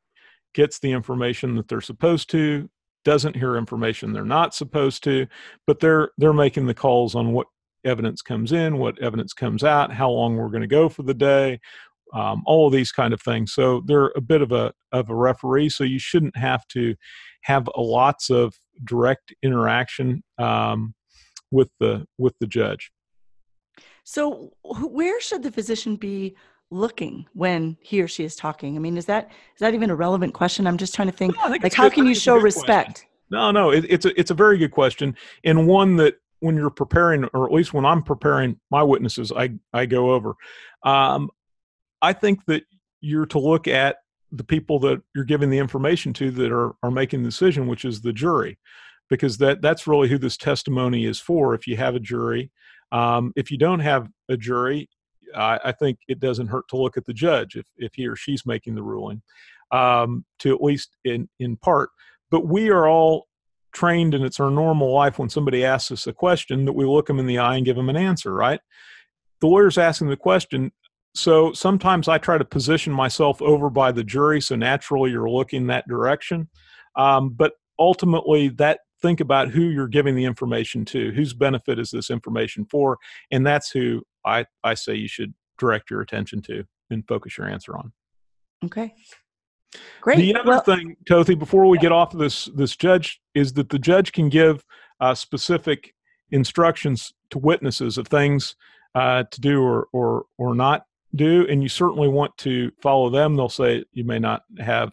gets 0.53 0.79
the 0.79 0.91
information 0.91 1.55
that 1.55 1.67
they're 1.67 1.81
supposed 1.81 2.29
to, 2.31 2.69
doesn't 3.03 3.35
hear 3.35 3.57
information 3.57 4.13
they're 4.13 4.25
not 4.25 4.53
supposed 4.53 5.03
to, 5.03 5.27
but 5.65 5.79
they're 5.79 6.11
they're 6.17 6.33
making 6.33 6.67
the 6.67 6.73
calls 6.73 7.15
on 7.15 7.33
what 7.33 7.47
evidence 7.83 8.21
comes 8.21 8.51
in, 8.51 8.77
what 8.77 8.99
evidence 8.99 9.33
comes 9.33 9.63
out, 9.63 9.91
how 9.91 10.09
long 10.09 10.35
we're 10.35 10.49
going 10.49 10.61
to 10.61 10.67
go 10.67 10.87
for 10.87 11.03
the 11.03 11.13
day, 11.13 11.59
um, 12.13 12.43
all 12.45 12.67
of 12.67 12.73
these 12.73 12.91
kind 12.91 13.13
of 13.13 13.21
things. 13.21 13.53
So 13.53 13.81
they're 13.85 14.11
a 14.15 14.21
bit 14.21 14.41
of 14.41 14.51
a 14.51 14.73
of 14.91 15.09
a 15.09 15.15
referee. 15.15 15.69
So 15.69 15.83
you 15.83 15.99
shouldn't 15.99 16.37
have 16.37 16.67
to 16.69 16.95
have 17.43 17.67
lots 17.75 18.29
of 18.29 18.53
direct 18.83 19.33
interaction 19.41 20.23
um, 20.37 20.93
with 21.51 21.69
the 21.79 22.05
with 22.17 22.33
the 22.39 22.47
judge. 22.47 22.91
So, 24.03 24.51
where 24.63 25.21
should 25.21 25.43
the 25.43 25.51
physician 25.51 25.95
be 25.95 26.35
looking 26.71 27.27
when 27.33 27.77
he 27.81 28.01
or 28.01 28.07
she 28.07 28.23
is 28.23 28.35
talking? 28.35 28.75
I 28.75 28.79
mean, 28.79 28.97
is 28.97 29.05
that 29.05 29.29
is 29.29 29.59
that 29.59 29.73
even 29.73 29.89
a 29.91 29.95
relevant 29.95 30.33
question? 30.33 30.65
I'm 30.65 30.77
just 30.77 30.95
trying 30.95 31.09
to 31.09 31.15
think. 31.15 31.35
No, 31.37 31.49
think 31.49 31.63
Like, 31.63 31.73
how 31.73 31.83
good- 31.83 31.93
can 31.93 32.05
you 32.05 32.15
think 32.15 32.17
it's 32.17 32.21
a 32.21 32.23
show 32.23 32.35
good 32.35 32.53
question. 32.53 32.61
respect? 32.61 33.05
No, 33.29 33.51
no, 33.51 33.71
it, 33.71 33.85
it's 33.87 34.05
a 34.05 34.19
it's 34.19 34.31
a 34.31 34.33
very 34.35 34.57
good 34.57 34.71
question, 34.71 35.15
and 35.43 35.67
one 35.67 35.95
that 35.97 36.15
when 36.39 36.55
you're 36.55 36.69
preparing, 36.71 37.25
or 37.33 37.45
at 37.45 37.53
least 37.53 37.73
when 37.73 37.85
I'm 37.85 38.01
preparing 38.03 38.59
my 38.71 38.81
witnesses, 38.83 39.31
I 39.31 39.51
I 39.73 39.85
go 39.85 40.11
over. 40.11 40.33
Um, 40.83 41.29
I 42.01 42.13
think 42.13 42.43
that 42.47 42.63
you're 42.99 43.27
to 43.27 43.39
look 43.39 43.67
at 43.67 43.97
the 44.31 44.43
people 44.43 44.79
that 44.79 45.01
you're 45.15 45.23
giving 45.25 45.49
the 45.49 45.59
information 45.59 46.13
to 46.13 46.31
that 46.31 46.51
are 46.51 46.73
are 46.83 46.91
making 46.91 47.21
the 47.23 47.29
decision, 47.29 47.67
which 47.67 47.85
is 47.85 48.01
the 48.01 48.11
jury, 48.11 48.57
because 49.09 49.37
that 49.37 49.61
that's 49.61 49.87
really 49.87 50.09
who 50.09 50.17
this 50.17 50.35
testimony 50.35 51.05
is 51.05 51.19
for. 51.19 51.53
If 51.53 51.67
you 51.67 51.77
have 51.77 51.95
a 51.95 51.99
jury, 52.01 52.51
um, 52.91 53.31
if 53.37 53.49
you 53.49 53.57
don't 53.57 53.79
have 53.79 54.09
a 54.27 54.35
jury, 54.35 54.89
I, 55.35 55.59
I, 55.65 55.71
think 55.71 55.99
it 56.07 56.19
doesn't 56.19 56.47
hurt 56.47 56.67
to 56.69 56.77
look 56.77 56.97
at 56.97 57.05
the 57.05 57.13
judge 57.13 57.55
if, 57.55 57.65
if 57.77 57.93
he 57.95 58.07
or 58.07 58.15
she's 58.15 58.45
making 58.45 58.75
the 58.75 58.83
ruling, 58.83 59.21
um, 59.71 60.25
to 60.39 60.53
at 60.53 60.61
least 60.61 60.97
in, 61.03 61.29
in 61.39 61.57
part. 61.57 61.89
But 62.29 62.47
we 62.47 62.69
are 62.69 62.87
all 62.87 63.27
trained, 63.73 64.13
and 64.13 64.23
it's 64.23 64.39
our 64.39 64.51
normal 64.51 64.91
life 64.93 65.19
when 65.19 65.29
somebody 65.29 65.65
asks 65.65 65.91
us 65.91 66.07
a 66.07 66.13
question 66.13 66.65
that 66.65 66.73
we 66.73 66.85
look 66.85 67.07
them 67.07 67.19
in 67.19 67.27
the 67.27 67.37
eye 67.37 67.55
and 67.55 67.65
give 67.65 67.75
them 67.75 67.89
an 67.89 67.97
answer, 67.97 68.33
right? 68.33 68.59
The 69.39 69.47
lawyer's 69.47 69.77
asking 69.77 70.09
the 70.09 70.17
question. 70.17 70.71
So 71.13 71.51
sometimes 71.51 72.07
I 72.07 72.17
try 72.17 72.37
to 72.37 72.45
position 72.45 72.93
myself 72.93 73.41
over 73.41 73.69
by 73.69 73.91
the 73.91 74.03
jury, 74.03 74.41
so 74.41 74.55
naturally 74.55 75.11
you're 75.11 75.29
looking 75.29 75.67
that 75.67 75.87
direction. 75.87 76.49
Um, 76.95 77.29
but 77.29 77.53
ultimately, 77.79 78.49
that 78.49 78.79
think 79.01 79.19
about 79.19 79.49
who 79.49 79.63
you're 79.63 79.87
giving 79.87 80.15
the 80.15 80.25
information 80.25 80.85
to, 80.85 81.11
whose 81.11 81.33
benefit 81.33 81.79
is 81.79 81.91
this 81.91 82.09
information 82.09 82.65
for, 82.65 82.97
and 83.31 83.45
that's 83.45 83.71
who 83.71 84.03
I, 84.25 84.45
I 84.63 84.73
say 84.73 84.95
you 84.95 85.07
should 85.07 85.33
direct 85.57 85.89
your 85.89 86.01
attention 86.01 86.41
to 86.43 86.65
and 86.89 87.07
focus 87.07 87.37
your 87.37 87.47
answer 87.47 87.75
on. 87.75 87.91
Okay. 88.65 88.93
Great. 90.01 90.17
The 90.17 90.35
other 90.35 90.49
well, 90.49 90.61
thing, 90.61 90.97
Tothy, 91.07 91.35
before 91.35 91.65
we 91.67 91.77
get 91.77 91.91
off 91.91 92.13
of 92.13 92.19
this 92.19 92.45
this 92.45 92.75
judge, 92.75 93.21
is 93.33 93.53
that 93.53 93.69
the 93.69 93.79
judge 93.79 94.11
can 94.11 94.29
give 94.29 94.65
uh, 94.99 95.15
specific 95.15 95.93
instructions 96.31 97.13
to 97.29 97.39
witnesses 97.39 97.97
of 97.97 98.07
things 98.07 98.55
uh, 98.95 99.23
to 99.31 99.41
do 99.41 99.61
or 99.61 99.87
or 99.93 100.25
or 100.37 100.55
not 100.55 100.85
do, 101.15 101.47
and 101.49 101.63
you 101.63 101.69
certainly 101.69 102.09
want 102.09 102.35
to 102.37 102.71
follow 102.81 103.09
them. 103.09 103.35
They'll 103.35 103.49
say 103.49 103.85
you 103.93 104.03
may 104.03 104.19
not 104.19 104.43
have 104.59 104.91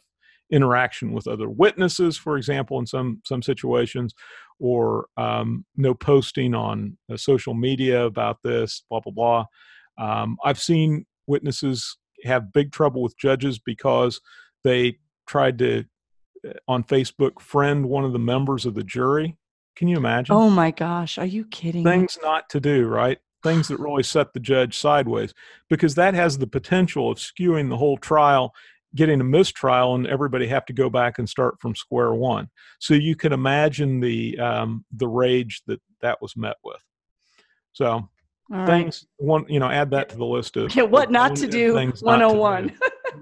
interaction 0.50 1.12
with 1.12 1.26
other 1.26 1.48
witnesses, 1.48 2.16
for 2.16 2.36
example, 2.36 2.78
in 2.78 2.86
some 2.86 3.20
some 3.24 3.42
situations, 3.42 4.14
or 4.58 5.06
um, 5.16 5.64
no 5.76 5.94
posting 5.94 6.54
on 6.54 6.96
uh, 7.10 7.16
social 7.16 7.54
media 7.54 8.04
about 8.04 8.38
this, 8.42 8.82
blah 8.88 9.00
blah 9.00 9.12
blah. 9.12 9.44
Um, 9.98 10.38
I've 10.44 10.60
seen 10.60 11.06
witnesses 11.26 11.96
have 12.24 12.52
big 12.52 12.72
trouble 12.72 13.02
with 13.02 13.16
judges 13.16 13.58
because 13.58 14.20
they 14.64 14.98
tried 15.26 15.58
to 15.58 15.84
uh, 16.46 16.52
on 16.66 16.84
Facebook 16.84 17.40
friend 17.40 17.88
one 17.88 18.04
of 18.04 18.12
the 18.12 18.18
members 18.18 18.66
of 18.66 18.74
the 18.74 18.84
jury. 18.84 19.36
Can 19.76 19.88
you 19.88 19.96
imagine? 19.96 20.34
Oh 20.34 20.50
my 20.50 20.72
gosh, 20.72 21.18
are 21.18 21.26
you 21.26 21.44
kidding? 21.44 21.84
Things 21.84 22.18
not 22.22 22.48
to 22.50 22.60
do, 22.60 22.86
right? 22.86 23.18
Things 23.44 23.68
that 23.68 23.78
really 23.78 24.02
set 24.02 24.32
the 24.32 24.40
judge 24.40 24.76
sideways 24.76 25.32
because 25.70 25.94
that 25.94 26.14
has 26.14 26.38
the 26.38 26.48
potential 26.48 27.12
of 27.12 27.18
skewing 27.18 27.68
the 27.68 27.76
whole 27.76 27.96
trial 27.96 28.52
getting 28.94 29.20
a 29.20 29.24
mistrial 29.24 29.94
and 29.94 30.06
everybody 30.06 30.46
have 30.46 30.64
to 30.66 30.72
go 30.72 30.88
back 30.88 31.18
and 31.18 31.28
start 31.28 31.60
from 31.60 31.74
square 31.74 32.14
one. 32.14 32.48
So 32.78 32.94
you 32.94 33.16
can 33.16 33.32
imagine 33.32 34.00
the 34.00 34.38
um, 34.38 34.84
the 34.96 35.08
rage 35.08 35.62
that 35.66 35.80
that 36.00 36.20
was 36.22 36.36
met 36.36 36.56
with. 36.64 36.82
So 37.72 38.08
All 38.52 38.66
things 38.66 39.06
right. 39.20 39.26
one 39.26 39.46
you 39.48 39.60
know 39.60 39.68
add 39.68 39.90
that 39.90 40.08
to 40.10 40.16
the 40.16 40.24
list 40.24 40.56
of 40.56 40.74
yeah, 40.74 40.82
what 40.84 41.10
not 41.10 41.36
to 41.36 41.46
do 41.46 41.74
101. 41.74 42.72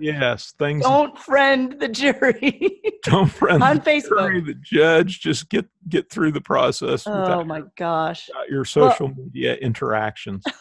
yes, 0.01 0.55
things 0.59 0.83
Don't 0.85 1.19
friend 1.19 1.77
the 1.79 1.89
jury. 1.89 2.81
don't 3.05 3.31
friend 3.31 3.63
on 3.63 3.81
Facebook. 3.81 4.19
Jury, 4.19 4.41
the 4.41 4.55
judge 4.55 5.21
just 5.21 5.49
get 5.49 5.67
get 5.89 6.11
through 6.11 6.33
the 6.33 6.41
process. 6.41 7.07
Oh 7.07 7.45
my 7.45 7.63
gosh. 7.77 8.29
Your 8.49 8.65
social 8.65 9.09
well, 9.09 9.17
media 9.17 9.55
interactions. 9.57 10.45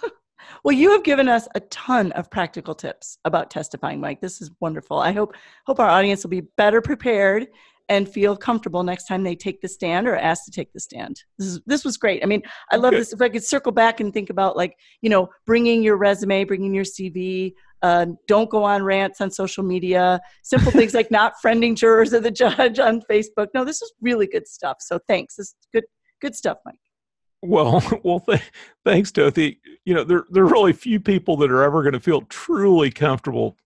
Well, 0.64 0.76
you 0.76 0.92
have 0.92 1.04
given 1.04 1.28
us 1.28 1.48
a 1.56 1.60
ton 1.62 2.12
of 2.14 2.30
practical 2.30 2.76
tips 2.76 3.18
about 3.26 3.50
testifying, 3.50 4.00
Mike. 4.00 4.22
This 4.22 4.42
is 4.42 4.52
wonderful. 4.60 5.00
I 5.00 5.12
hope 5.12 5.36
hope 5.66 5.80
our 5.80 5.90
audience 5.90 6.24
will 6.24 6.30
be 6.32 6.42
better 6.42 6.82
prepared 6.82 7.48
and 7.88 8.10
feel 8.10 8.36
comfortable 8.36 8.84
next 8.84 9.06
time 9.06 9.24
they 9.24 9.36
take 9.36 9.62
the 9.62 9.68
stand 9.68 10.08
or 10.08 10.16
ask 10.16 10.46
to 10.46 10.52
take 10.52 10.74
the 10.74 10.80
stand. 10.80 11.24
This 11.38 11.48
is 11.48 11.62
this 11.66 11.86
was 11.86 11.98
great. 11.98 12.24
I 12.24 12.26
mean, 12.26 12.42
I 12.72 12.78
love 12.78 12.94
this. 12.94 13.14
If 13.14 13.22
I 13.22 13.30
could 13.30 13.44
circle 13.44 13.72
back 13.72 14.00
and 14.00 14.14
think 14.14 14.30
about 14.30 14.58
like 14.58 14.76
you 15.02 15.10
know 15.10 15.30
bringing 15.46 15.84
your 15.84 15.98
resume, 15.98 16.44
bringing 16.44 16.74
your 16.74 16.86
CV. 16.86 17.54
Uh, 17.82 18.08
don't 18.28 18.50
go 18.50 18.64
on 18.64 18.82
rants 18.82 19.22
on 19.22 19.30
social 19.30 19.64
media. 19.64 20.20
Simple 20.42 20.72
things 20.72 20.96
like 20.96 21.12
not 21.12 21.34
friending 21.46 21.76
jurors 21.76 22.16
or 22.16 22.20
the 22.20 22.32
judge 22.32 22.80
on 22.80 23.02
Facebook. 23.02 23.48
No, 23.54 23.64
this 23.64 23.82
is 23.82 23.94
really 24.02 24.26
good 24.26 24.48
stuff. 24.48 24.78
So 24.80 25.00
thanks. 25.08 25.36
This 25.36 25.48
is 25.48 25.56
good 25.72 25.84
good 26.20 26.36
stuff, 26.36 26.58
Mike. 26.66 26.85
Well, 27.46 28.00
well, 28.04 28.20
th- 28.22 28.52
thanks, 28.84 29.12
Dorothy. 29.12 29.60
You 29.86 29.94
know, 29.94 30.04
there 30.04 30.26
there 30.30 30.44
are 30.44 30.48
really 30.48 30.74
few 30.74 31.00
people 31.00 31.38
that 31.38 31.52
are 31.52 31.64
ever 31.64 31.84
going 31.84 31.94
to 31.94 32.00
feel 32.00 32.22
truly 32.24 32.92
comfortable 32.92 33.58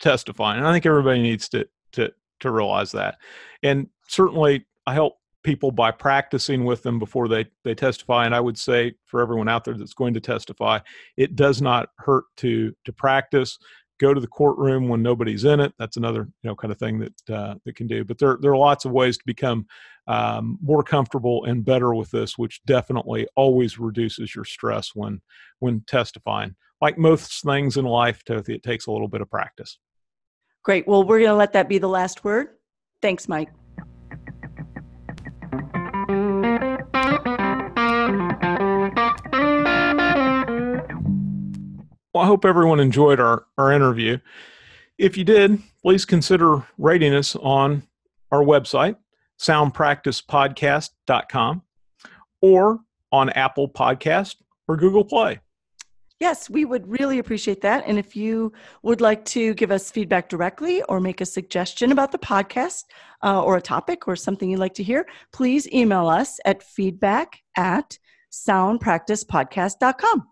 testifying, 0.00 0.58
and 0.58 0.66
I 0.66 0.72
think 0.72 0.86
everybody 0.86 1.22
needs 1.22 1.48
to 1.50 1.68
to 1.92 2.12
to 2.40 2.50
realize 2.50 2.92
that. 2.92 3.18
And 3.62 3.88
certainly, 4.08 4.66
I 4.86 4.94
help 4.94 5.18
people 5.42 5.70
by 5.70 5.92
practicing 5.92 6.64
with 6.64 6.82
them 6.82 6.98
before 6.98 7.28
they 7.28 7.46
they 7.64 7.74
testify. 7.74 8.26
And 8.26 8.34
I 8.34 8.40
would 8.40 8.58
say 8.58 8.94
for 9.06 9.20
everyone 9.20 9.48
out 9.48 9.64
there 9.64 9.74
that's 9.74 9.94
going 9.94 10.14
to 10.14 10.20
testify, 10.20 10.80
it 11.16 11.36
does 11.36 11.62
not 11.62 11.90
hurt 11.98 12.24
to 12.38 12.74
to 12.84 12.92
practice 12.92 13.58
go 13.98 14.14
to 14.14 14.20
the 14.20 14.26
courtroom 14.26 14.88
when 14.88 15.02
nobody's 15.02 15.44
in 15.44 15.60
it. 15.60 15.72
That's 15.78 15.96
another 15.96 16.28
you 16.42 16.50
know 16.50 16.56
kind 16.56 16.72
of 16.72 16.78
thing 16.78 16.98
that 16.98 17.34
uh, 17.34 17.54
that 17.64 17.76
can 17.76 17.86
do. 17.86 18.04
But 18.04 18.18
there 18.18 18.38
there 18.40 18.52
are 18.52 18.56
lots 18.56 18.84
of 18.84 18.92
ways 18.92 19.16
to 19.18 19.24
become 19.26 19.66
um, 20.06 20.58
more 20.62 20.82
comfortable 20.82 21.44
and 21.44 21.64
better 21.64 21.94
with 21.94 22.10
this, 22.10 22.38
which 22.38 22.64
definitely 22.64 23.26
always 23.36 23.78
reduces 23.78 24.34
your 24.34 24.44
stress 24.44 24.90
when 24.94 25.20
when 25.60 25.82
testifying. 25.86 26.54
Like 26.80 26.98
most 26.98 27.42
things 27.42 27.76
in 27.76 27.84
life, 27.84 28.22
Tothy, 28.24 28.54
it 28.54 28.62
takes 28.62 28.86
a 28.86 28.92
little 28.92 29.08
bit 29.08 29.22
of 29.22 29.30
practice. 29.30 29.78
Great. 30.62 30.86
Well, 30.86 31.04
we're 31.04 31.20
going 31.20 31.30
to 31.30 31.36
let 31.36 31.52
that 31.52 31.68
be 31.68 31.78
the 31.78 31.88
last 31.88 32.24
word. 32.24 32.48
Thanks, 33.00 33.28
Mike. 33.28 33.50
Well, 42.16 42.24
I 42.24 42.28
hope 42.28 42.46
everyone 42.46 42.80
enjoyed 42.80 43.20
our, 43.20 43.44
our 43.58 43.70
interview. 43.70 44.16
If 44.96 45.18
you 45.18 45.24
did, 45.24 45.58
please 45.82 46.06
consider 46.06 46.66
rating 46.78 47.14
us 47.14 47.36
on 47.36 47.82
our 48.32 48.42
website, 48.42 48.96
soundpracticepodcast.com, 49.38 51.62
or 52.40 52.80
on 53.12 53.28
Apple 53.28 53.68
Podcast 53.68 54.36
or 54.66 54.78
Google 54.78 55.04
Play. 55.04 55.40
Yes, 56.18 56.48
we 56.48 56.64
would 56.64 56.88
really 56.88 57.18
appreciate 57.18 57.60
that. 57.60 57.84
And 57.86 57.98
if 57.98 58.16
you 58.16 58.50
would 58.82 59.02
like 59.02 59.22
to 59.26 59.52
give 59.52 59.70
us 59.70 59.90
feedback 59.90 60.30
directly 60.30 60.82
or 60.84 61.00
make 61.00 61.20
a 61.20 61.26
suggestion 61.26 61.92
about 61.92 62.12
the 62.12 62.18
podcast 62.18 62.84
uh, 63.22 63.42
or 63.42 63.58
a 63.58 63.60
topic 63.60 64.08
or 64.08 64.16
something 64.16 64.48
you'd 64.48 64.58
like 64.58 64.72
to 64.72 64.82
hear, 64.82 65.06
please 65.34 65.70
email 65.70 66.08
us 66.08 66.40
at 66.46 66.62
feedback 66.62 67.42
at 67.58 67.98
soundpracticepodcast.com. 68.32 70.26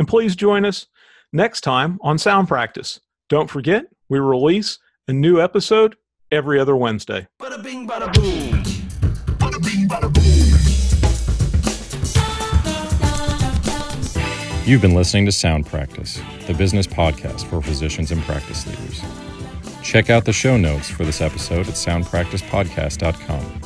And 0.00 0.08
please 0.08 0.34
join 0.34 0.64
us 0.64 0.88
next 1.32 1.62
time 1.62 1.98
on 2.02 2.18
Sound 2.18 2.48
Practice. 2.48 3.00
Don't 3.28 3.48
forget, 3.48 3.86
we 4.08 4.18
release 4.18 4.78
a 5.08 5.12
new 5.12 5.40
episode 5.40 5.96
every 6.30 6.60
other 6.60 6.76
Wednesday. 6.76 7.26
Bada 7.40 7.62
bing, 7.62 7.88
bada 7.88 8.12
boom. 8.12 8.62
Bada 9.38 9.62
bing, 9.64 9.88
bada 9.88 10.12
boom. 10.12 10.22
You've 14.64 14.82
been 14.82 14.94
listening 14.94 15.26
to 15.26 15.32
Sound 15.32 15.66
Practice, 15.66 16.20
the 16.46 16.54
business 16.54 16.86
podcast 16.86 17.46
for 17.46 17.60
physicians 17.60 18.12
and 18.12 18.22
practice 18.22 18.64
leaders. 18.66 19.02
Check 19.82 20.08
out 20.08 20.24
the 20.24 20.32
show 20.32 20.56
notes 20.56 20.88
for 20.88 21.04
this 21.04 21.20
episode 21.20 21.66
at 21.66 21.74
soundpracticepodcast.com. 21.74 23.60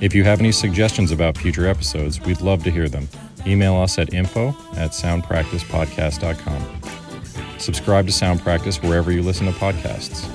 If 0.00 0.14
you 0.14 0.22
have 0.24 0.40
any 0.40 0.52
suggestions 0.52 1.10
about 1.10 1.36
future 1.36 1.66
episodes, 1.66 2.20
we'd 2.20 2.40
love 2.40 2.62
to 2.64 2.70
hear 2.70 2.88
them. 2.88 3.08
Email 3.46 3.76
us 3.76 3.98
at 3.98 4.14
info 4.14 4.48
at 4.76 4.90
soundpracticepodcast.com. 4.90 7.58
Subscribe 7.58 8.06
to 8.06 8.12
Sound 8.12 8.40
Practice 8.40 8.82
wherever 8.82 9.12
you 9.12 9.22
listen 9.22 9.46
to 9.46 9.52
podcasts. 9.52 10.28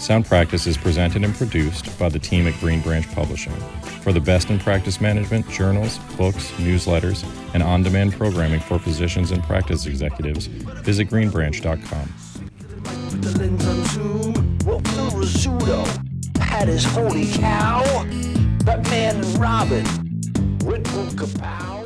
Sound 0.00 0.26
Practice 0.26 0.66
is 0.66 0.76
presented 0.76 1.22
and 1.22 1.34
produced 1.34 1.96
by 1.98 2.08
the 2.08 2.18
team 2.18 2.48
at 2.48 2.58
Green 2.60 2.80
Branch 2.80 3.08
Publishing. 3.14 3.54
For 4.02 4.12
the 4.12 4.20
best 4.20 4.50
in 4.50 4.58
practice 4.58 5.00
management, 5.00 5.48
journals, 5.48 5.98
books, 6.16 6.50
newsletters, 6.52 7.24
and 7.54 7.62
on 7.62 7.84
demand 7.84 8.14
programming 8.14 8.58
for 8.58 8.80
physicians 8.80 9.30
and 9.30 9.40
practice 9.44 9.86
executives, 9.86 10.46
visit 10.46 11.08
greenbranch.com. 11.08 12.08
Had 16.40 16.68
his 16.68 16.84
holy 16.84 17.26
cow, 17.32 17.82
Batman 18.64 19.16
and 19.16 19.38
Robin, 19.38 19.84
Red. 20.64 21.81